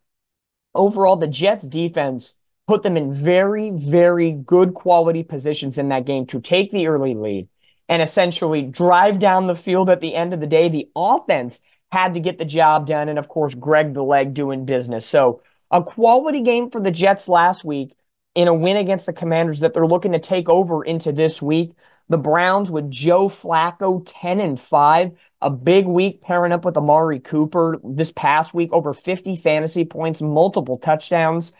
overall, 0.74 1.16
the 1.16 1.26
Jets 1.26 1.66
defense 1.66 2.34
put 2.68 2.82
them 2.82 2.98
in 2.98 3.14
very, 3.14 3.70
very 3.70 4.32
good 4.32 4.74
quality 4.74 5.22
positions 5.22 5.78
in 5.78 5.88
that 5.88 6.05
game 6.05 6.26
to 6.26 6.42
take 6.42 6.72
the 6.72 6.88
early 6.88 7.14
lead 7.14 7.48
and 7.88 8.03
essentially 8.03 8.61
drive 8.61 9.18
down 9.18 9.46
the 9.46 9.57
field 9.57 9.88
at 9.88 10.03
the 10.03 10.14
end 10.14 10.34
of 10.34 10.40
the 10.40 10.46
day. 10.46 10.68
The 10.68 10.90
offense 10.94 11.62
had 11.90 12.12
to 12.12 12.20
get 12.20 12.36
the 12.36 12.44
job 12.44 12.86
done. 12.86 13.09
And 13.09 13.18
of 13.18 13.28
course, 13.28 13.55
Greg 13.55 13.94
the 13.94 14.03
Leg 14.03 14.34
doing 14.34 14.66
business. 14.66 15.07
So 15.07 15.40
a 15.70 15.82
quality 15.82 16.42
game 16.42 16.70
for 16.70 16.82
the 16.82 16.90
Jets 16.90 17.30
last 17.30 17.64
week 17.64 17.96
in 18.34 18.46
a 18.46 18.55
win 18.55 18.76
against 18.76 19.07
the 19.07 19.14
Commanders 19.14 19.61
that 19.61 19.72
they're 19.72 19.86
looking 19.86 20.12
to 20.12 20.18
take 20.18 20.51
over 20.51 20.84
into 20.84 21.12
this 21.12 21.40
week. 21.40 21.72
The 22.11 22.19
Browns 22.19 22.73
with 22.73 22.91
Joe 22.91 23.29
Flacco 23.29 24.03
10 24.05 24.41
and 24.41 24.59
5, 24.59 25.13
a 25.43 25.51
big 25.51 25.87
week 25.87 26.21
pairing 26.21 26.51
up 26.51 26.65
with 26.65 26.77
Amari 26.77 27.21
Cooper 27.21 27.79
this 27.85 28.11
past 28.11 28.53
week, 28.53 28.73
over 28.73 28.93
50 28.93 29.37
fantasy 29.37 29.85
points, 29.85 30.21
multiple 30.21 30.77
touchdowns. 30.77 31.53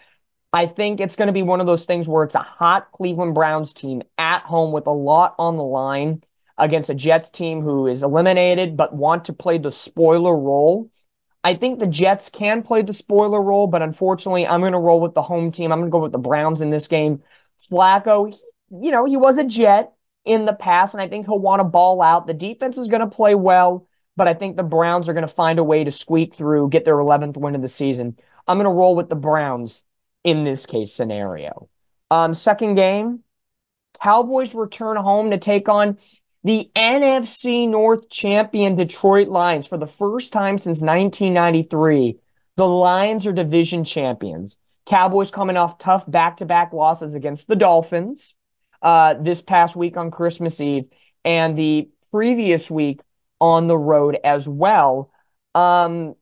I 0.53 0.67
think 0.67 0.99
it's 0.99 1.15
going 1.15 1.29
to 1.29 1.33
be 1.33 1.45
one 1.45 1.61
of 1.61 1.67
those 1.67 1.85
things 1.85 2.09
where 2.09 2.25
it's 2.25 2.35
a 2.35 2.41
hot 2.41 2.91
Cleveland 2.91 3.33
Browns 3.33 3.73
team 3.73 4.03
at 4.19 4.43
home 4.43 4.73
with 4.73 4.89
a 4.89 4.93
lot 4.93 5.37
on 5.39 5.57
the 5.57 5.63
line 5.63 6.25
against 6.59 6.91
a 6.91 6.95
Jets 6.95 7.31
team 7.31 7.63
who 7.63 7.87
is 7.87 8.03
eliminated 8.03 8.77
but 8.77 8.93
want 8.93 9.27
to 9.27 9.33
play 9.33 9.57
the 9.57 9.71
spoiler 9.71 10.37
role. 10.37 10.91
I 11.45 11.55
think 11.55 11.79
the 11.79 11.87
Jets 11.87 12.29
can 12.29 12.65
play 12.65 12.83
the 12.83 12.93
spoiler 12.93 13.41
role, 13.41 13.69
but 13.69 13.83
unfortunately, 13.83 14.49
I'm 14.49 14.63
going 14.63 14.73
to 14.73 14.81
roll 14.81 15.01
with 15.01 15.15
the 15.15 15.23
home 15.23 15.53
team. 15.53 15.71
I'm 15.71 15.79
going 15.79 15.93
to 15.93 15.93
go 15.93 16.03
with 16.03 16.11
the 16.11 16.19
Browns 16.19 16.61
in 16.61 16.71
this 16.71 16.89
game. 16.89 17.23
Flacco, 17.71 18.37
you 18.73 18.91
know, 18.91 19.05
he 19.05 19.17
was 19.17 19.39
a 19.39 19.45
Jet 19.45 19.93
in 20.25 20.45
the 20.45 20.53
past, 20.53 20.95
and 20.95 21.03
I 21.03 21.09
think 21.09 21.27
he'll 21.27 21.39
want 21.39 21.61
to 21.61 21.64
ball 21.64 22.03
out. 22.03 22.27
The 22.27 22.35
defense 22.35 22.77
is 22.79 22.89
going 22.89 23.01
to 23.01 23.07
play 23.07 23.35
well, 23.35 23.87
but 24.16 24.29
I 24.29 24.35
think 24.35 24.57
the 24.57 24.62
Browns 24.62 25.09
are 25.09 25.12
going 25.12 25.27
to 25.27 25.33
find 25.33 25.59
a 25.59 25.64
way 25.64 25.85
to 25.85 25.91
squeak 25.91 26.35
through, 26.35 26.71
get 26.71 26.85
their 26.85 26.97
11th 26.97 27.37
win 27.37 27.55
of 27.55 27.62
the 27.62 27.68
season. 27.68 28.16
I'm 28.47 28.59
going 28.59 28.64
to 28.64 28.71
roll 28.71 28.95
with 28.95 29.09
the 29.09 29.16
Browns 29.16 29.83
in 30.25 30.45
this 30.45 30.66
case 30.66 30.93
scenario. 30.93 31.68
Um, 32.11 32.35
second 32.35 32.75
game, 32.75 33.21
Cowboys 34.01 34.55
return 34.55 34.97
home 34.97 35.31
to 35.31 35.39
take 35.39 35.68
on 35.68 35.99
the 36.43 36.71
NFC 36.75 37.68
North 37.68 38.09
champion 38.11 38.77
Detroit 38.77 39.29
Lions 39.29 39.66
for 39.66 39.79
the 39.79 39.87
first 39.87 40.33
time 40.33 40.59
since 40.59 40.81
1993. 40.81 42.16
The 42.57 42.68
Lions 42.68 43.27
are 43.27 43.33
division 43.33 43.85
champions. 43.85 44.57
Cowboys 44.87 45.31
coming 45.31 45.57
off 45.57 45.79
tough 45.79 46.11
back 46.11 46.39
to 46.39 46.47
back 46.47 46.73
losses 46.73 47.14
against 47.14 47.47
the 47.47 47.57
Dolphins 47.57 48.35
uh, 48.83 49.14
this 49.14 49.43
past 49.43 49.76
week 49.76 49.97
on 49.97 50.11
Christmas 50.11 50.61
Eve 50.61 50.85
and 51.24 51.57
the 51.57 51.89
previous 52.11 52.70
week 52.70 53.01
on 53.41 53.66
the 53.66 53.78
road 53.78 54.18
as 54.24 54.49
well. 54.49 55.11
Um, 55.55 56.14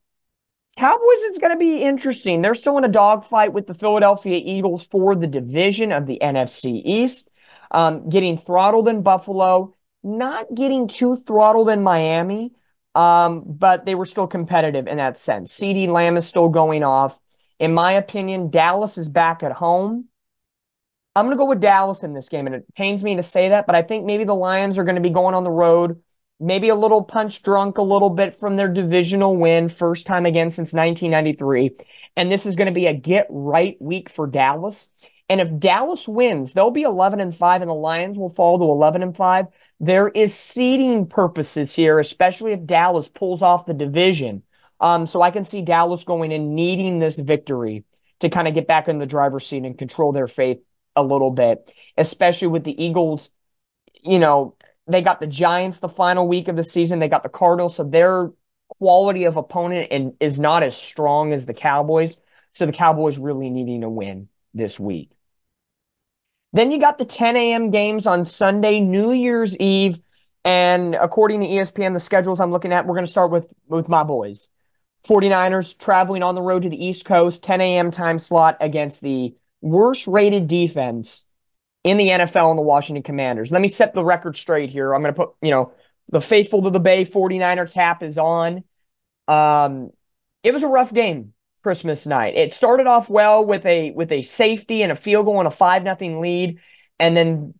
Cowboys, 0.78 1.22
it's 1.22 1.38
going 1.38 1.52
to 1.52 1.58
be 1.58 1.82
interesting. 1.82 2.40
They're 2.40 2.54
still 2.54 2.78
in 2.78 2.84
a 2.84 2.88
dogfight 2.88 3.52
with 3.52 3.66
the 3.66 3.74
Philadelphia 3.74 4.40
Eagles 4.44 4.86
for 4.86 5.16
the 5.16 5.26
division 5.26 5.90
of 5.90 6.06
the 6.06 6.18
NFC 6.22 6.80
East, 6.84 7.28
um, 7.72 8.08
getting 8.08 8.36
throttled 8.36 8.88
in 8.88 9.02
Buffalo, 9.02 9.74
not 10.04 10.46
getting 10.54 10.86
too 10.86 11.16
throttled 11.16 11.68
in 11.68 11.82
Miami, 11.82 12.52
um, 12.94 13.42
but 13.44 13.86
they 13.86 13.96
were 13.96 14.06
still 14.06 14.28
competitive 14.28 14.86
in 14.86 14.98
that 14.98 15.16
sense. 15.16 15.52
CeeDee 15.58 15.88
Lamb 15.88 16.16
is 16.16 16.28
still 16.28 16.48
going 16.48 16.84
off. 16.84 17.18
In 17.58 17.74
my 17.74 17.92
opinion, 17.92 18.50
Dallas 18.50 18.98
is 18.98 19.08
back 19.08 19.42
at 19.42 19.52
home. 19.52 20.04
I'm 21.18 21.26
going 21.26 21.36
to 21.36 21.38
go 21.38 21.48
with 21.48 21.60
Dallas 21.60 22.04
in 22.04 22.14
this 22.14 22.28
game, 22.28 22.46
and 22.46 22.54
it 22.54 22.74
pains 22.74 23.02
me 23.02 23.16
to 23.16 23.22
say 23.22 23.48
that, 23.50 23.66
but 23.66 23.74
I 23.74 23.82
think 23.82 24.04
maybe 24.04 24.24
the 24.24 24.34
Lions 24.34 24.78
are 24.78 24.84
going 24.84 24.94
to 24.94 25.00
be 25.00 25.10
going 25.10 25.34
on 25.34 25.44
the 25.44 25.50
road 25.50 26.00
maybe 26.40 26.68
a 26.68 26.74
little 26.74 27.02
punch 27.02 27.42
drunk 27.42 27.78
a 27.78 27.82
little 27.82 28.10
bit 28.10 28.34
from 28.34 28.56
their 28.56 28.68
divisional 28.68 29.36
win, 29.36 29.68
first 29.68 30.06
time 30.06 30.26
again 30.26 30.50
since 30.50 30.72
1993. 30.72 31.76
And 32.16 32.30
this 32.30 32.46
is 32.46 32.56
going 32.56 32.66
to 32.66 32.72
be 32.72 32.86
a 32.86 32.94
get 32.94 33.26
right 33.30 33.76
week 33.80 34.08
for 34.08 34.26
Dallas. 34.26 34.88
And 35.28 35.40
if 35.40 35.56
Dallas 35.58 36.08
wins, 36.08 36.52
they'll 36.52 36.70
be 36.70 36.82
11 36.82 37.20
and 37.20 37.34
5 37.34 37.60
and 37.60 37.68
the 37.68 37.74
Lions 37.74 38.16
will 38.16 38.28
fall 38.28 38.58
to 38.58 38.64
11 38.64 39.02
and 39.02 39.16
5. 39.16 39.46
There 39.80 40.08
is 40.08 40.34
seeding 40.34 41.06
purposes 41.06 41.74
here, 41.74 41.98
especially 41.98 42.52
if 42.52 42.64
Dallas 42.64 43.08
pulls 43.08 43.42
off 43.42 43.66
the 43.66 43.74
division. 43.74 44.42
Um, 44.80 45.06
so 45.06 45.22
I 45.22 45.30
can 45.30 45.44
see 45.44 45.62
Dallas 45.62 46.04
going 46.04 46.32
and 46.32 46.54
needing 46.54 46.98
this 46.98 47.18
victory 47.18 47.84
to 48.20 48.28
kind 48.28 48.48
of 48.48 48.54
get 48.54 48.66
back 48.66 48.88
in 48.88 48.98
the 48.98 49.06
driver's 49.06 49.46
seat 49.46 49.64
and 49.64 49.76
control 49.76 50.12
their 50.12 50.26
fate 50.26 50.62
a 50.96 51.02
little 51.02 51.30
bit, 51.30 51.72
especially 51.96 52.48
with 52.48 52.64
the 52.64 52.82
Eagles, 52.82 53.30
you 54.02 54.18
know, 54.18 54.56
they 54.86 55.02
got 55.02 55.20
the 55.20 55.26
Giants 55.26 55.80
the 55.80 55.88
final 55.88 56.26
week 56.26 56.48
of 56.48 56.56
the 56.56 56.62
season. 56.62 56.98
They 56.98 57.08
got 57.08 57.22
the 57.22 57.28
Cardinals, 57.28 57.76
so 57.76 57.84
their 57.84 58.30
quality 58.78 59.24
of 59.24 59.36
opponent 59.36 59.88
and 59.90 60.14
is 60.20 60.38
not 60.38 60.62
as 60.62 60.76
strong 60.76 61.32
as 61.32 61.46
the 61.46 61.54
Cowboys. 61.54 62.16
So 62.52 62.66
the 62.66 62.72
Cowboys 62.72 63.18
really 63.18 63.50
needing 63.50 63.82
to 63.82 63.88
win 63.88 64.28
this 64.54 64.80
week. 64.80 65.12
Then 66.52 66.72
you 66.72 66.80
got 66.80 66.98
the 66.98 67.04
10 67.04 67.36
a.m. 67.36 67.70
games 67.70 68.06
on 68.06 68.24
Sunday, 68.24 68.80
New 68.80 69.12
Year's 69.12 69.56
Eve. 69.58 70.00
And 70.44 70.94
according 70.94 71.40
to 71.40 71.46
ESPN, 71.46 71.92
the 71.92 72.00
schedules 72.00 72.40
I'm 72.40 72.50
looking 72.50 72.72
at, 72.72 72.86
we're 72.86 72.94
going 72.94 73.04
to 73.04 73.10
start 73.10 73.30
with, 73.30 73.52
with 73.68 73.88
my 73.88 74.02
boys. 74.02 74.48
49ers 75.06 75.78
traveling 75.78 76.22
on 76.22 76.34
the 76.34 76.42
road 76.42 76.62
to 76.62 76.68
the 76.68 76.84
East 76.84 77.04
Coast, 77.04 77.44
10 77.44 77.60
a.m. 77.60 77.90
time 77.90 78.18
slot 78.18 78.56
against 78.60 79.00
the 79.00 79.36
worst 79.60 80.06
rated 80.06 80.46
defense 80.46 81.24
in 81.84 81.96
the 81.96 82.08
NFL 82.08 82.50
and 82.50 82.58
the 82.58 82.62
Washington 82.62 83.02
Commanders. 83.02 83.50
Let 83.50 83.62
me 83.62 83.68
set 83.68 83.94
the 83.94 84.04
record 84.04 84.36
straight 84.36 84.70
here. 84.70 84.94
I'm 84.94 85.02
going 85.02 85.14
to 85.14 85.18
put, 85.18 85.30
you 85.40 85.50
know, 85.50 85.72
the 86.10 86.20
faithful 86.20 86.62
to 86.62 86.70
the 86.70 86.80
Bay 86.80 87.04
49er 87.04 87.72
cap 87.72 88.02
is 88.02 88.18
on. 88.18 88.64
Um, 89.26 89.90
it 90.42 90.52
was 90.52 90.62
a 90.62 90.68
rough 90.68 90.92
game 90.92 91.34
Christmas 91.62 92.06
night. 92.06 92.34
It 92.36 92.54
started 92.54 92.86
off 92.86 93.10
well 93.10 93.44
with 93.44 93.66
a 93.66 93.90
with 93.90 94.12
a 94.12 94.22
safety 94.22 94.82
and 94.82 94.92
a 94.92 94.96
field 94.96 95.26
goal 95.26 95.38
and 95.38 95.46
a 95.46 95.50
five 95.50 95.82
nothing 95.82 96.20
lead, 96.20 96.60
and 96.98 97.16
then 97.16 97.54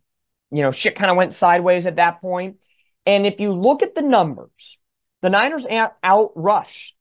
you 0.51 0.63
know 0.63 0.71
shit 0.71 0.95
kind 0.95 1.11
of 1.11 1.17
went 1.17 1.33
sideways 1.33 1.85
at 1.85 1.97
that 1.97 2.21
point. 2.21 2.57
And 3.05 3.25
if 3.25 3.39
you 3.39 3.53
look 3.53 3.83
at 3.83 3.95
the 3.95 4.01
numbers, 4.01 4.79
the 5.21 5.29
Niners 5.29 5.65
out 6.03 6.31
rushed 6.35 6.95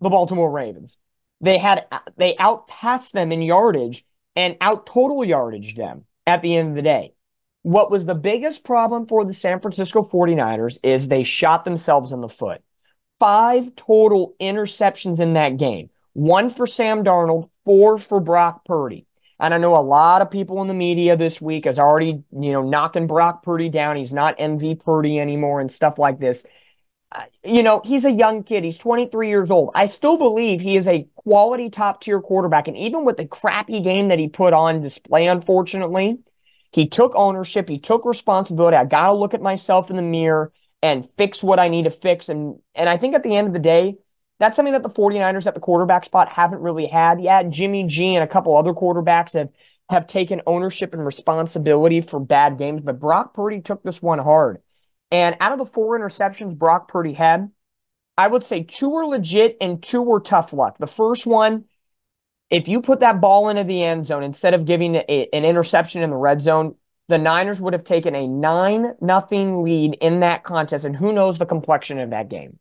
the 0.00 0.10
Baltimore 0.10 0.50
Ravens. 0.50 0.96
They 1.40 1.58
had 1.58 1.86
they 2.16 2.36
outpassed 2.36 3.12
them 3.12 3.32
in 3.32 3.42
yardage 3.42 4.04
and 4.38 4.56
out 4.60 4.86
total 4.86 5.24
yardage 5.24 5.74
them 5.74 6.04
at 6.24 6.42
the 6.42 6.56
end 6.56 6.70
of 6.70 6.76
the 6.76 6.82
day. 6.82 7.12
What 7.62 7.90
was 7.90 8.06
the 8.06 8.14
biggest 8.14 8.64
problem 8.64 9.04
for 9.04 9.24
the 9.24 9.32
San 9.32 9.60
Francisco 9.60 10.02
49ers 10.02 10.78
is 10.84 11.08
they 11.08 11.24
shot 11.24 11.64
themselves 11.64 12.12
in 12.12 12.20
the 12.20 12.28
foot. 12.28 12.62
Five 13.18 13.74
total 13.74 14.36
interceptions 14.40 15.18
in 15.18 15.32
that 15.32 15.56
game. 15.56 15.90
One 16.12 16.50
for 16.50 16.68
Sam 16.68 17.02
Darnold, 17.02 17.50
four 17.64 17.98
for 17.98 18.20
Brock 18.20 18.64
Purdy. 18.64 19.06
And 19.40 19.52
I 19.52 19.58
know 19.58 19.74
a 19.74 19.82
lot 19.82 20.22
of 20.22 20.30
people 20.30 20.62
in 20.62 20.68
the 20.68 20.74
media 20.74 21.16
this 21.16 21.40
week 21.40 21.66
is 21.66 21.80
already, 21.80 22.22
you 22.30 22.52
know, 22.52 22.62
knocking 22.62 23.08
Brock 23.08 23.42
Purdy 23.42 23.68
down. 23.68 23.96
He's 23.96 24.12
not 24.12 24.38
MV 24.38 24.84
Purdy 24.84 25.18
anymore 25.18 25.60
and 25.60 25.70
stuff 25.70 25.98
like 25.98 26.20
this. 26.20 26.46
Uh, 27.10 27.22
you 27.42 27.62
know, 27.62 27.80
he's 27.84 28.04
a 28.04 28.10
young 28.10 28.42
kid. 28.42 28.64
He's 28.64 28.76
23 28.76 29.28
years 29.28 29.50
old. 29.50 29.70
I 29.74 29.86
still 29.86 30.18
believe 30.18 30.60
he 30.60 30.76
is 30.76 30.86
a 30.86 31.08
quality 31.16 31.70
top 31.70 32.02
tier 32.02 32.20
quarterback. 32.20 32.68
And 32.68 32.76
even 32.76 33.04
with 33.04 33.16
the 33.16 33.26
crappy 33.26 33.80
game 33.80 34.08
that 34.08 34.18
he 34.18 34.28
put 34.28 34.52
on 34.52 34.80
display, 34.80 35.26
unfortunately, 35.26 36.18
he 36.72 36.86
took 36.86 37.12
ownership. 37.14 37.68
He 37.68 37.78
took 37.78 38.04
responsibility. 38.04 38.76
I 38.76 38.84
got 38.84 39.06
to 39.06 39.14
look 39.14 39.32
at 39.32 39.40
myself 39.40 39.88
in 39.88 39.96
the 39.96 40.02
mirror 40.02 40.52
and 40.82 41.08
fix 41.16 41.42
what 41.42 41.58
I 41.58 41.68
need 41.68 41.84
to 41.84 41.90
fix. 41.90 42.28
And, 42.28 42.58
and 42.74 42.88
I 42.90 42.98
think 42.98 43.14
at 43.14 43.22
the 43.22 43.34
end 43.34 43.46
of 43.46 43.54
the 43.54 43.58
day, 43.58 43.96
that's 44.38 44.54
something 44.54 44.74
that 44.74 44.82
the 44.82 44.90
49ers 44.90 45.46
at 45.46 45.54
the 45.54 45.60
quarterback 45.60 46.04
spot 46.04 46.28
haven't 46.28 46.60
really 46.60 46.86
had. 46.86 47.22
Yeah, 47.22 47.42
Jimmy 47.42 47.84
G 47.84 48.14
and 48.14 48.22
a 48.22 48.28
couple 48.28 48.56
other 48.56 48.72
quarterbacks 48.72 49.32
have, 49.32 49.48
have 49.88 50.06
taken 50.06 50.42
ownership 50.46 50.92
and 50.92 51.04
responsibility 51.04 52.02
for 52.02 52.20
bad 52.20 52.58
games, 52.58 52.82
but 52.84 53.00
Brock 53.00 53.34
Purdy 53.34 53.62
took 53.62 53.82
this 53.82 54.02
one 54.02 54.18
hard. 54.18 54.60
And 55.10 55.36
out 55.40 55.52
of 55.52 55.58
the 55.58 55.66
four 55.66 55.98
interceptions 55.98 56.56
Brock 56.56 56.88
Purdy 56.88 57.12
had, 57.12 57.50
I 58.16 58.26
would 58.26 58.44
say 58.44 58.64
two 58.64 58.90
were 58.90 59.06
legit 59.06 59.56
and 59.60 59.82
two 59.82 60.02
were 60.02 60.20
tough 60.20 60.52
luck. 60.52 60.78
The 60.78 60.86
first 60.86 61.26
one, 61.26 61.64
if 62.50 62.68
you 62.68 62.82
put 62.82 63.00
that 63.00 63.20
ball 63.20 63.48
into 63.48 63.64
the 63.64 63.82
end 63.82 64.06
zone 64.06 64.22
instead 64.22 64.54
of 64.54 64.64
giving 64.64 64.96
a, 64.96 65.28
an 65.32 65.44
interception 65.44 66.02
in 66.02 66.10
the 66.10 66.16
red 66.16 66.42
zone, 66.42 66.74
the 67.08 67.18
Niners 67.18 67.60
would 67.60 67.72
have 67.72 67.84
taken 67.84 68.14
a 68.14 68.26
9 68.26 68.96
nothing 69.00 69.62
lead 69.62 69.94
in 70.00 70.20
that 70.20 70.44
contest. 70.44 70.84
And 70.84 70.94
who 70.94 71.12
knows 71.12 71.38
the 71.38 71.46
complexion 71.46 71.98
of 71.98 72.10
that 72.10 72.28
game. 72.28 72.58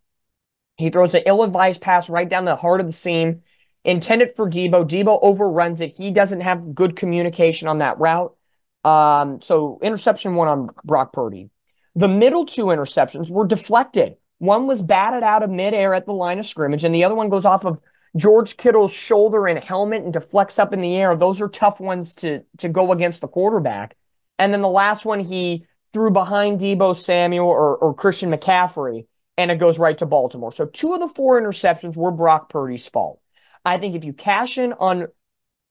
He 0.77 0.89
throws 0.89 1.13
an 1.15 1.23
ill 1.25 1.43
advised 1.43 1.81
pass 1.81 2.09
right 2.09 2.29
down 2.29 2.45
the 2.45 2.55
heart 2.55 2.79
of 2.79 2.85
the 2.85 2.93
seam, 2.93 3.41
intended 3.83 4.35
for 4.35 4.49
Deebo. 4.49 4.87
Deebo 4.87 5.19
overruns 5.21 5.81
it. 5.81 5.95
He 5.95 6.11
doesn't 6.11 6.41
have 6.41 6.75
good 6.75 6.95
communication 6.95 7.67
on 7.67 7.79
that 7.79 7.99
route. 7.99 8.35
Um, 8.83 9.41
so 9.41 9.79
interception 9.81 10.35
one 10.35 10.47
on 10.47 10.69
Brock 10.83 11.13
Purdy. 11.13 11.49
The 11.97 12.07
middle 12.07 12.45
two 12.45 12.65
interceptions 12.65 13.31
were 13.31 13.47
deflected. 13.47 14.17
One 14.37 14.67
was 14.67 14.83
batted 14.83 15.23
out 15.23 15.41
of 15.41 15.49
midair 15.49 15.95
at 15.95 16.05
the 16.05 16.13
line 16.13 16.37
of 16.37 16.45
scrimmage, 16.45 16.83
and 16.83 16.93
the 16.93 17.03
other 17.03 17.15
one 17.15 17.29
goes 17.29 17.43
off 17.43 17.65
of 17.65 17.79
George 18.15 18.55
Kittle's 18.55 18.93
shoulder 18.93 19.47
and 19.47 19.57
helmet 19.57 20.03
and 20.03 20.13
deflects 20.13 20.59
up 20.59 20.73
in 20.73 20.81
the 20.81 20.95
air. 20.95 21.15
Those 21.15 21.41
are 21.41 21.49
tough 21.49 21.79
ones 21.79 22.13
to, 22.15 22.43
to 22.59 22.69
go 22.69 22.91
against 22.91 23.19
the 23.19 23.27
quarterback. 23.27 23.97
And 24.37 24.53
then 24.53 24.61
the 24.61 24.69
last 24.69 25.07
one 25.07 25.21
he 25.21 25.65
threw 25.91 26.11
behind 26.11 26.59
Deebo 26.59 26.95
Samuel 26.95 27.47
or, 27.47 27.77
or 27.77 27.95
Christian 27.95 28.29
McCaffrey, 28.29 29.07
and 29.35 29.49
it 29.49 29.57
goes 29.57 29.79
right 29.79 29.97
to 29.97 30.05
Baltimore. 30.05 30.51
So 30.51 30.67
two 30.67 30.93
of 30.93 30.99
the 30.99 31.07
four 31.07 31.41
interceptions 31.41 31.95
were 31.95 32.11
Brock 32.11 32.49
Purdy's 32.49 32.87
fault. 32.87 33.19
I 33.65 33.79
think 33.79 33.95
if 33.95 34.05
you 34.05 34.13
cash 34.13 34.59
in 34.59 34.73
on, 34.73 35.07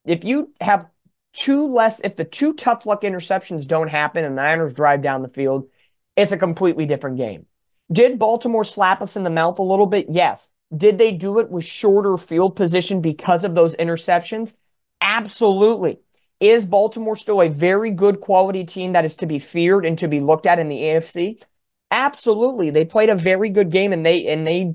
if 0.05 0.25
you 0.25 0.53
have 0.61 0.87
two 1.35 1.73
less, 1.73 2.01
if 2.01 2.17
the 2.17 2.25
two 2.25 2.55
tough 2.55 2.85
luck 2.85 3.03
interceptions 3.03 3.69
don't 3.69 3.89
happen 3.89 4.25
and 4.25 4.37
the 4.37 4.43
Niners 4.43 4.75
drive 4.75 5.03
down 5.03 5.23
the 5.23 5.29
field, 5.29 5.69
it's 6.17 6.33
a 6.33 6.39
completely 6.39 6.87
different 6.87 7.17
game. 7.19 7.47
Did 7.93 8.19
Baltimore 8.19 8.65
slap 8.65 9.01
us 9.01 9.17
in 9.17 9.25
the 9.25 9.31
mouth 9.31 9.59
a 9.59 9.63
little 9.63 9.87
bit? 9.87 10.07
Yes. 10.09 10.51
Did 10.77 10.99
they 10.99 11.13
do 11.13 11.39
it 11.39 11.51
with 11.51 11.65
shorter 11.65 12.17
field 12.17 12.57
position 12.57 13.01
because 13.01 13.45
of 13.45 13.55
those 13.55 13.77
interceptions? 13.77 14.57
Absolutely. 15.01 15.99
Is 16.41 16.67
Baltimore 16.67 17.17
still 17.17 17.41
a 17.41 17.49
very 17.49 17.91
good 17.91 18.21
quality 18.21 18.65
team 18.65 18.93
that 18.93 19.05
is 19.05 19.17
to 19.17 19.27
be 19.27 19.39
feared 19.39 19.87
and 19.87 19.97
to 19.99 20.09
be 20.09 20.21
looked 20.21 20.47
at 20.47 20.59
in 20.59 20.69
the 20.69 20.77
AFC? 20.77 21.41
Absolutely. 21.91 22.71
They 22.71 22.85
played 22.85 23.09
a 23.09 23.15
very 23.15 23.49
good 23.49 23.71
game 23.71 23.93
and 23.93 24.05
they 24.05 24.27
and 24.27 24.47
they 24.47 24.75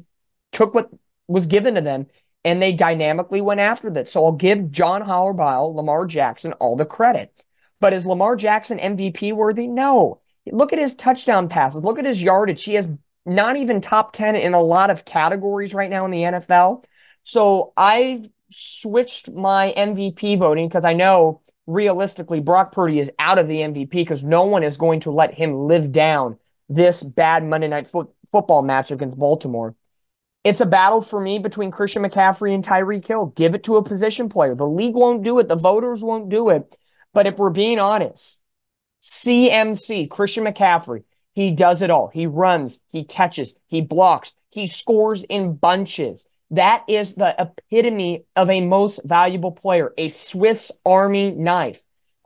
took 0.51 0.73
what 0.73 0.89
was 1.27 1.47
given 1.47 1.75
to 1.75 1.81
them 1.81 2.07
and 2.43 2.61
they 2.61 2.71
dynamically 2.71 3.41
went 3.41 3.59
after 3.59 3.89
that. 3.91 4.09
So 4.09 4.25
I'll 4.25 4.31
give 4.31 4.71
John 4.71 5.03
Harbaugh, 5.03 5.75
Lamar 5.75 6.05
Jackson 6.05 6.53
all 6.53 6.75
the 6.75 6.85
credit. 6.85 7.43
But 7.79 7.93
is 7.93 8.05
Lamar 8.05 8.35
Jackson 8.35 8.79
MVP 8.79 9.33
worthy? 9.33 9.67
No. 9.67 10.20
Look 10.49 10.73
at 10.73 10.79
his 10.79 10.95
touchdown 10.95 11.49
passes. 11.49 11.83
Look 11.83 11.99
at 11.99 12.05
his 12.05 12.21
yardage. 12.21 12.63
He 12.63 12.73
has 12.73 12.89
not 13.25 13.57
even 13.57 13.81
top 13.81 14.13
10 14.13 14.35
in 14.35 14.53
a 14.53 14.61
lot 14.61 14.89
of 14.89 15.05
categories 15.05 15.73
right 15.73 15.89
now 15.89 16.05
in 16.05 16.11
the 16.11 16.23
NFL. 16.23 16.83
So 17.23 17.73
I 17.77 18.23
switched 18.51 19.31
my 19.31 19.73
MVP 19.77 20.39
voting 20.39 20.67
because 20.67 20.85
I 20.85 20.93
know 20.93 21.41
realistically 21.67 22.39
Brock 22.39 22.71
Purdy 22.71 22.99
is 22.99 23.11
out 23.19 23.37
of 23.37 23.47
the 23.47 23.57
MVP 23.57 23.91
because 23.91 24.23
no 24.23 24.45
one 24.45 24.63
is 24.63 24.77
going 24.77 25.01
to 25.01 25.11
let 25.11 25.33
him 25.33 25.67
live 25.67 25.91
down 25.91 26.37
this 26.67 27.03
bad 27.03 27.45
Monday 27.45 27.67
night 27.67 27.87
fo- 27.87 28.13
football 28.31 28.63
match 28.63 28.91
against 28.91 29.19
Baltimore. 29.19 29.75
It's 30.43 30.61
a 30.61 30.65
battle 30.65 31.01
for 31.01 31.21
me 31.21 31.37
between 31.37 31.69
Christian 31.69 32.01
McCaffrey 32.01 32.55
and 32.55 32.65
Tyreek 32.65 33.07
Hill. 33.07 33.27
Give 33.27 33.53
it 33.53 33.63
to 33.65 33.77
a 33.77 33.83
position 33.83 34.27
player. 34.27 34.55
The 34.55 34.67
league 34.67 34.95
won't 34.95 35.23
do 35.23 35.37
it. 35.37 35.47
The 35.47 35.55
voters 35.55 36.03
won't 36.03 36.29
do 36.29 36.49
it. 36.49 36.75
But 37.13 37.27
if 37.27 37.37
we're 37.37 37.51
being 37.51 37.77
honest, 37.77 38.40
CMC, 39.01 40.09
Christian 40.09 40.45
McCaffrey, 40.45 41.03
he 41.33 41.51
does 41.51 41.81
it 41.81 41.89
all. 41.89 42.09
He 42.13 42.27
runs, 42.27 42.79
he 42.89 43.03
catches, 43.03 43.55
he 43.67 43.81
blocks, 43.81 44.33
he 44.49 44.67
scores 44.67 45.23
in 45.23 45.55
bunches. 45.55 46.27
That 46.51 46.83
is 46.87 47.15
the 47.15 47.33
epitome 47.39 48.25
of 48.35 48.49
a 48.49 48.61
most 48.61 48.99
valuable 49.05 49.51
player, 49.51 49.93
a 49.97 50.09
Swiss 50.09 50.71
Army 50.85 51.31
knife. 51.31 51.81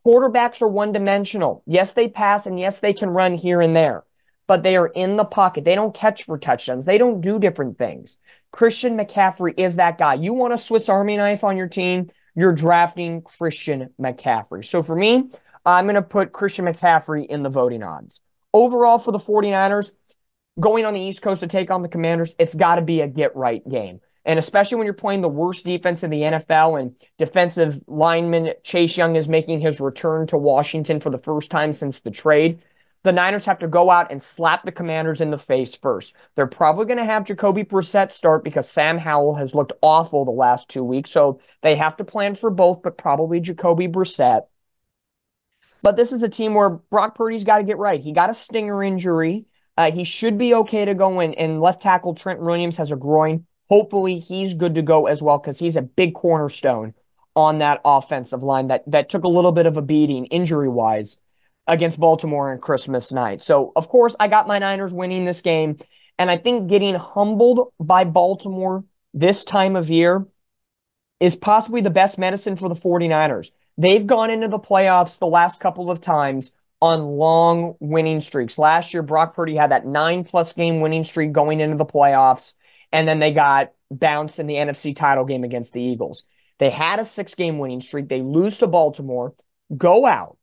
Quarterbacks 0.05 0.61
are 0.61 0.67
one 0.67 0.91
dimensional. 0.91 1.63
Yes, 1.65 1.93
they 1.93 2.07
pass 2.07 2.45
and 2.45 2.59
yes, 2.59 2.79
they 2.79 2.93
can 2.93 3.09
run 3.09 3.35
here 3.35 3.61
and 3.61 3.75
there, 3.75 4.03
but 4.47 4.63
they 4.63 4.75
are 4.75 4.87
in 4.87 5.17
the 5.17 5.25
pocket. 5.25 5.63
They 5.63 5.75
don't 5.75 5.95
catch 5.95 6.23
for 6.23 6.37
touchdowns. 6.37 6.85
They 6.85 6.97
don't 6.97 7.21
do 7.21 7.39
different 7.39 7.77
things. 7.77 8.17
Christian 8.51 8.97
McCaffrey 8.97 9.53
is 9.57 9.75
that 9.75 9.97
guy. 9.97 10.15
You 10.15 10.33
want 10.33 10.53
a 10.53 10.57
Swiss 10.57 10.89
Army 10.89 11.17
knife 11.17 11.43
on 11.43 11.57
your 11.57 11.67
team? 11.67 12.09
You're 12.35 12.53
drafting 12.53 13.21
Christian 13.21 13.89
McCaffrey. 13.99 14.65
So 14.65 14.81
for 14.81 14.95
me, 14.95 15.29
I'm 15.65 15.85
going 15.85 15.95
to 15.95 16.01
put 16.01 16.31
Christian 16.31 16.65
McCaffrey 16.65 17.25
in 17.25 17.43
the 17.43 17.49
voting 17.49 17.83
odds. 17.83 18.21
Overall, 18.53 18.99
for 18.99 19.11
the 19.11 19.19
49ers, 19.19 19.91
going 20.59 20.85
on 20.85 20.93
the 20.93 21.01
East 21.01 21.21
Coast 21.21 21.41
to 21.41 21.47
take 21.47 21.71
on 21.71 21.81
the 21.81 21.89
Commanders, 21.89 22.35
it's 22.39 22.55
got 22.55 22.75
to 22.75 22.81
be 22.81 23.01
a 23.01 23.07
get 23.07 23.35
right 23.35 23.67
game. 23.67 23.99
And 24.25 24.39
especially 24.39 24.77
when 24.77 24.85
you're 24.85 24.93
playing 24.93 25.21
the 25.21 25.29
worst 25.29 25.65
defense 25.65 26.03
in 26.03 26.09
the 26.09 26.21
NFL 26.21 26.79
and 26.79 26.95
defensive 27.17 27.79
lineman 27.87 28.53
Chase 28.63 28.97
Young 28.97 29.15
is 29.15 29.27
making 29.27 29.61
his 29.61 29.79
return 29.79 30.25
to 30.27 30.37
Washington 30.37 30.99
for 30.99 31.11
the 31.11 31.17
first 31.17 31.51
time 31.51 31.73
since 31.73 31.99
the 31.99 32.09
trade, 32.09 32.59
the 33.03 33.11
Niners 33.11 33.45
have 33.45 33.59
to 33.59 33.67
go 33.67 33.91
out 33.91 34.11
and 34.11 34.21
slap 34.21 34.65
the 34.65 34.71
Commanders 34.71 35.21
in 35.21 35.29
the 35.29 35.37
face 35.37 35.75
first. 35.75 36.15
They're 36.33 36.47
probably 36.47 36.85
going 36.85 36.97
to 36.97 37.05
have 37.05 37.25
Jacoby 37.25 37.63
Brissett 37.63 38.11
start 38.11 38.43
because 38.43 38.67
Sam 38.67 38.97
Howell 38.97 39.35
has 39.35 39.53
looked 39.53 39.73
awful 39.83 40.25
the 40.25 40.31
last 40.31 40.69
two 40.69 40.83
weeks. 40.83 41.11
So 41.11 41.39
they 41.61 41.75
have 41.75 41.95
to 41.97 42.03
plan 42.03 42.33
for 42.33 42.49
both, 42.49 42.81
but 42.81 42.97
probably 42.97 43.39
Jacoby 43.39 43.87
Brissett. 43.87 44.45
But 45.85 45.97
this 45.97 46.11
is 46.11 46.23
a 46.23 46.29
team 46.29 46.55
where 46.55 46.71
Brock 46.71 47.13
Purdy's 47.13 47.43
got 47.43 47.59
to 47.59 47.63
get 47.63 47.77
right. 47.77 48.01
He 48.01 48.11
got 48.11 48.31
a 48.31 48.33
stinger 48.33 48.83
injury. 48.83 49.45
Uh, 49.77 49.91
he 49.91 50.03
should 50.03 50.35
be 50.35 50.55
okay 50.55 50.83
to 50.83 50.95
go 50.95 51.19
in. 51.19 51.35
And 51.35 51.61
left 51.61 51.83
tackle 51.83 52.15
Trent 52.15 52.41
Williams 52.41 52.77
has 52.77 52.91
a 52.91 52.95
groin. 52.95 53.45
Hopefully, 53.69 54.17
he's 54.17 54.55
good 54.55 54.73
to 54.75 54.81
go 54.81 55.05
as 55.05 55.21
well 55.21 55.37
because 55.37 55.59
he's 55.59 55.75
a 55.75 55.83
big 55.83 56.15
cornerstone 56.15 56.95
on 57.35 57.59
that 57.59 57.81
offensive 57.85 58.41
line 58.41 58.69
that 58.69 58.81
that 58.87 59.09
took 59.09 59.25
a 59.25 59.27
little 59.27 59.51
bit 59.51 59.67
of 59.67 59.77
a 59.77 59.83
beating 59.83 60.25
injury 60.25 60.69
wise 60.69 61.17
against 61.67 61.99
Baltimore 61.99 62.51
on 62.51 62.57
Christmas 62.57 63.11
night. 63.11 63.43
So, 63.43 63.71
of 63.75 63.87
course, 63.87 64.15
I 64.19 64.27
got 64.27 64.47
my 64.47 64.57
Niners 64.57 64.91
winning 64.91 65.25
this 65.25 65.43
game. 65.43 65.77
And 66.17 66.31
I 66.31 66.37
think 66.37 66.67
getting 66.67 66.95
humbled 66.95 67.73
by 67.79 68.05
Baltimore 68.05 68.85
this 69.13 69.43
time 69.43 69.75
of 69.75 69.91
year 69.91 70.25
is 71.19 71.35
possibly 71.35 71.81
the 71.81 71.91
best 71.91 72.17
medicine 72.17 72.55
for 72.55 72.69
the 72.69 72.75
49ers. 72.75 73.51
They've 73.77 74.05
gone 74.05 74.29
into 74.29 74.47
the 74.47 74.59
playoffs 74.59 75.19
the 75.19 75.27
last 75.27 75.59
couple 75.59 75.91
of 75.91 76.01
times 76.01 76.53
on 76.81 77.01
long 77.01 77.75
winning 77.79 78.21
streaks. 78.21 78.57
Last 78.57 78.93
year, 78.93 79.03
Brock 79.03 79.35
Purdy 79.35 79.55
had 79.55 79.71
that 79.71 79.85
nine 79.85 80.23
plus 80.23 80.53
game 80.53 80.81
winning 80.81 81.03
streak 81.03 81.31
going 81.31 81.59
into 81.59 81.77
the 81.77 81.85
playoffs, 81.85 82.53
and 82.91 83.07
then 83.07 83.19
they 83.19 83.31
got 83.31 83.71
bounced 83.91 84.39
in 84.39 84.47
the 84.47 84.55
NFC 84.55 84.95
title 84.95 85.25
game 85.25 85.43
against 85.43 85.73
the 85.73 85.81
Eagles. 85.81 86.23
They 86.59 86.69
had 86.69 86.99
a 86.99 87.05
six 87.05 87.35
game 87.35 87.59
winning 87.59 87.81
streak. 87.81 88.07
They 88.07 88.21
lose 88.21 88.59
to 88.59 88.67
Baltimore, 88.67 89.33
go 89.75 90.05
out, 90.05 90.37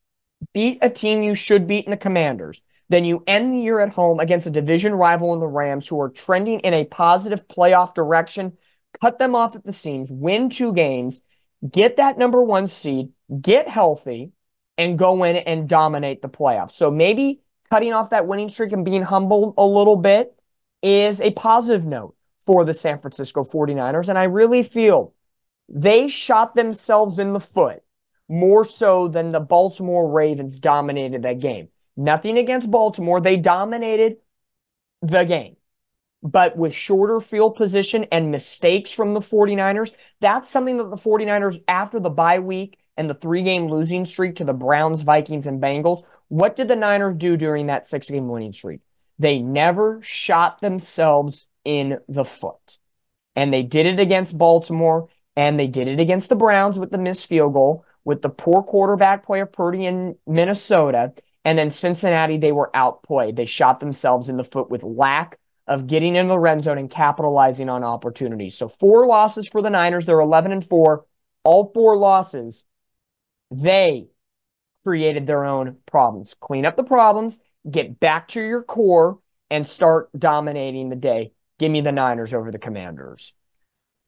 beat 0.52 0.78
a 0.82 0.90
team 0.90 1.22
you 1.22 1.34
should 1.34 1.66
beat 1.66 1.86
in 1.86 1.90
the 1.90 1.96
Commanders. 1.96 2.60
Then 2.88 3.04
you 3.04 3.24
end 3.26 3.54
the 3.54 3.58
year 3.58 3.80
at 3.80 3.92
home 3.92 4.20
against 4.20 4.46
a 4.46 4.50
division 4.50 4.92
rival 4.92 5.32
in 5.32 5.40
the 5.40 5.46
Rams 5.46 5.88
who 5.88 5.98
are 6.00 6.10
trending 6.10 6.60
in 6.60 6.74
a 6.74 6.84
positive 6.84 7.48
playoff 7.48 7.94
direction, 7.94 8.58
cut 9.00 9.18
them 9.18 9.34
off 9.34 9.56
at 9.56 9.64
the 9.64 9.72
seams, 9.72 10.12
win 10.12 10.50
two 10.50 10.74
games, 10.74 11.22
get 11.70 11.96
that 11.96 12.18
number 12.18 12.42
one 12.42 12.66
seed, 12.66 13.10
get 13.40 13.68
healthy, 13.68 14.32
and 14.78 14.98
go 14.98 15.24
in 15.24 15.36
and 15.36 15.68
dominate 15.68 16.22
the 16.22 16.28
playoffs. 16.28 16.72
So 16.72 16.90
maybe 16.90 17.42
cutting 17.70 17.92
off 17.92 18.10
that 18.10 18.26
winning 18.26 18.48
streak 18.48 18.72
and 18.72 18.84
being 18.84 19.02
humbled 19.02 19.54
a 19.56 19.64
little 19.64 19.96
bit 19.96 20.34
is 20.82 21.20
a 21.20 21.30
positive 21.32 21.84
note 21.84 22.14
for 22.44 22.64
the 22.64 22.74
San 22.74 22.98
Francisco 22.98 23.44
49ers. 23.44 24.08
And 24.08 24.18
I 24.18 24.24
really 24.24 24.62
feel 24.62 25.14
they 25.68 26.08
shot 26.08 26.54
themselves 26.54 27.18
in 27.18 27.32
the 27.32 27.40
foot 27.40 27.82
more 28.28 28.64
so 28.64 29.08
than 29.08 29.30
the 29.30 29.40
Baltimore 29.40 30.10
Ravens 30.10 30.58
dominated 30.58 31.22
that 31.22 31.38
game. 31.38 31.68
Nothing 31.96 32.38
against 32.38 32.70
Baltimore. 32.70 33.20
They 33.20 33.36
dominated 33.36 34.16
the 35.02 35.24
game 35.24 35.56
but 36.22 36.56
with 36.56 36.72
shorter 36.72 37.20
field 37.20 37.56
position 37.56 38.06
and 38.12 38.30
mistakes 38.30 38.92
from 38.92 39.12
the 39.12 39.20
49ers, 39.20 39.92
that's 40.20 40.48
something 40.48 40.76
that 40.76 40.88
the 40.88 40.96
49ers, 40.96 41.62
after 41.66 41.98
the 41.98 42.10
bye 42.10 42.38
week 42.38 42.78
and 42.96 43.08
the 43.08 43.14
three 43.14 43.42
game 43.42 43.68
losing 43.68 44.04
streak 44.04 44.36
to 44.36 44.44
the 44.44 44.52
Browns, 44.52 45.02
Vikings, 45.02 45.46
and 45.46 45.62
Bengals, 45.62 46.04
what 46.28 46.56
did 46.56 46.68
the 46.68 46.76
Niners 46.76 47.16
do 47.18 47.36
during 47.36 47.66
that 47.66 47.86
six 47.86 48.08
game 48.08 48.28
winning 48.28 48.52
streak? 48.52 48.80
They 49.18 49.38
never 49.38 50.00
shot 50.02 50.60
themselves 50.60 51.46
in 51.64 51.98
the 52.08 52.24
foot. 52.24 52.78
And 53.36 53.52
they 53.52 53.62
did 53.62 53.86
it 53.86 54.00
against 54.00 54.36
Baltimore 54.36 55.08
and 55.36 55.58
they 55.58 55.66
did 55.66 55.88
it 55.88 56.00
against 56.00 56.28
the 56.28 56.36
Browns 56.36 56.78
with 56.78 56.90
the 56.90 56.98
missed 56.98 57.26
field 57.26 57.54
goal, 57.54 57.84
with 58.04 58.22
the 58.22 58.28
poor 58.28 58.62
quarterback 58.62 59.24
play 59.24 59.40
of 59.40 59.52
Purdy 59.52 59.86
in 59.86 60.16
Minnesota. 60.26 61.14
And 61.44 61.58
then 61.58 61.70
Cincinnati, 61.70 62.36
they 62.36 62.52
were 62.52 62.74
outplayed. 62.74 63.36
They 63.36 63.46
shot 63.46 63.80
themselves 63.80 64.28
in 64.28 64.36
the 64.36 64.44
foot 64.44 64.70
with 64.70 64.84
lack 64.84 65.38
of 65.66 65.86
getting 65.86 66.16
in 66.16 66.28
the 66.28 66.38
red 66.38 66.62
zone 66.62 66.78
and 66.78 66.90
capitalizing 66.90 67.68
on 67.68 67.84
opportunities. 67.84 68.56
So 68.56 68.68
four 68.68 69.06
losses 69.06 69.48
for 69.48 69.62
the 69.62 69.70
Niners. 69.70 70.06
They're 70.06 70.20
11 70.20 70.52
and 70.52 70.64
4. 70.64 71.04
All 71.44 71.72
four 71.72 71.96
losses, 71.96 72.64
they 73.52 74.06
created 74.84 75.26
their 75.26 75.44
own 75.44 75.76
problems. 75.86 76.34
Clean 76.40 76.66
up 76.66 76.76
the 76.76 76.84
problems, 76.84 77.38
get 77.70 78.00
back 78.00 78.28
to 78.28 78.42
your 78.42 78.62
core, 78.62 79.18
and 79.50 79.68
start 79.68 80.08
dominating 80.18 80.88
the 80.88 80.96
day. 80.96 81.32
Give 81.58 81.70
me 81.70 81.80
the 81.80 81.92
Niners 81.92 82.34
over 82.34 82.50
the 82.50 82.58
Commanders. 82.58 83.34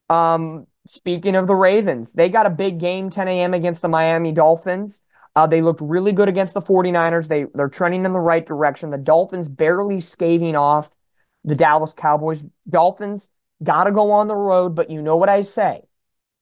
Um, 0.08 0.66
speaking 0.86 1.36
of 1.36 1.46
the 1.46 1.54
Ravens, 1.54 2.12
they 2.12 2.28
got 2.28 2.46
a 2.46 2.50
big 2.50 2.78
game 2.78 3.10
10 3.10 3.28
a.m. 3.28 3.54
against 3.54 3.82
the 3.82 3.88
Miami 3.88 4.32
Dolphins. 4.32 5.00
Uh, 5.36 5.46
they 5.46 5.62
looked 5.62 5.80
really 5.80 6.12
good 6.12 6.28
against 6.28 6.54
the 6.54 6.62
49ers. 6.62 7.28
They, 7.28 7.46
they're 7.54 7.68
trending 7.68 8.04
in 8.04 8.12
the 8.12 8.20
right 8.20 8.44
direction. 8.44 8.90
The 8.90 8.98
Dolphins 8.98 9.48
barely 9.48 10.00
scathing 10.00 10.56
off 10.56 10.90
the 11.44 11.54
Dallas 11.54 11.92
Cowboys. 11.92 12.44
Dolphins 12.68 13.30
got 13.62 13.84
to 13.84 13.92
go 13.92 14.12
on 14.12 14.28
the 14.28 14.36
road, 14.36 14.74
but 14.74 14.90
you 14.90 15.02
know 15.02 15.16
what 15.16 15.28
I 15.28 15.42
say. 15.42 15.82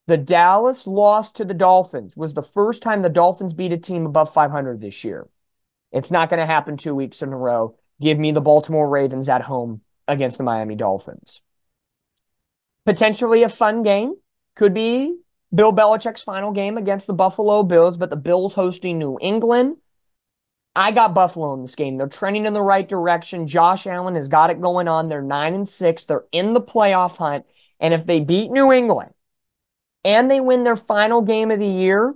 The 0.09 0.17
Dallas 0.17 0.87
loss 0.87 1.31
to 1.33 1.45
the 1.45 1.55
Dolphins 1.55 2.17
was 2.17 2.35
the 2.35 2.43
first 2.43 2.83
time 2.83 3.03
the 3.03 3.09
Dolphins 3.09 3.55
beat 3.55 3.73
a 3.73 3.79
team 3.79 4.05
above 4.05 4.33
500 4.33 4.81
this 4.81 5.05
year. 5.05 5.29
It's 5.93 6.11
not 6.11 6.29
going 6.29 6.41
to 6.41 6.47
happen 6.47 6.77
two 6.77 6.95
weeks 6.95 7.23
in 7.23 7.33
a 7.33 7.37
row. 7.37 7.77
Give 8.01 8.19
me 8.19 8.33
the 8.33 8.41
Baltimore 8.41 8.89
Ravens 8.89 9.29
at 9.29 9.43
home 9.43 9.83
against 10.09 10.39
the 10.39 10.45
Miami 10.45 10.75
Dolphins. 10.75 11.41
Potentially 12.85 13.45
a 13.45 13.49
fun 13.49 13.85
game. 13.85 14.17
Could 14.57 14.75
be 14.75 15.17
Bill 15.55 15.73
Belichick's 15.73 16.23
final 16.23 16.51
game 16.51 16.77
against 16.77 17.07
the 17.07 17.13
Buffalo 17.13 17.63
Bills, 17.63 17.97
but 17.97 18.11
the 18.11 18.17
Bills 18.17 18.55
hosting 18.55 18.99
New 18.99 19.19
England. 19.21 19.77
I 20.75 20.91
got 20.91 21.15
Buffalo 21.15 21.55
in 21.55 21.63
this 21.63 21.75
game. 21.75 21.97
They're 21.97 22.09
trending 22.09 22.47
in 22.47 22.55
the 22.55 22.63
right 22.63 22.89
direction. 22.89 23.47
Josh 23.47 23.87
Allen 23.87 24.17
has 24.17 24.29
got 24.29 24.51
it 24.51 24.61
going 24.61 24.89
on. 24.89 25.09
They're 25.09 25.23
nine 25.23 25.55
and 25.55 25.69
six. 25.69 26.07
They're 26.07 26.25
in 26.33 26.55
the 26.55 26.61
playoff 26.63 27.19
hunt. 27.19 27.45
And 27.79 27.95
if 27.95 28.05
they 28.05 28.21
beat 28.21 28.51
New 28.51 28.73
England 28.73 29.12
and 30.05 30.31
they 30.31 30.41
win 30.41 30.65
their 30.65 30.77
final 30.77 31.23
game 31.23 31.51
of 31.51 31.59
the 31.59 31.67
year 31.67 32.15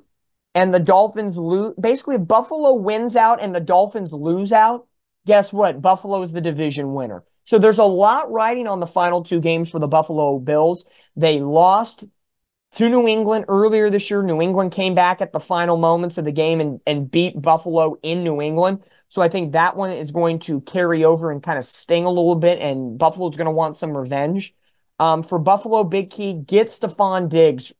and 0.54 0.72
the 0.72 0.80
Dolphins 0.80 1.36
lose, 1.36 1.74
basically, 1.78 2.16
Buffalo 2.16 2.74
wins 2.74 3.14
out 3.14 3.42
and 3.42 3.54
the 3.54 3.60
Dolphins 3.60 4.10
lose 4.10 4.52
out, 4.52 4.86
guess 5.26 5.52
what? 5.52 5.82
Buffalo 5.82 6.22
is 6.22 6.32
the 6.32 6.40
division 6.40 6.94
winner. 6.94 7.24
So 7.44 7.58
there's 7.58 7.78
a 7.78 7.84
lot 7.84 8.32
riding 8.32 8.66
on 8.66 8.80
the 8.80 8.86
final 8.86 9.22
two 9.22 9.40
games 9.40 9.70
for 9.70 9.78
the 9.78 9.86
Buffalo 9.86 10.38
Bills. 10.38 10.86
They 11.14 11.40
lost 11.40 12.04
to 12.72 12.88
New 12.88 13.06
England 13.06 13.44
earlier 13.48 13.90
this 13.90 14.10
year. 14.10 14.22
New 14.22 14.40
England 14.40 14.72
came 14.72 14.94
back 14.94 15.20
at 15.20 15.32
the 15.32 15.40
final 15.40 15.76
moments 15.76 16.18
of 16.18 16.24
the 16.24 16.32
game 16.32 16.60
and, 16.60 16.80
and 16.86 17.10
beat 17.10 17.40
Buffalo 17.40 17.98
in 18.02 18.24
New 18.24 18.40
England. 18.40 18.82
So 19.08 19.22
I 19.22 19.28
think 19.28 19.52
that 19.52 19.76
one 19.76 19.92
is 19.92 20.10
going 20.10 20.40
to 20.40 20.60
carry 20.62 21.04
over 21.04 21.30
and 21.30 21.42
kind 21.42 21.58
of 21.58 21.64
sting 21.64 22.04
a 22.04 22.08
little 22.08 22.34
bit, 22.34 22.58
and 22.60 22.98
Buffalo's 22.98 23.36
going 23.36 23.44
to 23.44 23.52
want 23.52 23.76
some 23.76 23.96
revenge. 23.96 24.54
Um, 24.98 25.22
for 25.22 25.38
Buffalo, 25.38 25.84
big 25.84 26.10
key, 26.10 26.32
get 26.32 26.68
Stefon 26.68 27.28
Diggs 27.28 27.72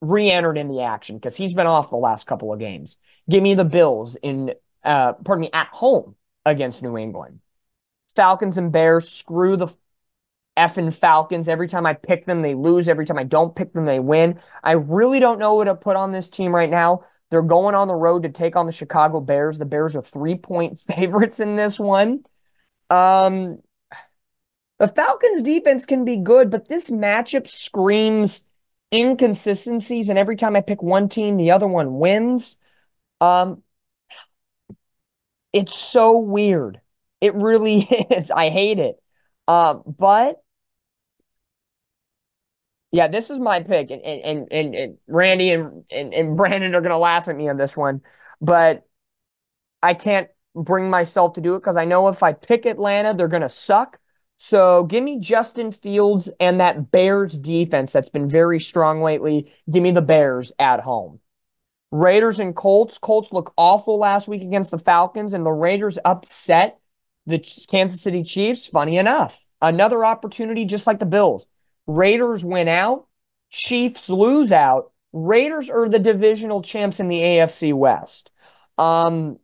re-entered 0.00 0.58
in 0.58 0.68
the 0.68 0.82
action 0.82 1.16
because 1.16 1.36
he's 1.36 1.54
been 1.54 1.66
off 1.66 1.90
the 1.90 1.96
last 1.96 2.26
couple 2.26 2.52
of 2.52 2.58
games. 2.58 2.96
Give 3.28 3.42
me 3.42 3.54
the 3.54 3.64
Bills 3.64 4.16
in, 4.16 4.54
uh, 4.82 5.14
pardon 5.14 5.42
me, 5.42 5.50
at 5.52 5.68
home 5.68 6.14
against 6.44 6.82
New 6.82 6.96
England. 6.96 7.40
Falcons 8.14 8.58
and 8.58 8.70
Bears, 8.70 9.08
screw 9.08 9.56
the 9.56 9.74
effing 10.56 10.94
Falcons. 10.94 11.48
Every 11.48 11.68
time 11.68 11.86
I 11.86 11.94
pick 11.94 12.26
them, 12.26 12.42
they 12.42 12.54
lose. 12.54 12.88
Every 12.88 13.04
time 13.04 13.18
I 13.18 13.24
don't 13.24 13.56
pick 13.56 13.72
them, 13.72 13.84
they 13.84 14.00
win. 14.00 14.40
I 14.62 14.72
really 14.72 15.20
don't 15.20 15.38
know 15.38 15.54
what 15.54 15.64
to 15.64 15.74
put 15.74 15.96
on 15.96 16.12
this 16.12 16.30
team 16.30 16.54
right 16.54 16.70
now. 16.70 17.04
They're 17.30 17.42
going 17.42 17.74
on 17.74 17.88
the 17.88 17.94
road 17.94 18.22
to 18.22 18.28
take 18.28 18.54
on 18.56 18.66
the 18.66 18.72
Chicago 18.72 19.20
Bears. 19.20 19.58
The 19.58 19.64
Bears 19.64 19.96
are 19.96 20.02
three 20.02 20.36
point 20.36 20.78
favorites 20.86 21.40
in 21.40 21.56
this 21.56 21.78
one. 21.78 22.24
Um, 22.90 23.58
the 24.78 24.88
Falcons 24.88 25.42
defense 25.42 25.86
can 25.86 26.04
be 26.04 26.16
good, 26.16 26.50
but 26.50 26.68
this 26.68 26.90
matchup 26.90 27.48
screams 27.48 28.44
inconsistencies. 28.92 30.08
And 30.08 30.18
every 30.18 30.36
time 30.36 30.56
I 30.56 30.60
pick 30.60 30.82
one 30.82 31.08
team, 31.08 31.36
the 31.36 31.50
other 31.50 31.66
one 31.68 31.98
wins. 31.98 32.56
Um, 33.20 33.62
it's 35.52 35.78
so 35.78 36.18
weird. 36.18 36.80
It 37.20 37.34
really 37.34 37.80
is. 38.10 38.30
I 38.30 38.50
hate 38.50 38.78
it. 38.78 38.96
Uh, 39.46 39.74
but 39.86 40.42
yeah, 42.92 43.08
this 43.08 43.28
is 43.30 43.40
my 43.40 43.60
pick, 43.60 43.90
and 43.90 44.02
and 44.02 44.48
and, 44.52 44.74
and 44.74 44.98
Randy 45.08 45.50
and, 45.50 45.84
and 45.90 46.14
and 46.14 46.36
Brandon 46.36 46.74
are 46.74 46.80
gonna 46.80 46.98
laugh 46.98 47.26
at 47.28 47.36
me 47.36 47.48
on 47.48 47.56
this 47.56 47.76
one, 47.76 48.02
but 48.40 48.86
I 49.82 49.94
can't 49.94 50.28
bring 50.54 50.90
myself 50.90 51.34
to 51.34 51.40
do 51.40 51.56
it 51.56 51.60
because 51.60 51.76
I 51.76 51.84
know 51.84 52.08
if 52.08 52.22
I 52.22 52.32
pick 52.32 52.66
Atlanta, 52.66 53.14
they're 53.14 53.28
gonna 53.28 53.48
suck. 53.48 53.98
So 54.46 54.84
give 54.84 55.02
me 55.02 55.20
Justin 55.20 55.72
Fields 55.72 56.28
and 56.38 56.60
that 56.60 56.90
Bears 56.90 57.32
defense 57.32 57.92
that's 57.92 58.10
been 58.10 58.28
very 58.28 58.60
strong 58.60 59.00
lately. 59.00 59.50
Give 59.70 59.82
me 59.82 59.90
the 59.90 60.02
Bears 60.02 60.52
at 60.58 60.80
home. 60.80 61.20
Raiders 61.90 62.40
and 62.40 62.54
Colts. 62.54 62.98
Colts 62.98 63.32
look 63.32 63.54
awful 63.56 63.98
last 63.98 64.28
week 64.28 64.42
against 64.42 64.70
the 64.70 64.76
Falcons, 64.76 65.32
and 65.32 65.46
the 65.46 65.50
Raiders 65.50 65.98
upset 66.04 66.78
the 67.24 67.38
Kansas 67.70 68.02
City 68.02 68.22
Chiefs. 68.22 68.66
Funny 68.66 68.98
enough, 68.98 69.46
another 69.62 70.04
opportunity 70.04 70.66
just 70.66 70.86
like 70.86 70.98
the 70.98 71.06
Bills. 71.06 71.46
Raiders 71.86 72.44
win 72.44 72.68
out, 72.68 73.06
Chiefs 73.48 74.10
lose 74.10 74.52
out. 74.52 74.92
Raiders 75.14 75.70
are 75.70 75.88
the 75.88 75.98
divisional 75.98 76.60
champs 76.60 77.00
in 77.00 77.08
the 77.08 77.20
AFC 77.20 77.72
West. 77.72 78.30
Um, 78.76 79.38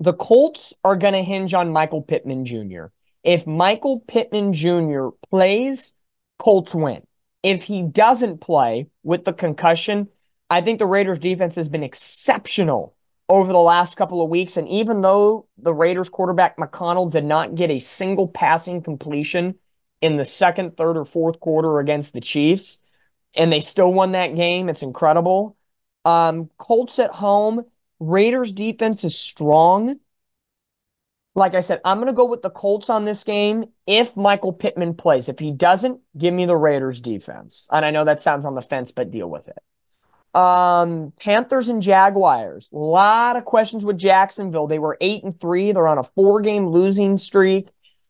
the 0.00 0.14
Colts 0.14 0.72
are 0.82 0.96
going 0.96 1.12
to 1.12 1.22
hinge 1.22 1.52
on 1.52 1.70
Michael 1.70 2.00
Pittman 2.00 2.46
Jr. 2.46 2.86
If 3.26 3.44
Michael 3.44 3.98
Pittman 4.06 4.52
Jr. 4.52 5.08
plays, 5.28 5.92
Colts 6.38 6.76
win. 6.76 7.02
If 7.42 7.64
he 7.64 7.82
doesn't 7.82 8.40
play 8.40 8.86
with 9.02 9.24
the 9.24 9.32
concussion, 9.32 10.08
I 10.48 10.60
think 10.60 10.78
the 10.78 10.86
Raiders 10.86 11.18
defense 11.18 11.56
has 11.56 11.68
been 11.68 11.82
exceptional 11.82 12.94
over 13.28 13.52
the 13.52 13.58
last 13.58 13.96
couple 13.96 14.22
of 14.22 14.30
weeks. 14.30 14.56
And 14.56 14.68
even 14.68 15.00
though 15.00 15.48
the 15.58 15.74
Raiders 15.74 16.08
quarterback 16.08 16.56
McConnell 16.56 17.10
did 17.10 17.24
not 17.24 17.56
get 17.56 17.68
a 17.68 17.80
single 17.80 18.28
passing 18.28 18.80
completion 18.80 19.56
in 20.00 20.16
the 20.16 20.24
second, 20.24 20.76
third, 20.76 20.96
or 20.96 21.04
fourth 21.04 21.40
quarter 21.40 21.80
against 21.80 22.12
the 22.12 22.20
Chiefs, 22.20 22.78
and 23.34 23.52
they 23.52 23.60
still 23.60 23.92
won 23.92 24.12
that 24.12 24.36
game. 24.36 24.68
It's 24.68 24.82
incredible. 24.82 25.56
Um, 26.04 26.48
Colts 26.58 27.00
at 27.00 27.10
home. 27.10 27.64
Raiders 27.98 28.52
defense 28.52 29.02
is 29.02 29.18
strong. 29.18 29.98
Like 31.36 31.54
I 31.54 31.60
said, 31.60 31.82
I'm 31.84 31.98
going 31.98 32.06
to 32.06 32.14
go 32.14 32.24
with 32.24 32.40
the 32.40 32.48
Colts 32.48 32.88
on 32.88 33.04
this 33.04 33.22
game 33.22 33.66
if 33.86 34.16
Michael 34.16 34.54
Pittman 34.54 34.94
plays. 34.94 35.28
If 35.28 35.38
he 35.38 35.52
doesn't, 35.52 36.00
give 36.16 36.32
me 36.32 36.46
the 36.46 36.56
Raiders 36.56 36.98
defense. 36.98 37.68
And 37.70 37.84
I 37.84 37.90
know 37.90 38.04
that 38.04 38.22
sounds 38.22 38.46
on 38.46 38.54
the 38.54 38.62
fence, 38.62 38.90
but 38.90 39.10
deal 39.10 39.28
with 39.28 39.46
it. 39.46 39.58
Um, 40.34 41.12
Panthers 41.20 41.68
and 41.68 41.82
Jaguars. 41.82 42.70
A 42.72 42.78
lot 42.78 43.36
of 43.36 43.44
questions 43.44 43.84
with 43.84 43.98
Jacksonville. 43.98 44.66
They 44.66 44.78
were 44.78 44.96
eight 45.02 45.24
and 45.24 45.38
three. 45.38 45.72
They're 45.72 45.86
on 45.86 45.98
a 45.98 46.04
four 46.04 46.40
game 46.40 46.68
losing 46.68 47.18
streak. 47.18 47.68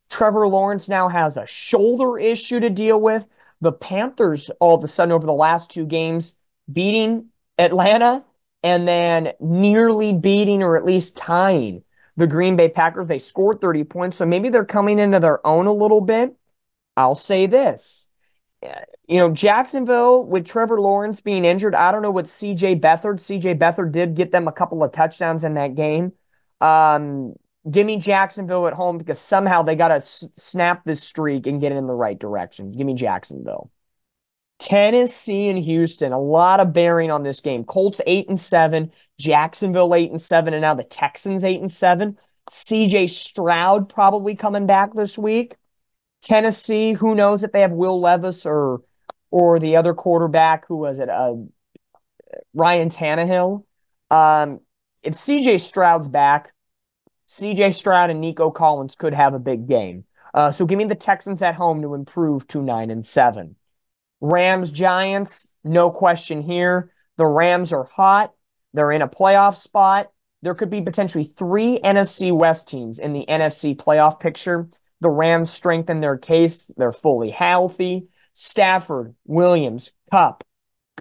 Trevor 0.09 0.47
Lawrence 0.47 0.89
now 0.89 1.09
has 1.09 1.37
a 1.37 1.47
shoulder 1.47 2.19
issue 2.21 2.61
to 2.61 2.71
deal 2.71 3.01
with. 3.01 3.27
The 3.61 3.73
Panthers, 3.73 4.53
all 4.61 4.77
of 4.77 4.85
a 4.85 4.89
sudden, 4.89 5.11
over 5.11 5.27
the 5.27 5.33
last 5.33 5.73
two 5.73 5.85
games, 5.85 6.35
beating 6.73 7.27
Atlanta 7.59 8.25
and 8.63 8.87
then 8.87 9.33
nearly 9.41 10.13
beating 10.13 10.63
or 10.63 10.77
at 10.77 10.85
least 10.85 11.17
tying 11.17 11.83
the 12.17 12.27
Green 12.27 12.57
Bay 12.57 12.69
Packers. 12.69 13.07
They 13.07 13.19
scored 13.19 13.61
30 13.61 13.85
points, 13.85 14.17
so 14.19 14.27
maybe 14.27 14.49
they're 14.49 14.65
coming 14.65 14.99
into 14.99 15.21
their 15.21 15.45
own 15.47 15.67
a 15.67 15.73
little 15.73 16.01
bit. 16.01 16.35
I'll 16.97 17.15
say 17.15 17.47
this. 17.47 18.09
You 19.09 19.21
know, 19.21 19.31
Jacksonville 19.31 20.27
with 20.27 20.47
Trevor 20.47 20.81
Lawrence 20.81 21.21
being 21.21 21.45
injured, 21.45 21.75
I 21.75 21.93
don't 21.93 22.03
know 22.03 22.11
what 22.11 22.27
CJ 22.27 22.75
Beathard. 22.81 23.21
CJ 23.21 23.55
Beathard 23.55 23.93
did 23.93 24.15
get 24.15 24.33
them 24.33 24.49
a 24.49 24.53
couple 24.53 24.83
of 24.83 24.93
touchdowns 24.93 25.45
in 25.45 25.55
that 25.55 25.75
game. 25.75 26.13
Um, 26.61 27.35
Give 27.69 27.85
me 27.85 27.97
Jacksonville 27.97 28.69
at 28.69 28.75
home 28.75 28.97
because 28.97 29.19
somehow 29.19 29.63
they 29.63 29.75
got 29.75 29.89
to 29.89 29.97
s- 29.97 30.23
snap 30.37 30.85
this 30.85 31.03
streak 31.03 31.49
and 31.49 31.61
get 31.61 31.73
it 31.73 31.77
in 31.77 31.89
the 31.89 31.95
right 31.95 32.17
direction. 32.17 32.71
Give 32.71 32.87
me 32.87 32.95
Jacksonville. 32.95 33.73
Tennessee 34.59 35.49
and 35.49 35.59
Houston, 35.63 36.13
a 36.13 36.19
lot 36.19 36.61
of 36.61 36.73
bearing 36.73 37.11
on 37.11 37.23
this 37.23 37.41
game. 37.41 37.65
Colts 37.65 38.01
eight 38.07 38.29
and 38.29 38.41
seven, 38.41 38.91
Jacksonville 39.19 39.95
eight 39.95 40.11
and 40.11 40.21
seven, 40.21 40.55
and 40.55 40.63
now 40.63 40.75
the 40.75 40.85
Texans 40.85 41.45
eight 41.45 41.61
and 41.61 41.71
seven. 41.71 42.19
CJ 42.51 43.11
Stroud 43.11 43.89
probably 43.89 44.35
coming 44.35 44.67
back 44.67 44.95
this 44.95 45.19
week. 45.19 45.57
Tennessee, 46.23 46.93
who 46.93 47.15
knows 47.15 47.43
if 47.43 47.53
they 47.53 47.61
have 47.61 47.73
Will 47.73 48.01
Levis 48.01 48.47
or 48.47 48.83
or 49.31 49.59
the 49.59 49.77
other 49.77 49.93
quarterback, 49.93 50.67
who 50.67 50.77
was 50.77 50.99
it? 50.99 51.11
Uh, 51.11 51.35
Ryan 52.55 52.89
Tannehill. 52.89 53.65
Um, 54.11 54.61
if 55.03 55.15
CJ 55.15 55.61
Stroud's 55.61 56.09
back, 56.09 56.53
CJ 57.29 57.75
Stroud 57.75 58.11
and 58.11 58.21
Nico 58.21 58.51
Collins 58.51 58.97
could 58.97 59.13
have 59.13 59.35
a 59.35 59.39
big 59.39 59.69
game. 59.69 60.05
Uh, 60.33 60.53
so 60.53 60.65
give 60.65 60.79
me 60.79 60.85
the 60.85 60.95
Texans 60.95 61.43
at 61.43 61.55
home 61.55 61.83
to 61.83 61.95
improve 61.95 62.47
to 62.49 62.63
nine 62.63 62.91
and 62.91 63.05
seven. 63.05 63.57
Rams 64.21 64.71
Giants, 64.71 65.47
no 65.65 65.91
question 65.91 66.43
here. 66.43 66.93
The 67.17 67.27
Rams 67.27 67.73
are 67.73 67.85
hot. 67.85 68.33
They're 68.73 68.93
in 68.93 69.03
a 69.03 69.09
playoff 69.09 69.57
spot. 69.57 70.11
There 70.43 70.55
could 70.55 70.71
be 70.71 70.83
potentially 70.83 71.25
three 71.25 71.79
NFC 71.81 72.37
West 72.37 72.69
teams 72.69 72.99
in 72.99 73.13
the 73.13 73.25
NFC 73.29 73.77
playoff 73.77 74.21
picture. 74.21 74.69
The 75.01 75.11
Rams 75.11 75.51
strengthen 75.51 76.01
their 76.01 76.17
case. 76.17 76.71
They're 76.77 76.93
fully 76.93 77.31
healthy. 77.31 78.09
Stafford, 78.35 79.15
Williams, 79.25 79.93
Kupp, 80.11 80.45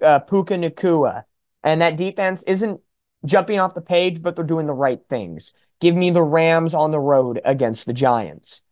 uh, 0.02 0.20
Puka 0.20 0.54
Nacua. 0.54 1.24
And 1.62 1.82
that 1.82 1.96
defense 1.96 2.42
isn't 2.46 2.80
jumping 3.24 3.58
off 3.58 3.74
the 3.74 3.80
page, 3.82 4.22
but 4.22 4.36
they're 4.36 4.44
doing 4.44 4.66
the 4.66 4.72
right 4.72 5.00
things. 5.08 5.52
Give 5.80 5.94
me 5.94 6.10
the 6.10 6.22
Rams 6.22 6.74
on 6.74 6.90
the 6.90 7.00
road 7.00 7.40
against 7.44 7.84
the 7.86 7.92
Giants. 7.92 8.62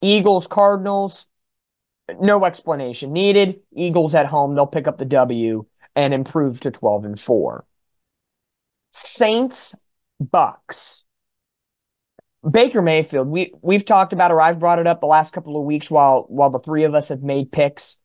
Eagles, 0.00 0.46
Cardinals, 0.46 1.26
no 2.20 2.44
explanation 2.44 3.12
needed. 3.12 3.60
Eagles 3.74 4.14
at 4.14 4.26
home, 4.26 4.54
they'll 4.54 4.66
pick 4.66 4.86
up 4.86 4.98
the 4.98 5.04
W 5.04 5.64
and 5.96 6.12
improve 6.14 6.60
to 6.60 6.70
12 6.70 7.04
and 7.04 7.20
4. 7.20 7.64
Saints, 8.92 9.74
Bucs. 10.22 11.04
Baker 12.48 12.82
Mayfield, 12.82 13.28
we 13.28 13.52
we've 13.62 13.84
talked 13.86 14.12
about 14.12 14.30
or 14.30 14.40
I've 14.40 14.58
brought 14.58 14.78
it 14.78 14.86
up 14.86 15.00
the 15.00 15.06
last 15.06 15.32
couple 15.32 15.56
of 15.56 15.64
weeks 15.64 15.90
while 15.90 16.26
while 16.28 16.50
the 16.50 16.58
three 16.58 16.84
of 16.84 16.94
us 16.94 17.08
have 17.08 17.22
made 17.22 17.50
picks. 17.50 17.96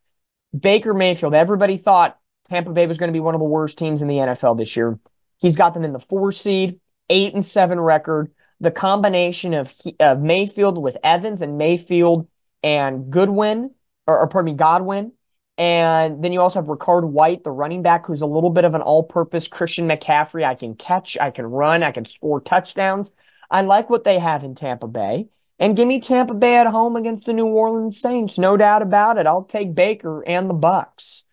Baker 0.58 0.94
Mayfield, 0.94 1.34
everybody 1.34 1.78
thought 1.78 2.18
Tampa 2.50 2.72
Bay 2.72 2.88
was 2.88 2.98
going 2.98 3.10
to 3.10 3.14
be 3.14 3.20
one 3.20 3.36
of 3.36 3.40
the 3.40 3.46
worst 3.46 3.78
teams 3.78 4.02
in 4.02 4.08
the 4.08 4.16
NFL 4.16 4.58
this 4.58 4.76
year. 4.78 4.98
He's 5.40 5.58
got 5.58 5.74
them 5.74 5.84
in 5.84 5.94
the 5.94 6.00
four 6.00 6.32
seed, 6.32 6.80
eight 7.10 7.34
and 7.34 7.46
seven 7.46 7.80
record. 7.80 8.32
the 8.60 8.72
combination 8.72 9.54
of, 9.54 9.74
of 10.00 10.22
Mayfield 10.22 10.78
with 10.82 10.98
Evans 11.04 11.42
and 11.42 11.58
Mayfield 11.58 12.28
and 12.64 13.10
Goodwin, 13.12 13.72
or, 14.10 14.20
or 14.20 14.28
pardon 14.28 14.52
me, 14.52 14.58
Godwin. 14.58 15.14
And 15.58 16.24
then 16.24 16.32
you 16.32 16.42
also 16.42 16.60
have 16.60 16.68
Rachaad 16.68 17.04
White, 17.04 17.44
the 17.44 17.52
running 17.52 17.82
back, 17.82 18.06
who's 18.06 18.22
a 18.22 18.26
little 18.26 18.50
bit 18.50 18.66
of 18.66 18.74
an 18.74 18.82
all 18.82 19.04
purpose 19.04 19.48
Christian 19.48 19.88
McCaffrey. 19.88 20.44
I 20.44 20.56
can 20.56 20.76
catch, 20.76 21.18
I 21.20 21.32
can 21.32 21.46
run, 21.46 21.84
I 21.84 21.92
can 21.92 22.06
score 22.06 22.42
touchdowns. 22.42 23.12
I 23.52 23.62
like 23.62 23.90
what 23.90 24.04
they 24.04 24.20
have 24.20 24.44
in 24.44 24.56
Tampa 24.56 24.88
Bay. 24.88 25.28
And 25.60 25.76
give 25.76 25.88
me 25.88 26.00
Tampa 26.00 26.34
Bay 26.34 26.56
at 26.56 26.68
home 26.68 26.96
against 26.96 27.26
the 27.26 27.34
New 27.34 27.48
Orleans 27.48 28.00
Saints, 28.00 28.38
no 28.38 28.56
doubt 28.56 28.82
about 28.82 29.18
it. 29.18 29.28
I'll 29.28 29.44
take 29.44 29.76
Baker 29.76 30.26
and 30.26 30.50
the 30.50 30.54
Bucs. 30.54 31.24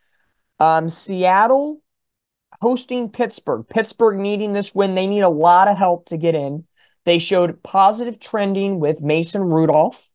Um, 0.58 0.88
Seattle 0.88 1.80
hosting 2.60 3.10
Pittsburgh. 3.10 3.64
Pittsburgh 3.68 4.18
needing 4.18 4.52
this 4.52 4.74
win. 4.74 4.96
They 4.96 5.06
need 5.06 5.20
a 5.20 5.28
lot 5.28 5.68
of 5.68 5.78
help 5.78 6.06
to 6.06 6.16
get 6.16 6.34
in. 6.34 6.64
They 7.04 7.20
showed 7.20 7.62
positive 7.62 8.18
trending 8.18 8.80
with 8.80 9.00
Mason 9.00 9.42
Rudolph 9.42 10.10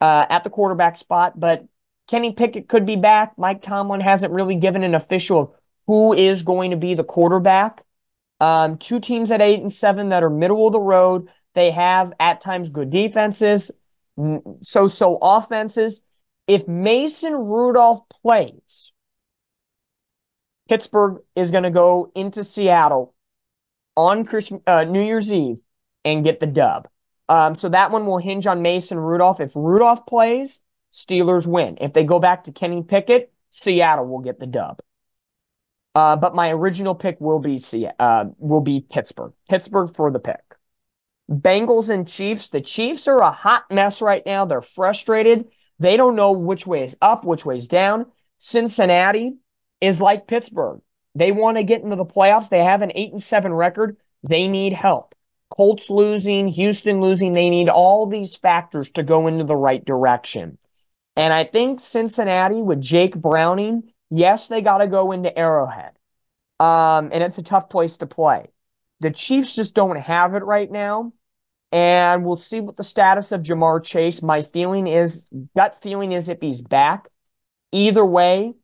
uh, 0.00 0.26
at 0.28 0.42
the 0.42 0.50
quarterback 0.50 0.96
spot, 0.96 1.38
but 1.38 1.64
Kenny 2.08 2.32
Pickett 2.32 2.68
could 2.68 2.86
be 2.86 2.96
back. 2.96 3.34
Mike 3.36 3.62
Tomlin 3.62 4.00
hasn't 4.00 4.32
really 4.32 4.56
given 4.56 4.84
an 4.84 4.94
official 4.94 5.56
who 5.86 6.12
is 6.12 6.42
going 6.42 6.70
to 6.70 6.76
be 6.76 6.94
the 6.94 7.04
quarterback. 7.04 7.82
Um, 8.40 8.78
two 8.78 9.00
teams 9.00 9.30
at 9.30 9.40
eight 9.40 9.60
and 9.60 9.72
seven 9.72 10.10
that 10.10 10.22
are 10.22 10.30
middle 10.30 10.66
of 10.66 10.72
the 10.72 10.80
road. 10.80 11.28
They 11.54 11.70
have 11.70 12.12
at 12.20 12.40
times 12.40 12.68
good 12.68 12.90
defenses, 12.90 13.70
so 14.60 14.88
so 14.88 15.18
offenses. 15.22 16.02
If 16.46 16.68
Mason 16.68 17.32
Rudolph 17.32 18.02
plays, 18.08 18.92
Pittsburgh 20.68 21.22
is 21.34 21.50
going 21.50 21.62
to 21.64 21.70
go 21.70 22.12
into 22.14 22.44
Seattle 22.44 23.14
on 23.96 24.24
Christmas, 24.24 24.60
uh, 24.66 24.84
New 24.84 25.02
Year's 25.02 25.32
Eve 25.32 25.58
and 26.04 26.24
get 26.24 26.40
the 26.40 26.46
dub. 26.46 26.88
Um, 27.28 27.56
so 27.56 27.68
that 27.70 27.90
one 27.90 28.06
will 28.06 28.18
hinge 28.18 28.46
on 28.46 28.62
Mason 28.62 28.98
Rudolph. 28.98 29.40
If 29.40 29.56
Rudolph 29.56 30.06
plays, 30.06 30.60
Steelers 30.92 31.46
win. 31.46 31.78
If 31.80 31.92
they 31.92 32.04
go 32.04 32.18
back 32.18 32.44
to 32.44 32.52
Kenny 32.52 32.82
Pickett, 32.82 33.32
Seattle 33.50 34.06
will 34.06 34.20
get 34.20 34.38
the 34.38 34.46
dub. 34.46 34.80
Uh, 35.94 36.14
but 36.16 36.34
my 36.34 36.50
original 36.50 36.94
pick 36.94 37.18
will 37.20 37.38
be 37.38 37.58
uh, 37.98 38.24
will 38.38 38.60
be 38.60 38.80
Pittsburgh. 38.80 39.32
Pittsburgh 39.48 39.94
for 39.96 40.10
the 40.10 40.18
pick. 40.18 40.56
Bengals 41.30 41.88
and 41.88 42.06
Chiefs. 42.06 42.48
The 42.50 42.60
Chiefs 42.60 43.08
are 43.08 43.20
a 43.20 43.30
hot 43.30 43.64
mess 43.70 44.02
right 44.02 44.24
now. 44.26 44.44
They're 44.44 44.60
frustrated. 44.60 45.46
They 45.78 45.96
don't 45.96 46.16
know 46.16 46.32
which 46.32 46.66
way 46.66 46.84
is 46.84 46.96
up, 47.00 47.24
which 47.24 47.44
way 47.44 47.56
is 47.56 47.68
down. 47.68 48.06
Cincinnati 48.38 49.36
is 49.80 50.00
like 50.00 50.28
Pittsburgh. 50.28 50.80
They 51.14 51.32
want 51.32 51.56
to 51.56 51.64
get 51.64 51.82
into 51.82 51.96
the 51.96 52.04
playoffs. 52.04 52.50
They 52.50 52.62
have 52.62 52.82
an 52.82 52.92
eight 52.94 53.12
and 53.12 53.22
seven 53.22 53.52
record. 53.52 53.96
They 54.22 54.48
need 54.48 54.74
help. 54.74 55.14
Colts 55.48 55.88
losing, 55.88 56.48
Houston 56.48 57.00
losing. 57.00 57.32
They 57.32 57.48
need 57.48 57.68
all 57.68 58.06
these 58.06 58.36
factors 58.36 58.90
to 58.92 59.02
go 59.02 59.26
into 59.26 59.44
the 59.44 59.56
right 59.56 59.84
direction. 59.84 60.58
And 61.16 61.32
I 61.32 61.44
think 61.44 61.80
Cincinnati 61.80 62.60
with 62.62 62.80
Jake 62.80 63.16
Browning, 63.16 63.92
yes, 64.10 64.48
they 64.48 64.60
got 64.60 64.78
to 64.78 64.86
go 64.86 65.12
into 65.12 65.36
Arrowhead. 65.36 65.92
Um, 66.60 67.10
and 67.12 67.22
it's 67.22 67.38
a 67.38 67.42
tough 67.42 67.68
place 67.70 67.96
to 67.98 68.06
play. 68.06 68.48
The 69.00 69.10
Chiefs 69.10 69.54
just 69.54 69.74
don't 69.74 69.96
have 69.96 70.34
it 70.34 70.44
right 70.44 70.70
now. 70.70 71.12
And 71.72 72.24
we'll 72.24 72.36
see 72.36 72.60
what 72.60 72.76
the 72.76 72.84
status 72.84 73.32
of 73.32 73.42
Ja'Marr 73.42 73.82
Chase. 73.82 74.22
My 74.22 74.42
feeling 74.42 74.86
is, 74.86 75.26
gut 75.56 75.74
feeling 75.74 76.12
is 76.12 76.28
if 76.28 76.40
he's 76.40 76.62
back. 76.62 77.08
Either 77.72 78.04
way, 78.04 78.54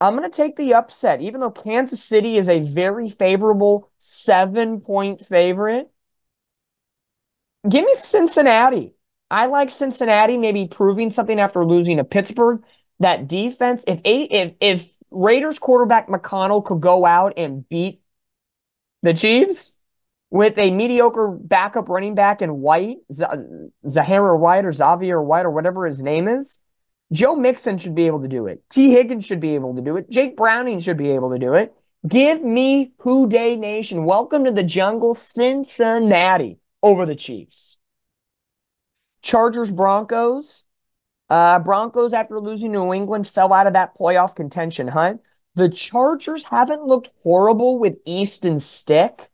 I'm 0.00 0.16
going 0.16 0.28
to 0.28 0.36
take 0.36 0.56
the 0.56 0.74
upset, 0.74 1.20
even 1.20 1.40
though 1.40 1.50
Kansas 1.50 2.02
City 2.02 2.36
is 2.36 2.48
a 2.48 2.60
very 2.60 3.08
favorable 3.08 3.90
seven 3.98 4.80
point 4.80 5.24
favorite. 5.24 5.90
Give 7.68 7.84
me 7.84 7.94
Cincinnati. 7.94 8.94
I 9.30 9.46
like 9.46 9.70
Cincinnati 9.70 10.36
maybe 10.36 10.66
proving 10.66 11.10
something 11.10 11.38
after 11.38 11.64
losing 11.64 11.98
to 11.98 12.04
Pittsburgh. 12.04 12.62
That 13.00 13.28
defense, 13.28 13.84
if 13.86 14.00
eight, 14.04 14.32
if 14.32 14.54
if 14.60 14.92
Raiders 15.10 15.58
quarterback 15.58 16.08
McConnell 16.08 16.64
could 16.64 16.80
go 16.80 17.06
out 17.06 17.34
and 17.36 17.68
beat 17.68 18.00
the 19.02 19.14
Chiefs 19.14 19.72
with 20.30 20.58
a 20.58 20.70
mediocre 20.70 21.28
backup 21.28 21.88
running 21.88 22.14
back 22.14 22.42
in 22.42 22.60
White, 22.60 22.98
Zahara 23.88 24.36
White 24.36 24.64
or 24.64 24.72
Xavier 24.72 25.22
White 25.22 25.46
or 25.46 25.50
whatever 25.50 25.86
his 25.86 26.02
name 26.02 26.28
is, 26.28 26.58
Joe 27.12 27.36
Mixon 27.36 27.78
should 27.78 27.94
be 27.94 28.06
able 28.06 28.20
to 28.20 28.28
do 28.28 28.46
it. 28.46 28.62
Tee 28.68 28.90
Higgins 28.90 29.24
should 29.24 29.40
be 29.40 29.54
able 29.54 29.74
to 29.76 29.80
do 29.80 29.96
it. 29.96 30.10
Jake 30.10 30.36
Browning 30.36 30.80
should 30.80 30.98
be 30.98 31.10
able 31.10 31.30
to 31.30 31.38
do 31.38 31.54
it. 31.54 31.74
Give 32.06 32.42
me 32.42 32.92
Who 32.98 33.28
Dey 33.28 33.56
Nation. 33.56 34.04
Welcome 34.04 34.44
to 34.44 34.50
the 34.50 34.62
jungle, 34.62 35.14
Cincinnati 35.14 36.58
over 36.82 37.06
the 37.06 37.16
Chiefs. 37.16 37.77
Chargers 39.22 39.70
Broncos. 39.70 40.64
Uh, 41.30 41.58
Broncos, 41.58 42.12
after 42.12 42.40
losing 42.40 42.72
New 42.72 42.92
England, 42.94 43.26
fell 43.26 43.52
out 43.52 43.66
of 43.66 43.74
that 43.74 43.96
playoff 43.98 44.34
contention 44.34 44.88
hunt. 44.88 45.20
The 45.54 45.68
Chargers 45.68 46.44
haven't 46.44 46.84
looked 46.84 47.10
horrible 47.22 47.78
with 47.78 47.96
Easton 48.06 48.60
Stick. 48.60 49.28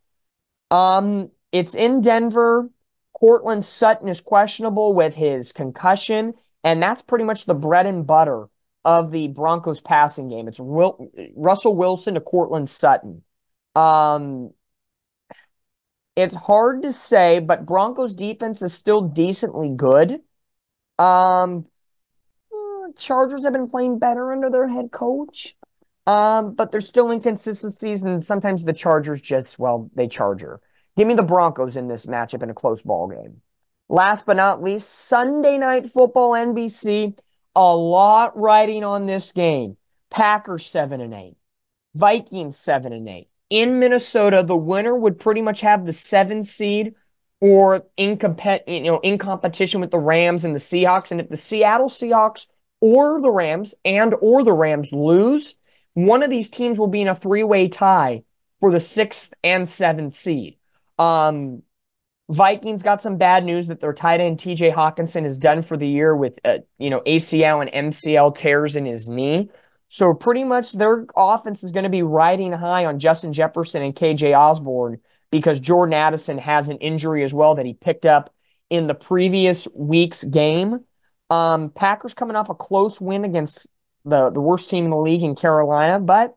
Um, 0.70 1.30
it's 1.53 1.74
in 1.74 2.01
Denver. 2.01 2.70
Courtland 3.12 3.64
Sutton 3.64 4.09
is 4.09 4.20
questionable 4.20 4.93
with 4.95 5.14
his 5.14 5.53
concussion, 5.53 6.35
and 6.64 6.82
that's 6.82 7.03
pretty 7.03 7.24
much 7.24 7.45
the 7.45 7.55
bread 7.55 7.87
and 7.87 8.07
butter 8.07 8.49
of 8.85 9.11
the 9.11 9.28
Broncos 9.28 9.80
passing 9.80 10.28
game. 10.28 10.49
It's 10.49 10.61
Will- 10.61 11.11
Russell 11.37 11.76
Wilson 11.76 12.14
to 12.14 12.20
Courtland 12.20 12.68
Sutton. 12.68 13.22
Um, 13.76 14.51
it's 16.17 16.37
hard 16.37 16.83
to 16.83 16.93
say, 16.93 17.41
but 17.41 17.67
Broncos 17.67 18.15
defense 18.15 18.62
is 18.62 18.73
still 18.73 19.01
decently 19.01 19.71
good. 19.75 20.21
Um, 20.99 21.65
Chargers 22.97 23.45
have 23.45 23.53
been 23.53 23.69
playing 23.69 23.99
better 23.99 24.33
under 24.33 24.51
their 24.51 24.69
head 24.69 24.93
coach. 24.93 25.57
Um, 26.07 26.55
but 26.55 26.71
there's 26.71 26.87
still 26.87 27.11
inconsistencies, 27.11 28.03
and 28.03 28.23
sometimes 28.23 28.62
the 28.62 28.75
Chargers 28.75 29.21
just, 29.21 29.59
well, 29.59 29.91
they 29.95 30.07
charger. 30.07 30.61
Give 30.97 31.09
me 31.09 31.15
the 31.15 31.23
Broncos 31.23 31.77
in 31.77 31.89
this 31.89 32.07
matchup 32.07 32.43
in 32.43 32.51
a 32.51 32.55
close 32.55 32.83
ball 32.83 33.09
game. 33.09 33.41
Last 33.89 34.27
but 34.27 34.37
not 34.37 34.62
least, 34.62 34.91
Sunday 34.91 35.59
night 35.59 35.87
football 35.87 36.33
NBC. 36.33 37.19
A 37.57 37.77
lot 37.77 38.37
riding 38.37 38.85
on 38.85 39.07
this 39.07 39.33
game. 39.33 39.77
Packers 40.11 40.67
seven 40.67 41.01
and 41.01 41.15
eight. 41.15 41.37
Vikings 41.95 42.57
seven 42.57 42.93
and 42.93 43.09
eight 43.09 43.29
in 43.51 43.78
Minnesota, 43.78 44.42
the 44.42 44.57
winner 44.57 44.97
would 44.97 45.18
pretty 45.18 45.42
much 45.42 45.61
have 45.61 45.84
the 45.86 45.92
seven 45.92 46.42
seed 46.42 46.95
or 47.40 47.84
in 47.97 48.16
compet, 48.16 48.62
you 48.66 48.82
know, 48.82 49.01
in 49.01 49.18
competition 49.18 49.80
with 49.80 49.90
the 49.90 49.99
Rams 49.99 50.45
and 50.45 50.55
the 50.55 50.61
Seahawks. 50.61 51.11
And 51.11 51.20
if 51.20 51.28
the 51.28 51.36
Seattle 51.36 51.88
Seahawks 51.88 52.47
or 52.80 53.20
the 53.20 53.30
Rams 53.30 53.74
and 53.84 54.14
or 54.20 54.42
the 54.42 54.53
Rams 54.53 54.92
lose, 54.92 55.55
one 55.95 56.22
of 56.22 56.30
these 56.30 56.49
teams 56.49 56.78
will 56.78 56.88
be 56.88 57.03
in 57.03 57.09
a 57.09 57.14
three-way 57.14 57.68
tie 57.68 58.22
for 58.61 58.72
the 58.72 58.80
sixth 58.80 59.34
and 59.42 59.68
seventh 59.68 60.14
seed. 60.14 60.57
Um, 60.99 61.62
Vikings 62.30 62.82
got 62.82 63.03
some 63.03 63.18
bad 63.18 63.45
news 63.45 63.66
that 63.66 63.80
their 63.80 63.92
tight 63.92 64.20
end 64.20 64.38
TJ 64.38 64.74
Hockenson 64.74 65.26
is 65.26 65.36
done 65.36 65.61
for 65.61 65.76
the 65.76 65.86
year 65.86 66.16
with 66.16 66.38
uh, 66.45 66.59
you 66.78 66.88
know 66.88 67.01
ACL 67.01 67.61
and 67.61 67.92
MCL 67.92 68.36
tears 68.36 68.76
in 68.76 68.86
his 68.86 69.09
knee. 69.09 69.51
So 69.89 70.14
pretty 70.14 70.45
much 70.45 70.72
their 70.72 71.07
offense 71.16 71.62
is 71.62 71.72
going 71.72 71.85
to 71.85 71.91
be 71.91 72.03
riding 72.03 72.53
high 72.53 72.85
on 72.85 72.99
Justin 72.99 73.32
Jefferson 73.32 73.82
and 73.82 73.95
KJ 73.95 74.37
Osborn 74.37 75.01
because 75.30 75.61
Jordan 75.61 75.95
Addison 75.95 76.39
has 76.39 76.68
an 76.68 76.78
injury 76.78 77.22
as 77.24 77.35
well 77.35 77.57
that 77.57 77.66
he 77.66 77.74
picked 77.74 78.07
up 78.07 78.32
in 78.70 78.87
the 78.87 78.95
previous 78.95 79.68
week's 79.74 80.24
game. 80.24 80.80
Um, 81.30 81.70
Packers 81.70 82.14
coming 82.14 82.37
off 82.37 82.51
a 82.51 82.55
close 82.55 83.01
win 83.01 83.24
against 83.24 83.66
the, 84.05 84.30
the 84.30 84.41
worst 84.41 84.70
team 84.70 84.85
in 84.85 84.91
the 84.91 84.97
league 84.97 85.22
in 85.22 85.35
Carolina, 85.35 85.99
but 86.01 86.37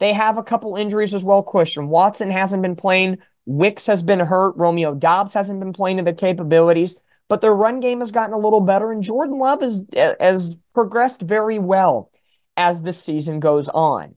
they 0.00 0.12
have 0.12 0.38
a 0.38 0.42
couple 0.42 0.76
injuries 0.76 1.14
as 1.14 1.24
well. 1.24 1.42
Christian 1.42 1.88
Watson 1.88 2.30
hasn't 2.30 2.62
been 2.62 2.76
playing. 2.76 3.18
Wicks 3.46 3.86
has 3.86 4.02
been 4.02 4.20
hurt. 4.20 4.56
Romeo 4.56 4.94
Doubs 4.94 5.34
hasn't 5.34 5.60
been 5.60 5.72
playing 5.72 5.96
to 5.96 6.02
their 6.02 6.12
capabilities, 6.12 6.96
but 7.28 7.40
their 7.40 7.54
run 7.54 7.80
game 7.80 8.00
has 8.00 8.12
gotten 8.12 8.34
a 8.34 8.38
little 8.38 8.60
better, 8.60 8.92
and 8.92 9.02
Jordan 9.02 9.38
Love 9.38 9.62
has, 9.62 9.82
has 10.20 10.56
progressed 10.74 11.22
very 11.22 11.58
well 11.58 12.10
as 12.58 12.82
the 12.82 12.92
season 12.92 13.40
goes 13.40 13.68
on. 13.68 14.16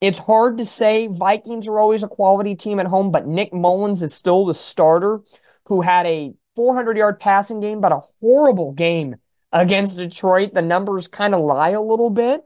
It's 0.00 0.18
hard 0.18 0.58
to 0.58 0.64
say 0.64 1.08
Vikings 1.08 1.66
are 1.66 1.80
always 1.80 2.02
a 2.02 2.08
quality 2.08 2.54
team 2.54 2.78
at 2.78 2.86
home, 2.86 3.10
but 3.10 3.26
Nick 3.26 3.52
Mullens 3.52 4.02
is 4.02 4.14
still 4.14 4.46
the 4.46 4.54
starter 4.54 5.20
who 5.66 5.80
had 5.80 6.06
a 6.06 6.32
400 6.56 6.96
yard 6.96 7.18
passing 7.18 7.60
game, 7.60 7.80
but 7.80 7.92
a 7.92 8.00
horrible 8.20 8.72
game 8.72 9.16
against 9.52 9.96
Detroit. 9.96 10.54
The 10.54 10.62
numbers 10.62 11.08
kind 11.08 11.34
of 11.34 11.40
lie 11.40 11.70
a 11.70 11.82
little 11.82 12.10
bit. 12.10 12.42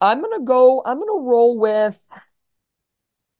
I'm 0.00 0.20
going 0.20 0.38
to 0.38 0.44
go, 0.44 0.82
I'm 0.84 0.98
going 0.98 1.08
to 1.08 1.28
roll 1.28 1.58
with, 1.58 2.08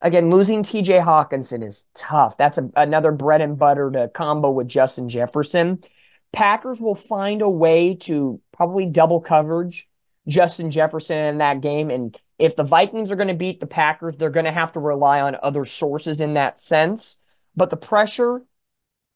again, 0.01 0.31
losing 0.31 0.63
TJ 0.63 1.05
Hockenson 1.05 1.65
is 1.65 1.87
tough. 1.95 2.37
That's 2.37 2.59
a, 2.59 2.69
another 2.77 3.13
bread 3.13 3.41
and 3.41 3.59
butter 3.59 3.91
to 3.93 4.09
combo 4.09 4.51
with 4.51 4.69
Justin 4.69 5.09
Jefferson. 5.09 5.81
Packers 6.33 6.81
will 6.81 6.97
find 6.97 7.43
a 7.43 7.49
way 7.49 7.95
to 8.03 8.41
probably 8.53 8.87
double 8.87 9.21
coverage 9.21 9.88
Justin 10.29 10.71
Jefferson 10.71 11.19
in 11.19 11.39
that 11.39 11.61
game. 11.63 11.91
And 11.91 12.17
if 12.39 12.57
the 12.57 12.65
Vikings 12.65 13.11
are 13.11 13.17
going 13.17 13.29
to 13.29 13.35
beat 13.35 13.61
the 13.61 13.67
Packers, 13.67 14.17
they're 14.17 14.31
going 14.31 14.47
to 14.47 14.53
have 14.53 14.73
to 14.73 14.81
rely 14.81 15.21
on 15.21 15.37
other 15.43 15.65
sources 15.65 16.21
in 16.21 16.35
that 16.35 16.59
sense. 16.61 17.19
But 17.57 17.71
the 17.71 17.77
pressure 17.77 18.43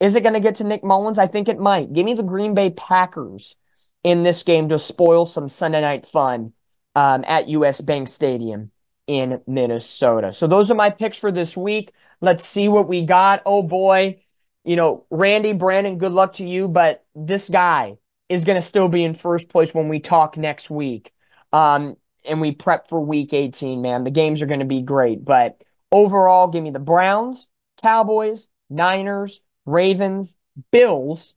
Is 0.01 0.17
it 0.17 0.23
going 0.23 0.35
to 0.35 0.41
get 0.41 0.57
to 0.57 0.65
Nick 0.65 0.83
Mullens? 0.83 1.19
I 1.19 1.27
think 1.29 1.49
it 1.49 1.59
might. 1.61 1.93
Give 1.93 2.05
me 2.05 2.15
the 2.15 2.23
Green 2.23 2.55
Bay 2.55 2.71
Packers 2.71 3.57
in 4.03 4.23
this 4.25 4.43
game 4.43 4.69
to 4.69 4.79
spoil 4.79 5.27
some 5.27 5.49
Sunday 5.49 5.81
night 5.81 6.07
fun 6.07 6.53
um, 6.95 7.25
at 7.27 7.49
US 7.49 7.81
Bank 7.81 8.09
Stadium 8.09 8.71
in 9.07 9.41
Minnesota. 9.47 10.33
So 10.33 10.47
those 10.47 10.71
are 10.71 10.75
my 10.75 10.91
picks 10.91 11.19
for 11.19 11.31
this 11.33 11.57
week. 11.57 11.93
Let's 12.21 12.47
see 12.47 12.69
what 12.69 12.89
we 12.89 13.05
got. 13.05 13.43
Oh 13.47 13.63
boy, 13.63 14.23
you 14.65 14.77
know, 14.77 15.07
Randy, 15.11 15.53
Brandon, 15.53 15.99
good 15.99 16.13
luck 16.13 16.35
to 16.35 16.47
you, 16.47 16.69
but 16.69 17.05
this 17.15 17.49
guy 17.49 17.99
is 18.33 18.45
going 18.45 18.57
to 18.57 18.67
still 18.67 18.89
be 18.89 19.05
in 19.05 19.13
first 19.13 19.51
place 19.51 19.75
when 19.75 19.89
we 19.89 20.01
talk 20.01 20.39
next 20.39 20.71
week. 20.71 21.13
Um, 21.53 21.97
and 22.25 22.41
we 22.41 22.53
prep 22.53 22.89
for 22.89 22.99
week 22.99 23.35
18, 23.35 23.83
man. 23.83 24.05
The 24.05 24.11
games 24.11 24.41
are 24.41 24.47
going 24.47 24.61
to 24.61 24.67
be 24.67 24.81
great, 24.81 25.23
but 25.23 25.63
overall, 25.91 26.49
give 26.49 26.63
me 26.63 26.71
the 26.71 26.79
Browns, 26.79 27.47
Cowboys, 27.83 28.49
Niners, 28.71 29.43
Ravens, 29.67 30.39
Bills, 30.71 31.35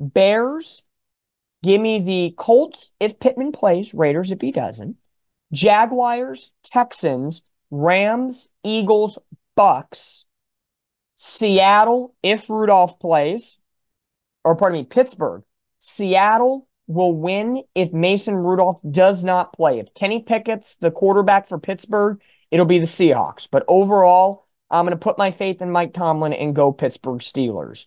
Bears. 0.00 0.82
Give 1.62 1.80
me 1.80 2.00
the 2.00 2.34
Colts 2.36 2.92
if 2.98 3.20
Pittman 3.20 3.52
plays, 3.52 3.94
Raiders 3.94 4.32
if 4.32 4.40
he 4.40 4.50
doesn't. 4.50 4.96
Jaguars, 5.52 6.52
Texans, 6.64 7.42
Rams, 7.70 8.48
Eagles, 8.64 9.16
Bucs, 9.56 10.24
Seattle 11.14 12.16
if 12.20 12.50
Rudolph 12.50 12.98
plays, 12.98 13.58
or 14.42 14.56
pardon 14.56 14.80
me, 14.80 14.84
Pittsburgh. 14.84 15.44
Seattle 15.84 16.68
will 16.86 17.12
win 17.12 17.64
if 17.74 17.92
Mason 17.92 18.36
Rudolph 18.36 18.78
does 18.88 19.24
not 19.24 19.52
play. 19.52 19.80
If 19.80 19.92
Kenny 19.94 20.22
Pickett's 20.22 20.76
the 20.78 20.92
quarterback 20.92 21.48
for 21.48 21.58
Pittsburgh, 21.58 22.20
it'll 22.52 22.66
be 22.66 22.78
the 22.78 22.86
Seahawks. 22.86 23.48
But 23.50 23.64
overall, 23.66 24.46
I'm 24.70 24.84
going 24.84 24.96
to 24.96 25.02
put 25.02 25.18
my 25.18 25.32
faith 25.32 25.60
in 25.60 25.72
Mike 25.72 25.92
Tomlin 25.92 26.34
and 26.34 26.54
go 26.54 26.70
Pittsburgh 26.70 27.18
Steelers. 27.18 27.86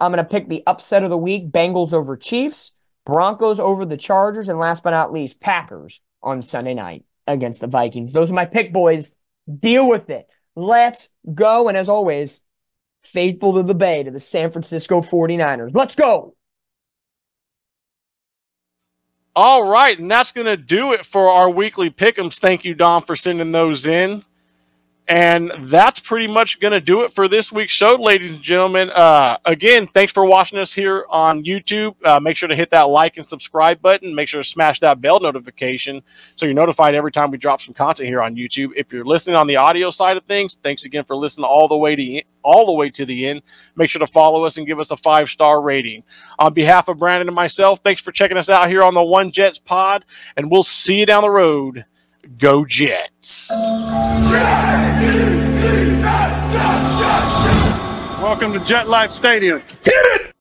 I'm 0.00 0.10
going 0.10 0.24
to 0.24 0.28
pick 0.28 0.48
the 0.48 0.64
upset 0.66 1.04
of 1.04 1.10
the 1.10 1.16
week 1.16 1.52
Bengals 1.52 1.92
over 1.92 2.16
Chiefs, 2.16 2.72
Broncos 3.04 3.60
over 3.60 3.86
the 3.86 3.96
Chargers, 3.96 4.48
and 4.48 4.58
last 4.58 4.82
but 4.82 4.90
not 4.90 5.12
least, 5.12 5.38
Packers 5.38 6.00
on 6.24 6.42
Sunday 6.42 6.74
night 6.74 7.04
against 7.28 7.60
the 7.60 7.68
Vikings. 7.68 8.10
Those 8.10 8.28
are 8.28 8.34
my 8.34 8.46
pick, 8.46 8.72
boys. 8.72 9.14
Deal 9.60 9.88
with 9.88 10.10
it. 10.10 10.26
Let's 10.56 11.10
go. 11.32 11.68
And 11.68 11.76
as 11.76 11.88
always, 11.88 12.40
faithful 13.04 13.54
to 13.54 13.62
the 13.62 13.74
Bay, 13.74 14.02
to 14.02 14.10
the 14.10 14.18
San 14.18 14.50
Francisco 14.50 15.00
49ers. 15.00 15.70
Let's 15.72 15.94
go. 15.94 16.34
All 19.36 19.64
right, 19.64 19.98
and 19.98 20.10
that's 20.10 20.32
going 20.32 20.46
to 20.46 20.56
do 20.56 20.94
it 20.94 21.04
for 21.04 21.28
our 21.28 21.50
weekly 21.50 21.90
pick'ems. 21.90 22.38
Thank 22.38 22.64
you, 22.64 22.72
Don, 22.72 23.02
for 23.02 23.14
sending 23.14 23.52
those 23.52 23.84
in. 23.84 24.24
And 25.08 25.52
that's 25.60 26.00
pretty 26.00 26.26
much 26.26 26.58
going 26.58 26.72
to 26.72 26.80
do 26.80 27.02
it 27.02 27.12
for 27.12 27.28
this 27.28 27.52
week's 27.52 27.72
show, 27.72 27.94
ladies 27.94 28.32
and 28.32 28.42
gentlemen. 28.42 28.90
Uh, 28.90 29.38
again, 29.44 29.86
thanks 29.86 30.12
for 30.12 30.26
watching 30.26 30.58
us 30.58 30.72
here 30.72 31.06
on 31.08 31.44
YouTube. 31.44 31.94
Uh, 32.04 32.18
make 32.18 32.36
sure 32.36 32.48
to 32.48 32.56
hit 32.56 32.70
that 32.72 32.88
like 32.88 33.16
and 33.16 33.24
subscribe 33.24 33.80
button. 33.80 34.12
Make 34.16 34.28
sure 34.28 34.42
to 34.42 34.48
smash 34.48 34.80
that 34.80 35.00
bell 35.00 35.20
notification 35.20 36.02
so 36.34 36.44
you're 36.44 36.56
notified 36.56 36.96
every 36.96 37.12
time 37.12 37.30
we 37.30 37.38
drop 37.38 37.60
some 37.60 37.72
content 37.72 38.08
here 38.08 38.20
on 38.20 38.34
YouTube. 38.34 38.70
If 38.74 38.92
you're 38.92 39.04
listening 39.04 39.36
on 39.36 39.46
the 39.46 39.54
audio 39.54 39.90
side 39.90 40.16
of 40.16 40.24
things, 40.24 40.56
thanks 40.64 40.84
again 40.84 41.04
for 41.04 41.14
listening 41.14 41.44
all 41.44 41.68
the 41.68 41.76
way 41.76 41.94
to 41.94 42.22
all 42.42 42.66
the 42.66 42.72
way 42.72 42.90
to 42.90 43.06
the 43.06 43.26
end. 43.26 43.42
Make 43.76 43.90
sure 43.90 44.00
to 44.00 44.08
follow 44.08 44.44
us 44.44 44.56
and 44.56 44.66
give 44.66 44.80
us 44.80 44.90
a 44.90 44.96
five 44.96 45.28
star 45.28 45.62
rating. 45.62 46.02
On 46.40 46.52
behalf 46.52 46.88
of 46.88 46.98
Brandon 46.98 47.28
and 47.28 47.34
myself, 47.34 47.78
thanks 47.84 48.00
for 48.00 48.10
checking 48.10 48.36
us 48.36 48.48
out 48.48 48.68
here 48.68 48.82
on 48.82 48.94
the 48.94 49.02
One 49.04 49.30
Jets 49.30 49.60
Pod, 49.60 50.04
and 50.36 50.50
we'll 50.50 50.64
see 50.64 50.96
you 50.96 51.06
down 51.06 51.22
the 51.22 51.30
road. 51.30 51.84
Go 52.38 52.64
Jets. 52.64 53.50
Welcome 58.20 58.52
to 58.52 58.60
Jet 58.60 58.88
Life 58.88 59.12
Stadium. 59.12 59.62
Hit 59.84 59.94
it! 59.94 60.35